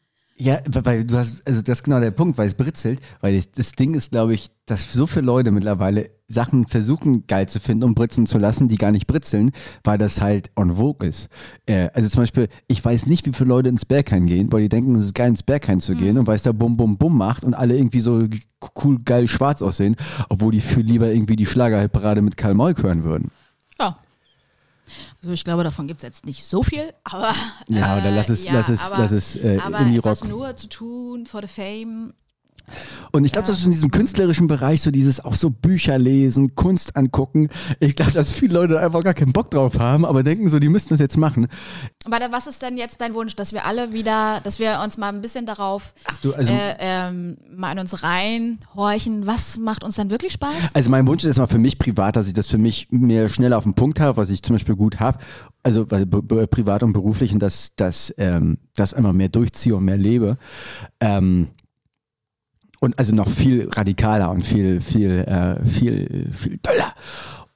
[0.43, 3.51] Ja, weil du hast, also das ist genau der Punkt, weil es britzelt, weil ich,
[3.51, 7.83] das Ding ist, glaube ich, dass so viele Leute mittlerweile Sachen versuchen geil zu finden
[7.83, 9.51] und britzen zu lassen, die gar nicht britzeln,
[9.83, 11.29] weil das halt on vogue ist.
[11.67, 14.69] Äh, also zum Beispiel, ich weiß nicht, wie viele Leute ins Berghain gehen, weil die
[14.69, 17.15] denken, es ist geil, ins Berghain zu gehen und weil es da bum bum bum
[17.15, 18.27] macht und alle irgendwie so
[18.83, 19.95] cool, geil schwarz aussehen,
[20.29, 23.29] obwohl die viel lieber irgendwie die Schlagerparade mit Karl Moik hören würden.
[25.21, 27.31] Also ich glaube, davon gibt es jetzt nicht so viel, aber
[27.67, 30.17] Ja, äh, oder lass es, ja, lass es, aber, lass es äh, aber Indie-Rock.
[30.17, 32.13] etwas nur zu tun for the fame.
[33.11, 36.55] Und ich glaube, das ist in diesem künstlerischen Bereich so dieses auch so Bücher lesen,
[36.55, 37.49] Kunst angucken.
[37.79, 40.69] Ich glaube, dass viele Leute einfach gar keinen Bock drauf haben, aber denken so, die
[40.69, 41.47] müssten das jetzt machen.
[42.05, 45.09] Aber was ist denn jetzt dein Wunsch, dass wir alle wieder, dass wir uns mal
[45.09, 49.95] ein bisschen darauf Ach du, also, äh, ähm, mal in uns reinhorchen, was macht uns
[49.95, 50.51] dann wirklich Spaß?
[50.73, 53.53] also mein Wunsch ist erstmal für mich privat, dass ich das für mich mehr schnell
[53.53, 55.19] auf den Punkt habe, was ich zum Beispiel gut habe.
[55.63, 60.37] Also privat und beruflich und dass das, ähm, das immer mehr durchziehe und mehr lebe.
[60.99, 61.49] Ähm,
[62.81, 66.93] und also noch viel radikaler und viel, viel, äh, viel, viel doller.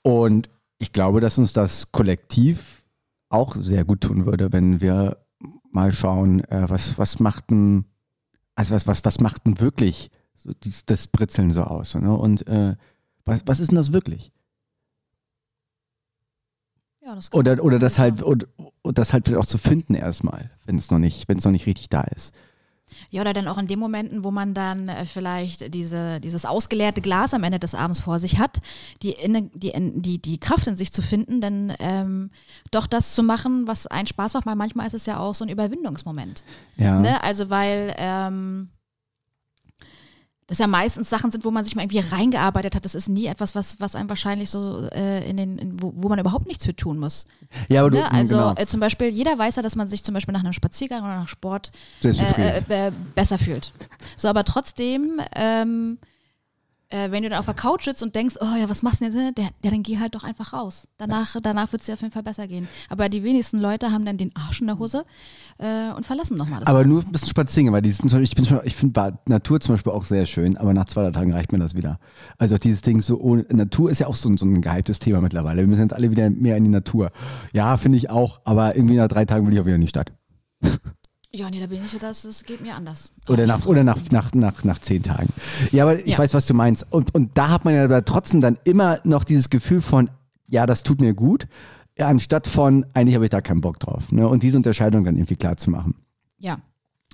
[0.04, 2.84] Und ich glaube, dass uns das kollektiv
[3.30, 5.18] auch sehr gut tun würde, wenn wir
[5.72, 7.86] mal schauen, äh, was, was macht denn,
[8.54, 10.12] also was, was, was macht denn wirklich
[10.64, 11.96] das, das Britzeln so aus?
[11.96, 12.16] Ne?
[12.16, 12.76] Und äh,
[13.26, 14.32] was, was ist denn das wirklich?
[17.04, 18.48] Ja, das Oder, oder das halt, und,
[18.84, 21.52] und das halt vielleicht auch zu finden erstmal, wenn es noch nicht, wenn es noch
[21.52, 22.32] nicht richtig da ist.
[23.10, 27.02] Ja, oder dann auch in den Momenten, wo man dann äh, vielleicht diese, dieses ausgeleerte
[27.02, 28.62] Glas am Ende des Abends vor sich hat,
[29.02, 32.30] die, inne, die, in- die, die Kraft in sich zu finden, dann ähm,
[32.72, 35.44] doch das zu machen, was einen Spaß macht, weil manchmal ist es ja auch so
[35.44, 36.44] ein Überwindungsmoment.
[36.78, 37.00] Ja.
[37.00, 37.22] Ne?
[37.24, 38.70] Also weil ähm,
[40.48, 42.86] das ja meistens Sachen sind, wo man sich mal irgendwie reingearbeitet hat.
[42.86, 46.08] Das ist nie etwas, was, was einem wahrscheinlich so äh, in den, in, wo, wo
[46.08, 47.26] man überhaupt nichts für tun muss.
[47.68, 48.12] Ja, aber du, Ne?
[48.12, 50.54] Also genau, äh, zum Beispiel, jeder weiß ja, dass man sich zum Beispiel nach einem
[50.54, 52.66] Spaziergang oder nach Sport zufrieden.
[52.70, 53.74] äh, äh, besser fühlt.
[54.18, 55.98] So, aber trotzdem, ähm,
[56.96, 59.06] äh, wenn du dann auf der Couch sitzt und denkst, oh ja, was machst du
[59.10, 59.38] denn jetzt?
[59.38, 60.88] Der, ja, dann geh halt doch einfach raus.
[60.98, 62.68] Danach, danach wird es dir auf jeden Fall besser gehen.
[62.90, 65.06] Aber die wenigsten Leute haben dann den Arsch in der Hose
[65.58, 66.86] äh, und verlassen nochmal das aber Haus.
[66.88, 69.92] nur ein bisschen spazieren, weil die sind, ich bin schon, ich finde Natur zum Beispiel
[69.92, 72.00] auch sehr schön, aber nach zwei drei Tagen reicht mir das wieder.
[72.38, 75.22] Also dieses Ding so ohne, Natur ist ja auch so, ein- so ein gehyptes Thema
[75.22, 75.62] mittlerweile.
[75.62, 77.12] Wir müssen jetzt alle wieder mehr in die Natur.
[77.54, 79.88] Ja, finde ich auch, aber irgendwie nach drei Tagen will ich auch wieder in die
[79.88, 80.12] Stadt.
[81.36, 83.12] Ja, nee, da bin ich, das, das geht mir anders.
[83.28, 85.28] Oder nach, oder nach, nach, nach, nach zehn Tagen.
[85.74, 86.18] Ja, aber ich Ja.
[86.20, 86.86] weiß, was du meinst.
[86.92, 90.10] Und, und da hat man ja aber trotzdem dann immer noch dieses Gefühl von,
[90.48, 91.48] ja, das tut mir gut,
[91.98, 94.12] ja, anstatt von, eigentlich habe ich da keinen Bock drauf.
[94.14, 94.26] Ne?
[94.28, 95.96] Und diese Unterscheidung dann irgendwie klar zu machen.
[96.40, 96.60] Ja.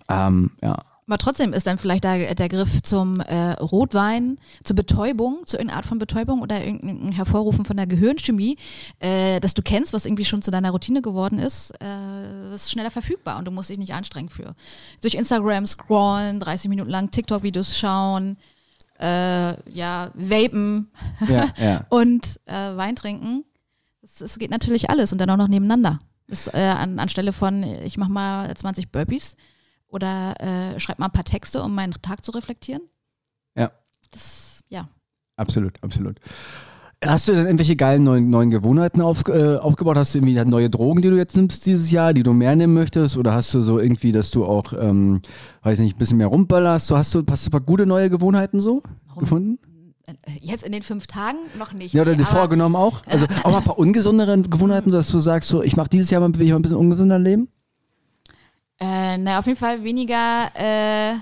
[0.07, 0.77] Ähm, ja.
[1.11, 5.79] Aber trotzdem ist dann vielleicht der, der Griff zum äh, Rotwein, zur Betäubung, zu irgendeiner
[5.79, 8.55] Art von Betäubung oder irgendein Hervorrufen von der Gehirnchemie,
[9.01, 12.91] äh, das du kennst, was irgendwie schon zu deiner Routine geworden ist, äh, ist schneller
[12.91, 14.55] verfügbar und du musst dich nicht anstrengen für.
[15.01, 18.37] Durch Instagram scrollen, 30 Minuten lang TikTok-Videos schauen,
[18.97, 20.91] äh, ja, vapen
[21.27, 21.85] Ja, ja.
[21.89, 23.43] und äh, Wein trinken.
[24.01, 25.99] Es, geht natürlich alles und dann auch noch nebeneinander.
[26.29, 29.35] Das, äh, an, anstelle von, ich mache mal 20 Burpees
[29.91, 30.33] oder
[30.75, 32.81] äh, schreib mal ein paar Texte, um meinen Tag zu reflektieren.
[33.55, 33.71] Ja.
[34.11, 34.89] Das, ja.
[35.35, 36.19] Absolut, absolut.
[37.03, 39.97] Hast du denn irgendwelche geilen neuen, neuen Gewohnheiten auf, äh, aufgebaut?
[39.97, 42.75] Hast du irgendwie neue Drogen, die du jetzt nimmst dieses Jahr, die du mehr nehmen
[42.75, 43.17] möchtest?
[43.17, 45.21] Oder hast du so irgendwie, dass du auch, ähm,
[45.63, 46.85] weiß nicht, ein bisschen mehr rumböllerst?
[46.85, 48.83] So, hast, du, hast du ein paar gute neue Gewohnheiten so
[49.15, 49.59] Rum- gefunden?
[50.05, 51.91] Äh, Jetzt in den fünf Tagen noch nicht.
[51.95, 53.01] Ja, oder nee, dir vorgenommen auch?
[53.07, 56.21] Also auch mal ein paar ungesundere Gewohnheiten, dass du sagst, so, ich mache dieses Jahr
[56.21, 57.47] mal, will ich mal ein bisschen ungesünder leben?
[58.81, 61.13] Äh, na, auf jeden Fall weniger äh,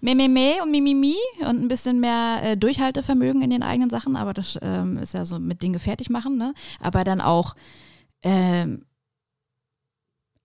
[0.00, 4.56] meh und mimimi und ein bisschen mehr äh, Durchhaltevermögen in den eigenen Sachen, aber das
[4.62, 6.54] ähm, ist ja so mit Dinge fertig machen, ne?
[6.78, 7.56] Aber dann auch
[8.22, 8.84] ähm,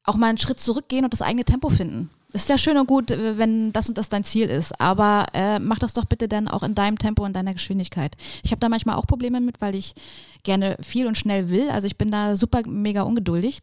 [0.04, 2.10] auch mal einen Schritt zurückgehen und das eigene Tempo finden.
[2.34, 5.60] Ist ja schön und gut, äh, wenn das und das dein Ziel ist, aber äh,
[5.60, 8.18] mach das doch bitte dann auch in deinem Tempo und deiner Geschwindigkeit.
[8.42, 9.94] Ich habe da manchmal auch Probleme mit, weil ich
[10.42, 11.70] gerne viel und schnell will.
[11.70, 13.60] Also ich bin da super mega ungeduldig.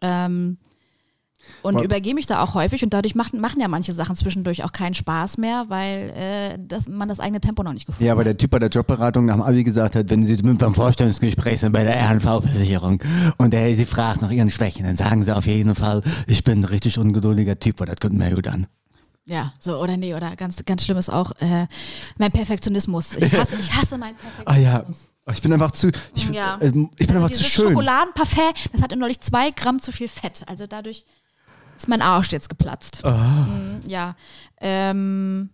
[0.00, 0.56] Ähm,
[1.62, 4.64] Und Wa- übergehe mich da auch häufig und dadurch machen, machen ja manche Sachen zwischendurch
[4.64, 8.12] auch keinen Spaß mehr, weil äh, das, man das eigene Tempo noch nicht gefunden Ja,
[8.12, 8.26] aber hat.
[8.26, 11.60] der Typ bei der Jobberatung nach dem Abi gesagt hat, wenn Sie mit beim Vorstellungsgespräch
[11.60, 13.00] sind bei der RNV-Versicherung
[13.38, 16.60] und er Sie fragt nach Ihren Schwächen, dann sagen Sie auf jeden Fall, ich bin
[16.60, 18.66] ein richtig ungeduldiger Typ, weil das kommt mir gut an.
[19.24, 21.66] Ja, so oder nee, oder ganz, ganz schlimm ist auch äh,
[22.18, 23.14] mein Perfektionismus.
[23.16, 25.08] Ich hasse, ich hasse meinen Ah ja, Perfektionismus.
[25.32, 26.58] ich bin einfach zu, ich, Ja.
[26.60, 27.68] ähm, ich bin einfach zu schön.
[27.68, 30.42] Schokoladenparfait, das hatte neulich zwei Gramm zu viel Fett.
[30.48, 31.04] Also dadurch
[31.76, 33.04] ist mein Arsch jetzt geplatzt.
[33.04, 33.46] Ah.
[33.46, 34.14] Mm, ja.
[34.60, 35.50] Ähm,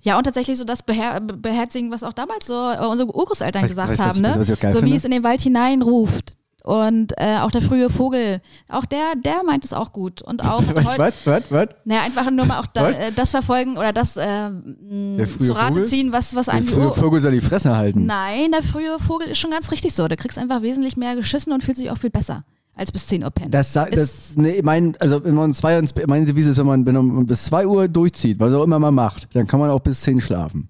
[0.00, 3.90] ja, und tatsächlich so das Beher Beherzigen, was auch damals so äh, unsere Urgroßeltern gesagt
[3.90, 4.38] was haben, ich- ne?
[4.42, 4.96] ich geil so wie finde?
[4.96, 6.36] es in den Wald hineinruft.
[6.64, 10.22] Und äh, auch der frühe Vogel, auch der, der meint es auch gut.
[10.22, 10.86] Und auch Was,
[11.26, 15.26] was, was, naja, einfach nur mal auch da, äh, das verfolgen oder das äh, Der
[15.26, 15.86] frühe zu Rate Vogel?
[15.86, 18.06] ziehen, was, was Der einem die frühe Vogel soll die Fresse halten.
[18.06, 20.06] Nein, der frühe Vogel ist schon ganz richtig so.
[20.06, 22.44] Der kriegst einfach wesentlich mehr geschissen und fühlt sich auch viel besser
[22.82, 23.50] als bis 10 Uhr pennen.
[23.50, 26.94] Das, Ist- das nee, mein, also wenn man zwei meine Devise ist, wenn man, wenn
[26.94, 30.00] man bis 2 Uhr durchzieht, was auch immer man macht, dann kann man auch bis
[30.02, 30.68] 10 schlafen.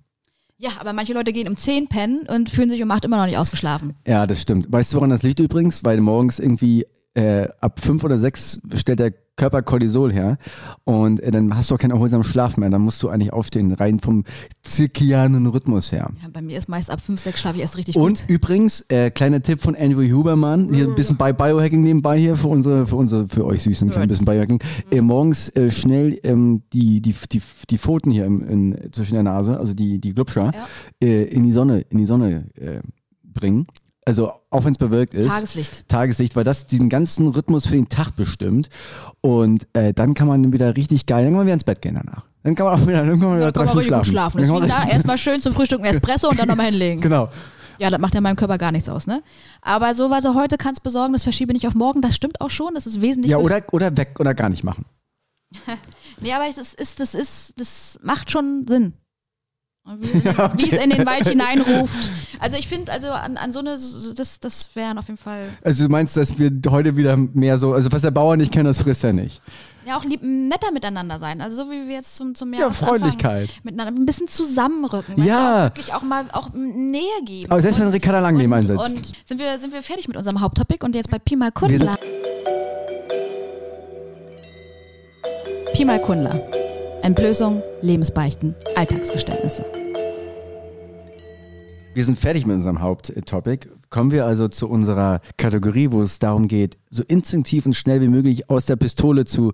[0.58, 3.26] ja, aber manche Leute gehen um 10 pennen und fühlen sich um 8 immer noch
[3.26, 3.94] nicht ausgeschlafen.
[4.06, 4.70] Ja, das stimmt.
[4.70, 5.82] Weißt du, woran das liegt übrigens?
[5.84, 10.36] Weil morgens irgendwie äh, ab 5 oder 6 stellt der Körper Cortisol her
[10.84, 12.68] und äh, dann hast du auch keinen erholsamen Schlaf mehr.
[12.68, 14.24] Dann musst du eigentlich aufstehen, rein vom
[14.60, 16.10] zirkianen Rhythmus her.
[16.22, 18.24] Ja, bei mir ist meist ab 5, 6 schlafe ich erst richtig Und gut.
[18.30, 22.48] übrigens, äh, kleiner Tipp von Andrew Huberman, hier ein bisschen bei Biohacking nebenbei hier für
[22.48, 24.60] unsere, für unsere, für euch Süßen, ein bisschen Biohacking.
[24.90, 29.22] Äh, morgens äh, schnell ähm, die, die, die, die Pfoten hier im, in, zwischen der
[29.22, 30.66] Nase, also die, die Glubscher, Ja.
[31.02, 32.80] äh, in die Sonne, in die Sonne äh,
[33.24, 33.66] bringen.
[34.05, 35.28] Also auch wenn es bewölkt ist.
[35.28, 35.88] Tageslicht.
[35.88, 38.68] Tageslicht, weil das diesen ganzen Rhythmus für den Tag bestimmt.
[39.20, 41.94] Und äh, dann kann man wieder richtig geil, dann kann man wieder ins Bett gehen
[41.94, 42.26] danach.
[42.42, 44.11] Dann kann man auch wieder, dann kann man wieder Dann drei Stunden schlafen.
[44.11, 44.38] schlafen.
[44.38, 47.00] Dann Deswegen da erstmal schön zum Frühstück ein Espresso und dann nochmal hinlegen.
[47.12, 47.28] Genau.
[47.78, 49.22] Ja, das macht ja meinem Körper gar nichts aus, ne?
[49.61, 52.74] Aber so, er heute kannst besorgen, das verschiebe nicht auf morgen, das stimmt auch schon.
[52.74, 53.30] Das ist wesentlich.
[53.32, 54.84] Ja, oder, oder weg oder gar nicht machen.
[56.20, 58.92] Nee, aber es ist, das ist, das macht schon Sinn.
[59.85, 62.09] Und Wie, wie es in den Wald hineinruft.
[62.39, 65.85] Also ich finde, also an, an so eine, das, das wären auf jeden Fall, Also
[65.85, 68.78] du meinst, dass wir heute wieder mehr so, also was der Bauer nicht kennt, das
[68.78, 69.43] frisst er nicht.
[69.85, 71.41] ja auch lieb, netter miteinander sein.
[71.41, 73.51] Also so wie wir jetzt zum, zum Ja, Jahresanfang Freundlichkeit.
[73.64, 75.20] Miteinander ein bisschen zusammenrücken.
[75.24, 75.59] Ja.
[75.59, 77.51] Auch wirklich auch mal auch Nähe geben.
[77.51, 78.85] Aber selbst wenn Ricarda Lang neben einsetzt.
[78.85, 81.53] und sind wir, sind wir fertig mit unserem Haupttopic und jetzt bei Pi mal Wir
[85.99, 86.61] Kundler.
[87.03, 89.64] Entblößung, Lebensbeichten, Alltagsgeständnisse.
[91.94, 93.68] Wir sind fertig mit unserem Haupttopic.
[93.90, 98.09] Kommen wir also zu unserer Kategorie, wo es darum geht, so instinktiv und schnell wie
[98.09, 99.53] möglich aus der Pistole zu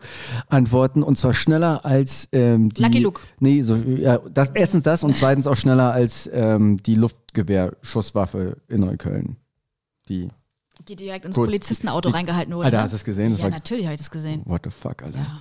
[0.49, 1.03] antworten.
[1.03, 2.83] Und zwar schneller als ähm, die.
[2.83, 3.21] Lucky Luke.
[3.41, 8.81] Nee, so, ja, das, erstens das und zweitens auch schneller als ähm, die Luftgewehrschusswaffe in
[8.83, 9.37] Neukölln.
[10.09, 10.29] Die.
[10.89, 11.35] Die direkt ins.
[11.35, 12.67] Polizistenauto Die- reingehalten wurde.
[12.67, 12.83] Alter, ne?
[12.85, 13.31] hast du das gesehen?
[13.31, 14.43] Das Ja, war- natürlich habe ich das gesehen.
[14.45, 15.19] What the fuck, Alter.
[15.19, 15.41] Ja.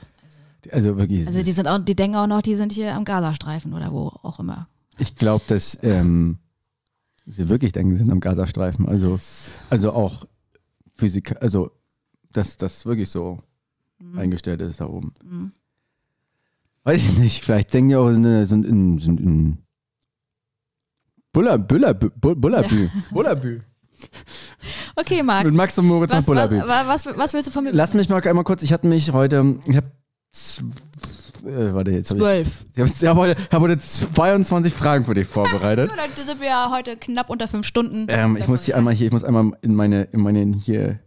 [0.71, 1.25] Also wirklich.
[1.27, 4.07] Also die sind auch, die denken auch noch, die sind hier am Gazastreifen oder wo
[4.23, 4.67] auch immer.
[4.97, 6.39] Ich glaube, dass ähm,
[7.25, 8.87] sie wirklich denken, sie sind am Gazastreifen.
[8.87, 9.19] Also,
[9.69, 10.25] also auch
[10.95, 11.71] Physik, also
[12.31, 13.39] dass das wirklich so
[14.15, 15.13] eingestellt ist da oben.
[15.23, 15.51] Mhm.
[16.83, 19.57] Weiß ich nicht, vielleicht denken die auch, sind, in- sind in, sind in
[21.33, 23.61] Buller, Bullabü, Bu- Bullabü, Bullabü.
[24.95, 25.45] Okay, Marc.
[25.45, 26.67] Mit Max und Moritz nach Was, was, Bullabü.
[26.67, 29.57] was, was willst du von mir Lass mich mal einmal kurz, ich hatte mich heute,
[29.65, 29.91] ich habe,
[30.33, 32.63] äh, warte, jetzt Zwölf.
[32.75, 35.91] ich, ich habe hab heute, hab heute 22 Fragen für dich vorbereitet.
[35.97, 38.07] Ja, dann sind wir ja heute knapp unter fünf Stunden.
[38.09, 40.99] Ähm, ich muss hier einmal hier, ich muss einmal in meine, in meine hier,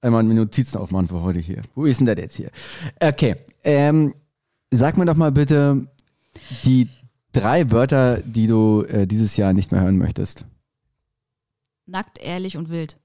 [0.00, 1.62] einmal meine Notizen aufmachen für heute hier.
[1.74, 2.50] Wo ist denn das jetzt hier?
[3.00, 4.14] Okay, ähm,
[4.70, 5.86] sag mir doch mal bitte
[6.64, 6.88] die
[7.32, 10.44] drei Wörter, die du äh, dieses Jahr nicht mehr hören möchtest.
[11.86, 12.98] Nackt, ehrlich und wild.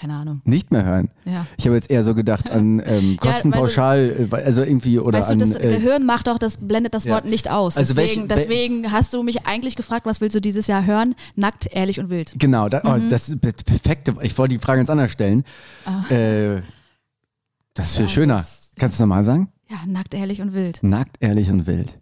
[0.00, 0.40] Keine Ahnung.
[0.44, 1.10] Nicht mehr hören.
[1.26, 1.46] Ja.
[1.58, 5.32] Ich habe jetzt eher so gedacht an ähm, Kostenpauschal, äh, also irgendwie oder weißt du,
[5.34, 5.38] an.
[5.40, 7.12] das äh, Gehirn macht doch, das blendet das ja.
[7.14, 7.76] Wort nicht aus.
[7.76, 10.86] Also deswegen, welche- wel- deswegen hast du mich eigentlich gefragt, was willst du dieses Jahr
[10.86, 11.14] hören?
[11.36, 12.32] Nackt, ehrlich und wild.
[12.38, 13.10] Genau, da, oh, Mhm.
[13.10, 14.14] das ist das perfekte.
[14.22, 15.44] Ich wollte die Frage ganz anders stellen.
[15.84, 16.02] Ah.
[16.10, 16.62] Äh,
[17.74, 18.40] das ist viel schöner.
[18.40, 19.48] ist- Kannst du nochmal sagen?
[19.68, 20.82] Ja, nackt, ehrlich und wild.
[20.82, 21.98] Nackt, ehrlich und wild.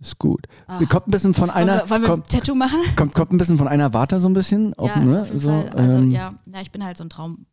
[0.00, 0.46] Ist gut.
[0.66, 0.78] Ah.
[0.86, 1.72] Kommt ein bisschen von einer.
[1.72, 2.78] wollen wir, wollen wir kommt, ein Tattoo machen?
[2.96, 4.72] kommt, kommt ein bisschen von einer Warte so ein bisschen.
[4.74, 5.24] Auch, ja, ne?
[5.34, 5.50] so.
[5.50, 6.34] Also, ähm, ja.
[6.46, 7.46] ja, ich bin halt so ein Traum.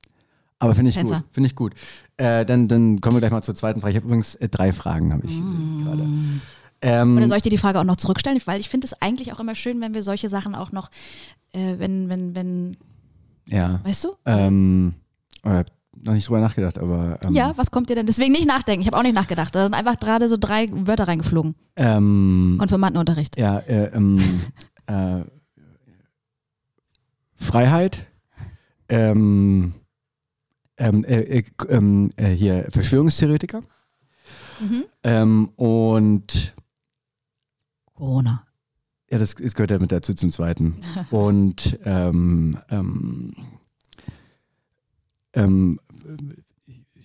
[0.59, 1.03] Aber finde ich gut.
[1.03, 1.23] Tänzer.
[1.31, 1.73] Finde ich gut.
[2.15, 3.91] Äh, dann, dann kommen wir gleich mal zur zweiten Frage.
[3.91, 6.01] Ich habe übrigens äh, drei Fragen, habe ich gesehen gerade.
[6.01, 6.37] Ähm,
[6.81, 7.17] Mm.
[7.17, 8.39] Oder soll ich dir die Frage auch noch zurückstellen?
[8.45, 10.89] Weil ich finde es eigentlich auch immer schön, wenn wir solche Sachen auch noch,
[11.53, 12.77] äh, wenn, wenn, wenn,
[13.47, 13.79] ja.
[13.83, 14.09] weißt du?
[14.25, 14.93] Ähm,
[15.43, 15.65] habe
[16.03, 17.19] noch nicht drüber nachgedacht, aber.
[17.25, 18.05] Ähm, Ja, was kommt dir denn?
[18.05, 18.81] Deswegen nicht nachdenken.
[18.81, 19.53] Ich habe auch nicht nachgedacht.
[19.55, 21.55] Da sind einfach gerade so drei Wörter reingeflogen.
[21.75, 23.37] Ähm, Konfirmandenunterricht.
[23.37, 24.41] ja, äh, ähm,
[24.87, 25.21] äh,
[27.35, 28.05] Freiheit.
[28.89, 29.73] Ähm,
[30.77, 33.63] ähm, äh, äh, ähm, äh, hier Verschwörungstheoretiker.
[34.59, 34.83] Mhm.
[35.03, 36.55] Ähm, und
[37.93, 38.45] Corona.
[39.11, 40.77] ja, das, das gehört ja mit dazu zum zweiten.
[41.11, 43.35] Und ähm, ähm,
[45.33, 45.79] ähm,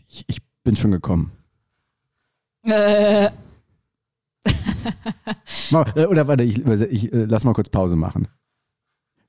[0.08, 1.32] ich, ich bin schon gekommen.
[2.64, 3.30] Äh, äh,
[6.06, 8.28] Oder warte, ich, ich äh, lass mal kurz Pause machen.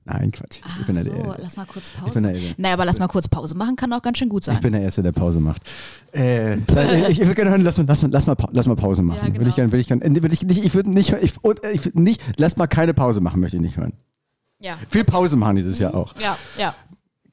[0.05, 0.57] Nein, Quatsch.
[0.57, 2.21] Ich ach bin, der, so, der, lass mal kurz Pause.
[2.21, 4.55] der, Naja, aber lass mal kurz Pause machen, kann auch ganz schön gut sein.
[4.55, 5.61] ich bin der Erste, der Pause macht.
[6.15, 6.57] Äh,
[7.09, 9.17] ich, ich würde gerne hören, lass, mal- lass, lass, mal, lass mal Pause machen.
[9.17, 9.39] Ja, genau.
[9.39, 11.84] Würde ich gerne, würde ich gerne, äh, ich nicht, ich würde nicht, ich, und, ich
[11.86, 13.93] würde nicht, lass mal keine Pause machen, möchte ich nicht hören.
[14.59, 14.78] ja.
[14.89, 16.13] Viel Pause machen dieses Jahr auch.
[16.19, 16.76] Ja, ja.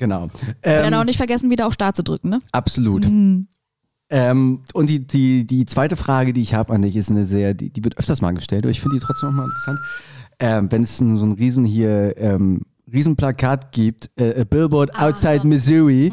[0.01, 0.22] Genau.
[0.24, 0.32] Und
[0.62, 2.40] dann auch Ähm, nicht vergessen, wieder auf Start zu drücken, ne?
[2.53, 3.07] absolut.
[3.07, 3.48] Mhm.
[4.09, 7.53] Ähm, und die, die, die zweite Frage, die ich habe an dich, ist eine sehr,
[7.55, 9.78] die, die wird öfters mal gestellt, aber ich finde die trotzdem auch mal interessant.
[10.40, 15.07] Ähm, Wenn es so ein riesen hier, ähm, riesen Plakat gibt, äh, a Billboard Ah,
[15.09, 15.48] outside so.
[15.48, 16.11] Missouri,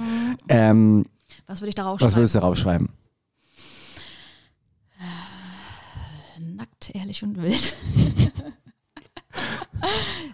[0.50, 1.06] ähm,
[1.48, 2.20] Was würde ich darauf was schreiben?
[2.22, 2.90] würdest du raufschreiben?
[6.40, 7.76] Nackt, ehrlich und wild.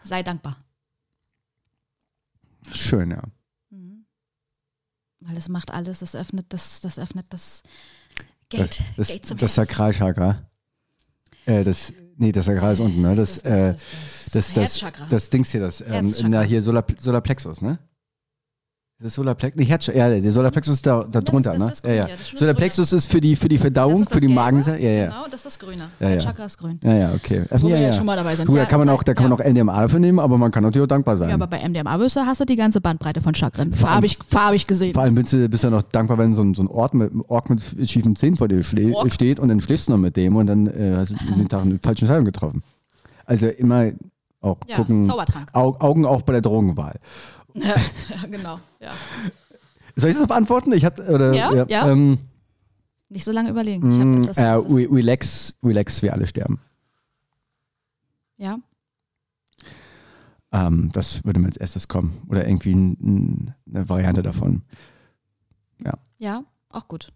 [0.04, 0.58] Sei dankbar.
[2.72, 3.22] Schön, ja.
[5.26, 7.64] Weil es macht alles, das öffnet das, das öffnet das
[8.50, 8.82] Geld.
[8.98, 9.56] Das, das, zum das.
[9.56, 10.50] Sakralchakra.
[11.46, 13.16] Äh, das, nee, das Sakral ist unten, ne?
[13.16, 15.08] Das, ist äh, das, das, das, das, Herzchakra.
[15.10, 17.80] das Dings hier, das, ähm, na, hier Solar, Solarplexus, ne?
[19.04, 19.60] Ist das Solarplexus?
[19.60, 21.66] Nee, Herz, ja, der Solarplexus ist da, da Das- drunter, das ne?
[21.66, 22.16] ist das Grüne, ja, ja, ja.
[22.16, 24.30] das ist Solarplexus ist für die, für die Verdauung, ist für die.
[24.30, 24.80] Magensäure.
[24.82, 25.06] Ja, ja.
[25.08, 25.90] Genau, das ist das Grüne.
[26.00, 26.18] Ja, ja.
[26.20, 26.80] Chakra ist grün.
[26.82, 27.44] Ja, ja, okay.
[27.50, 27.92] Wo ja, wir ja.
[27.92, 28.46] schon mal dabei sind.
[28.46, 29.44] Gut, da Ja, kann man auch, da kann man ja.
[29.46, 31.28] auch LDMA dafür nehmen, aber man kann natürlich auch dankbar sein.
[31.28, 33.74] Ja, aber bei MDMA-Böse hast du die ganze Bandbreite von Chakren.
[33.74, 34.94] Farbig, farbig gesehen.
[34.94, 37.12] Vor allem bist du, bist du noch dankbar, wenn so ein, so ein Ort mit,
[37.28, 39.12] Ork mit schiefen Zähnen vor dir Ork.
[39.12, 41.64] steht und dann schläfst du noch mit dem und dann äh, hast du den Tag
[41.64, 42.64] eine falsche Entscheidung getroffen.
[43.26, 43.92] Also immer
[44.40, 45.12] auch Ja, ist gucken,
[45.54, 47.00] Augen auf bei der Drogenwahl.
[47.54, 47.76] Ja,
[48.10, 48.60] ja, genau.
[48.80, 48.94] Ja.
[49.96, 50.72] Soll ich das beantworten?
[50.74, 51.90] Ich hatte, oder, Ja, ja.
[51.90, 52.18] Ähm,
[53.10, 53.92] Nicht so lange überlegen.
[53.92, 56.60] Ich hab, ist das, äh, ist relax, relax, wir alle sterben.
[58.38, 58.58] ja.
[60.52, 62.22] Ähm, das würde mir als erstes kommen.
[62.30, 64.62] Oder irgendwie ein, ein, eine Variante davon.
[66.20, 67.12] ja, auch gut.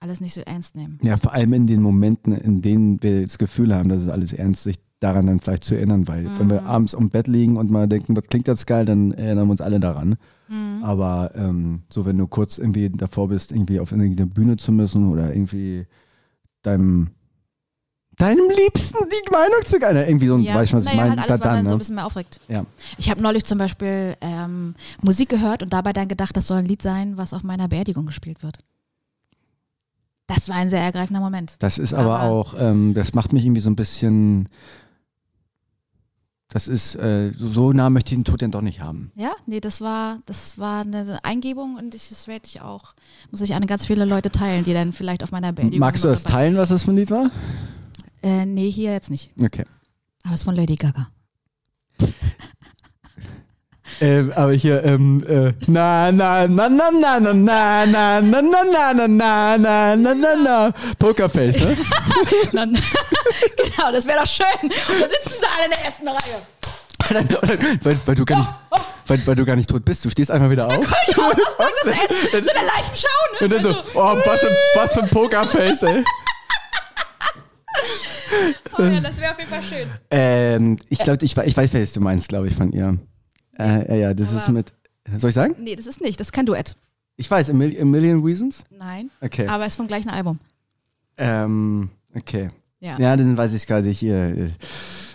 [0.00, 0.98] Alles nicht so ernst nehmen.
[1.02, 4.32] Ja, vor allem in den Momenten, in denen wir das Gefühl haben, dass es alles
[4.32, 6.66] ernst ist, sich daran dann vielleicht zu erinnern, weil wenn wir Mhm.
[6.66, 9.60] abends im Bett liegen und mal denken, was klingt das geil, dann erinnern wir uns
[9.62, 10.16] alle daran.
[10.48, 10.84] Mhm.
[10.84, 15.10] Aber ähm, so, wenn du kurz irgendwie davor bist, irgendwie auf irgendeine Bühne zu müssen
[15.10, 15.86] oder irgendwie
[16.62, 17.08] deinem
[18.18, 21.08] deinem Liebsten die Meinung zu gerne, irgendwie so ein, Ja, weißt du, was ich naja,
[21.08, 21.20] meine?
[21.22, 21.78] halt alles, Da- was dann, einen so ein ne?
[21.78, 22.38] bisschen mehr aufregt.
[22.48, 22.66] Ja.
[22.98, 26.66] Ich habe neulich zum Beispiel ähm, Musik gehört und dabei dann gedacht, das soll ein
[26.66, 28.58] Lied sein, was auf meiner Beerdigung gespielt wird.
[30.26, 31.56] Das war ein sehr ergreifender Moment.
[31.60, 34.48] Das ist aber, Aber- auch, ähm, das macht mich irgendwie so ein bisschen,
[36.52, 39.12] das ist, äh, so- so nah möchte ich den Tod dann doch nicht haben.
[39.16, 42.94] Ja, nee, das war, das war eine Eingebung und ich, das werde ich auch,
[43.30, 45.78] muss ich an ganz viele Leute teilen, die dann vielleicht auf meiner Beerdigung.
[45.80, 47.30] Magst du das teilen, was das für ein Lied war?
[48.22, 49.32] Äh, nee, hier jetzt nicht.
[49.42, 49.64] Okay.
[50.24, 51.08] Aber es ist von Lady Gaga.
[54.00, 58.40] Ähm, aber hier, ähm, äh, na, na, na, na, na, na, na, na, na, na,
[58.42, 61.76] na, na, na, na, na, na, na, Pokerface, ne?
[62.52, 62.72] Dann,
[63.56, 64.46] genau, das wäre doch schön.
[64.62, 66.42] Und dann sitzen sie alle in der ersten Reihe.
[67.82, 68.50] weil, weil, du gar nicht,
[69.06, 70.04] weil, weil du gar nicht tot bist.
[70.04, 70.86] Du stehst einfach wieder auf.
[71.08, 72.44] Ich hau das Essen.
[72.44, 73.44] So eine Leichenschau, ne?
[73.44, 76.04] Und dann so, oh, was für, was für ein Pokerface, ey.
[78.78, 79.90] Oh ja, das wäre auf jeden Fall schön.
[80.10, 82.98] Ähm, ich glaube, ich, ich weiß, welches du meinst, glaube ich, von ihr.
[83.60, 84.72] Äh, ja, ja, das ist mit,
[85.16, 85.54] soll ich sagen?
[85.60, 86.18] Nee, das ist nicht.
[86.18, 86.76] Das ist kein Duett.
[87.16, 88.64] Ich weiß, A, Mil A Million Reasons?
[88.70, 89.10] Nein.
[89.20, 89.46] Okay.
[89.46, 90.38] Aber es ist vom gleichen Album.
[91.18, 92.50] Ähm, okay.
[92.80, 92.98] Ja.
[92.98, 94.02] Ja, dann weiß ich es gerade nicht.
[94.02, 94.50] Äh,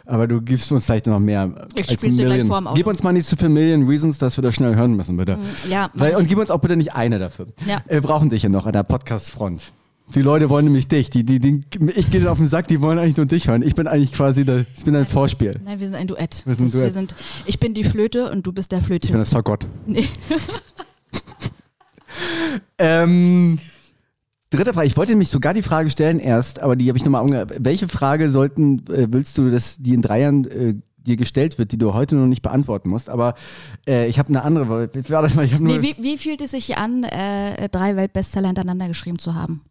[0.05, 1.67] aber du gibst uns vielleicht noch mehr.
[1.73, 2.73] Ich als spiel's dir gleich vor Auto.
[2.75, 5.39] Gib uns mal nicht zu viele Million Reasons, dass wir das schnell hören müssen, bitte.
[5.67, 7.47] Ja, mach Weil, und gib uns auch bitte nicht eine dafür.
[7.65, 7.81] Ja.
[7.87, 9.73] Wir brauchen dich ja noch an der Podcast-Front.
[10.13, 11.09] Die Leute wollen nämlich dich.
[11.09, 11.63] Die, die, die,
[11.95, 13.63] ich gehe auf den Sack, die wollen eigentlich nur dich hören.
[13.63, 15.59] Ich bin eigentlich quasi der, ich bin ein Vorspiel.
[15.63, 16.43] Nein, wir sind ein Duett.
[16.45, 16.83] Wir sind ein Duett.
[16.83, 19.33] Wir sind, ich bin die Flöte und du bist der Ich bin das Flötist.
[19.33, 19.65] Fagott.
[19.87, 20.05] Nee.
[22.77, 23.59] Ähm,
[24.49, 24.87] dritte Frage.
[24.87, 27.47] Ich wollte mich sogar die Frage stellen erst, aber die habe ich nochmal umge...
[27.59, 31.71] Welche Frage sollten, äh, willst du, dass die in drei Jahren äh, dir gestellt wird,
[31.71, 33.09] die du heute noch nicht beantworten musst?
[33.09, 33.35] Aber
[33.87, 34.89] äh, ich habe eine andere.
[34.93, 38.47] Warte mal, ich habe nur Nee, wie, wie fühlt es sich an, äh, drei Weltbestseller
[38.47, 39.61] hintereinander geschrieben zu haben?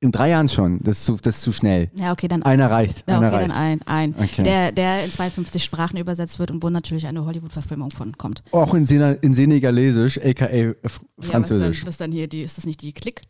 [0.00, 0.78] In drei Jahren schon.
[0.82, 1.90] Das ist zu, das ist zu schnell.
[1.96, 3.02] Ja, okay, dann Einer reicht.
[3.08, 3.50] Ja, einer okay, reicht.
[3.50, 4.14] dann ein, ein.
[4.16, 4.42] Okay.
[4.44, 8.42] Der, der in 52 Sprachen übersetzt wird und wo natürlich eine Hollywood-Verfilmung von kommt.
[8.52, 11.80] Auch in, Sena, in Senegalesisch, aka F- Ja, was ist, Französisch.
[11.80, 13.22] dann, was dann hier die, ist das nicht die Klick?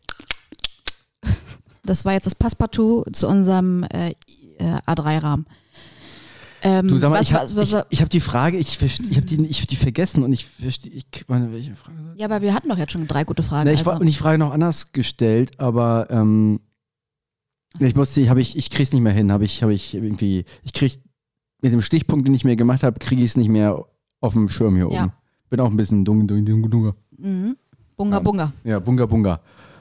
[1.83, 4.11] Das war jetzt das Passepartout zu unserem äh,
[4.59, 5.45] äh, A3-Rahmen.
[6.61, 9.21] Ähm, Du sag mal, was, ich habe ich, ich hab die Frage, ich, ich habe
[9.25, 11.97] die, ich hab die vergessen und ich verstehe, ich, meine, welche Frage?
[12.17, 13.65] ja, aber wir hatten doch jetzt schon drei gute Fragen.
[13.65, 13.91] Ne, ich, also.
[13.91, 16.59] war- und ich Frage noch anders gestellt, aber ähm,
[17.79, 20.73] ich musste, habe ich, ich krieg's nicht mehr hin, habe ich, habe ich irgendwie, ich
[20.73, 20.99] krieg
[21.61, 23.85] mit dem Stichpunkt, den ich mir gemacht habe, kriege ich es nicht mehr
[24.21, 25.03] auf dem Schirm hier Ja.
[25.05, 25.13] oben.
[25.49, 26.93] Bin auch ein bisschen dung, dung, dung.
[27.17, 27.55] mhm.
[27.97, 28.19] Bunga Ja.
[28.21, 28.53] Bunga.
[28.63, 29.39] Ja, bunga, bunga.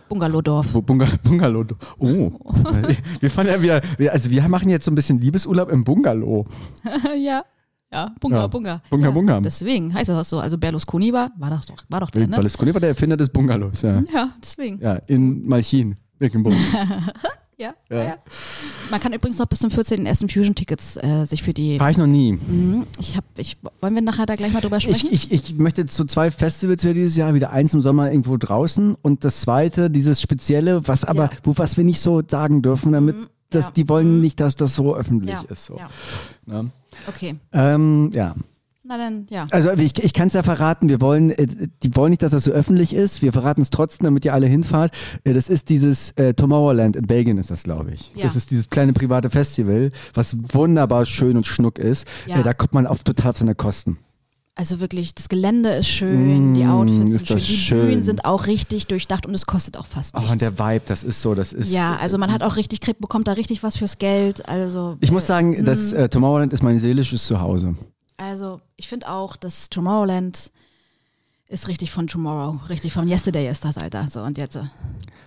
[0.09, 0.73] Bungalowdorf.
[0.73, 1.65] Bu- Bunga, Bungalow.
[1.99, 2.31] Oh.
[3.21, 6.47] wir fahren ja wieder, also wir machen jetzt so ein bisschen Liebesurlaub im Bungalow.
[7.19, 7.45] ja.
[7.91, 8.47] Ja, Bunga Ja.
[8.49, 8.83] Bunga.
[8.91, 9.41] Bunga, ja, Bunga.
[9.41, 10.39] Deswegen heißt das so.
[10.41, 12.37] Also Berlusconi war, war das doch, war doch der, ne?
[12.37, 14.03] Berlusconi war der Erfinder des Bungalows, ja.
[14.13, 14.79] Ja, deswegen.
[14.83, 16.55] Ja, in Malchin, Mecklenburg.
[17.59, 18.03] Ja, Ja.
[18.05, 18.17] ja.
[18.91, 20.07] Man kann übrigens noch bis zum 14.
[20.07, 21.81] ersten Fusion-Tickets äh, sich für die.
[21.81, 22.33] War ich noch nie.
[22.35, 22.87] Mhm.
[23.01, 25.09] Ich hab, ich, wollen wir nachher da gleich mal drüber sprechen?
[25.11, 28.37] Ich, ich, ich möchte zu zwei Festivals wieder dieses Jahr, wieder eins im Sommer irgendwo
[28.37, 31.31] draußen und das zweite, dieses spezielle, was aber, Ja.
[31.43, 33.17] wo was wir nicht so sagen dürfen, damit
[33.51, 33.71] das, ja.
[33.73, 35.65] die wollen nicht, dass das so öffentlich ist.
[35.67, 35.79] So.
[35.79, 35.89] ja.
[36.47, 36.71] Ne?
[37.09, 37.35] Okay.
[37.53, 38.35] Ähm, ja.
[38.89, 39.47] Na dann, ja.
[39.51, 41.47] Also ich, ich kann es ja verraten, wir wollen, äh,
[41.83, 43.21] die wollen nicht, dass das so öffentlich ist.
[43.21, 44.93] Wir verraten es trotzdem, damit ihr alle hinfahrt.
[45.25, 48.13] Äh, das ist dieses äh, Tomorrowland in Belgien ist das, glaube ich.
[48.15, 48.23] Ja.
[48.23, 52.07] Das ist dieses kleine private Festival, was wunderbar schön und schnuck ist.
[52.27, 52.41] Ja.
[52.41, 53.99] Äh, da kommt man auf total auf seine Kosten.
[54.55, 57.87] Also wirklich, das Gelände ist schön, die Mm, Outfits sind schön, die schön.
[57.87, 60.33] Bühnen sind auch richtig durchdacht und es kostet auch fast Oh, nichts.
[60.33, 61.71] und der Vibe, das ist so, das ist.
[61.71, 64.49] ja, also man hat auch richtig, kriegt, bekommt da richtig was fürs Geld.
[64.49, 67.77] Also, Ich muss äh, sagen, das mm, äh, Tomorrowland ist mein seelisches Zuhause.
[68.19, 70.51] Also ich finde auch, dass Tomorrowland
[71.49, 74.07] ist richtig von Tomorrow, richtig von Yesterday ist das, Alter.
[74.09, 74.57] So und jetzt.
[74.57, 74.65] äh,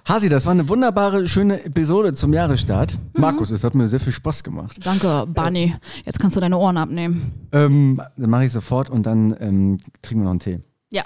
[0.07, 2.93] Hasi, das war eine wunderbare, schöne Episode zum Jahresstart.
[3.13, 3.21] Mhm.
[3.21, 4.77] Markus, es hat mir sehr viel Spaß gemacht.
[4.83, 5.75] Danke, Barney.
[6.05, 7.47] Jetzt kannst du deine Ohren abnehmen.
[7.53, 10.59] Ähm, dann mache ich sofort und dann ähm, trinken wir noch einen Tee.
[10.91, 11.03] Ja.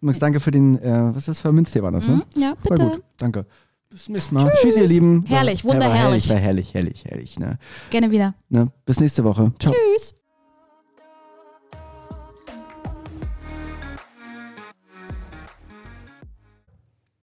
[0.00, 2.24] Max, danke für den, äh, was ist das für ein Minztee war das, ne?
[2.34, 2.82] Mhm, ja, bitte.
[2.82, 3.46] gut, danke.
[3.90, 4.52] Bis zum nächsten Mal.
[4.60, 5.24] Tschüss, ihr Lieben.
[5.26, 6.28] Herrlich, War- war wunderherrlich.
[6.28, 7.38] War herrlich, herrlich, herrlich.
[7.38, 7.58] Ne?
[7.90, 8.34] Gerne wieder.
[8.48, 8.70] Ne?
[8.84, 9.52] Bis nächste Woche.
[9.58, 9.74] Ciao.
[9.74, 10.14] Tschüss.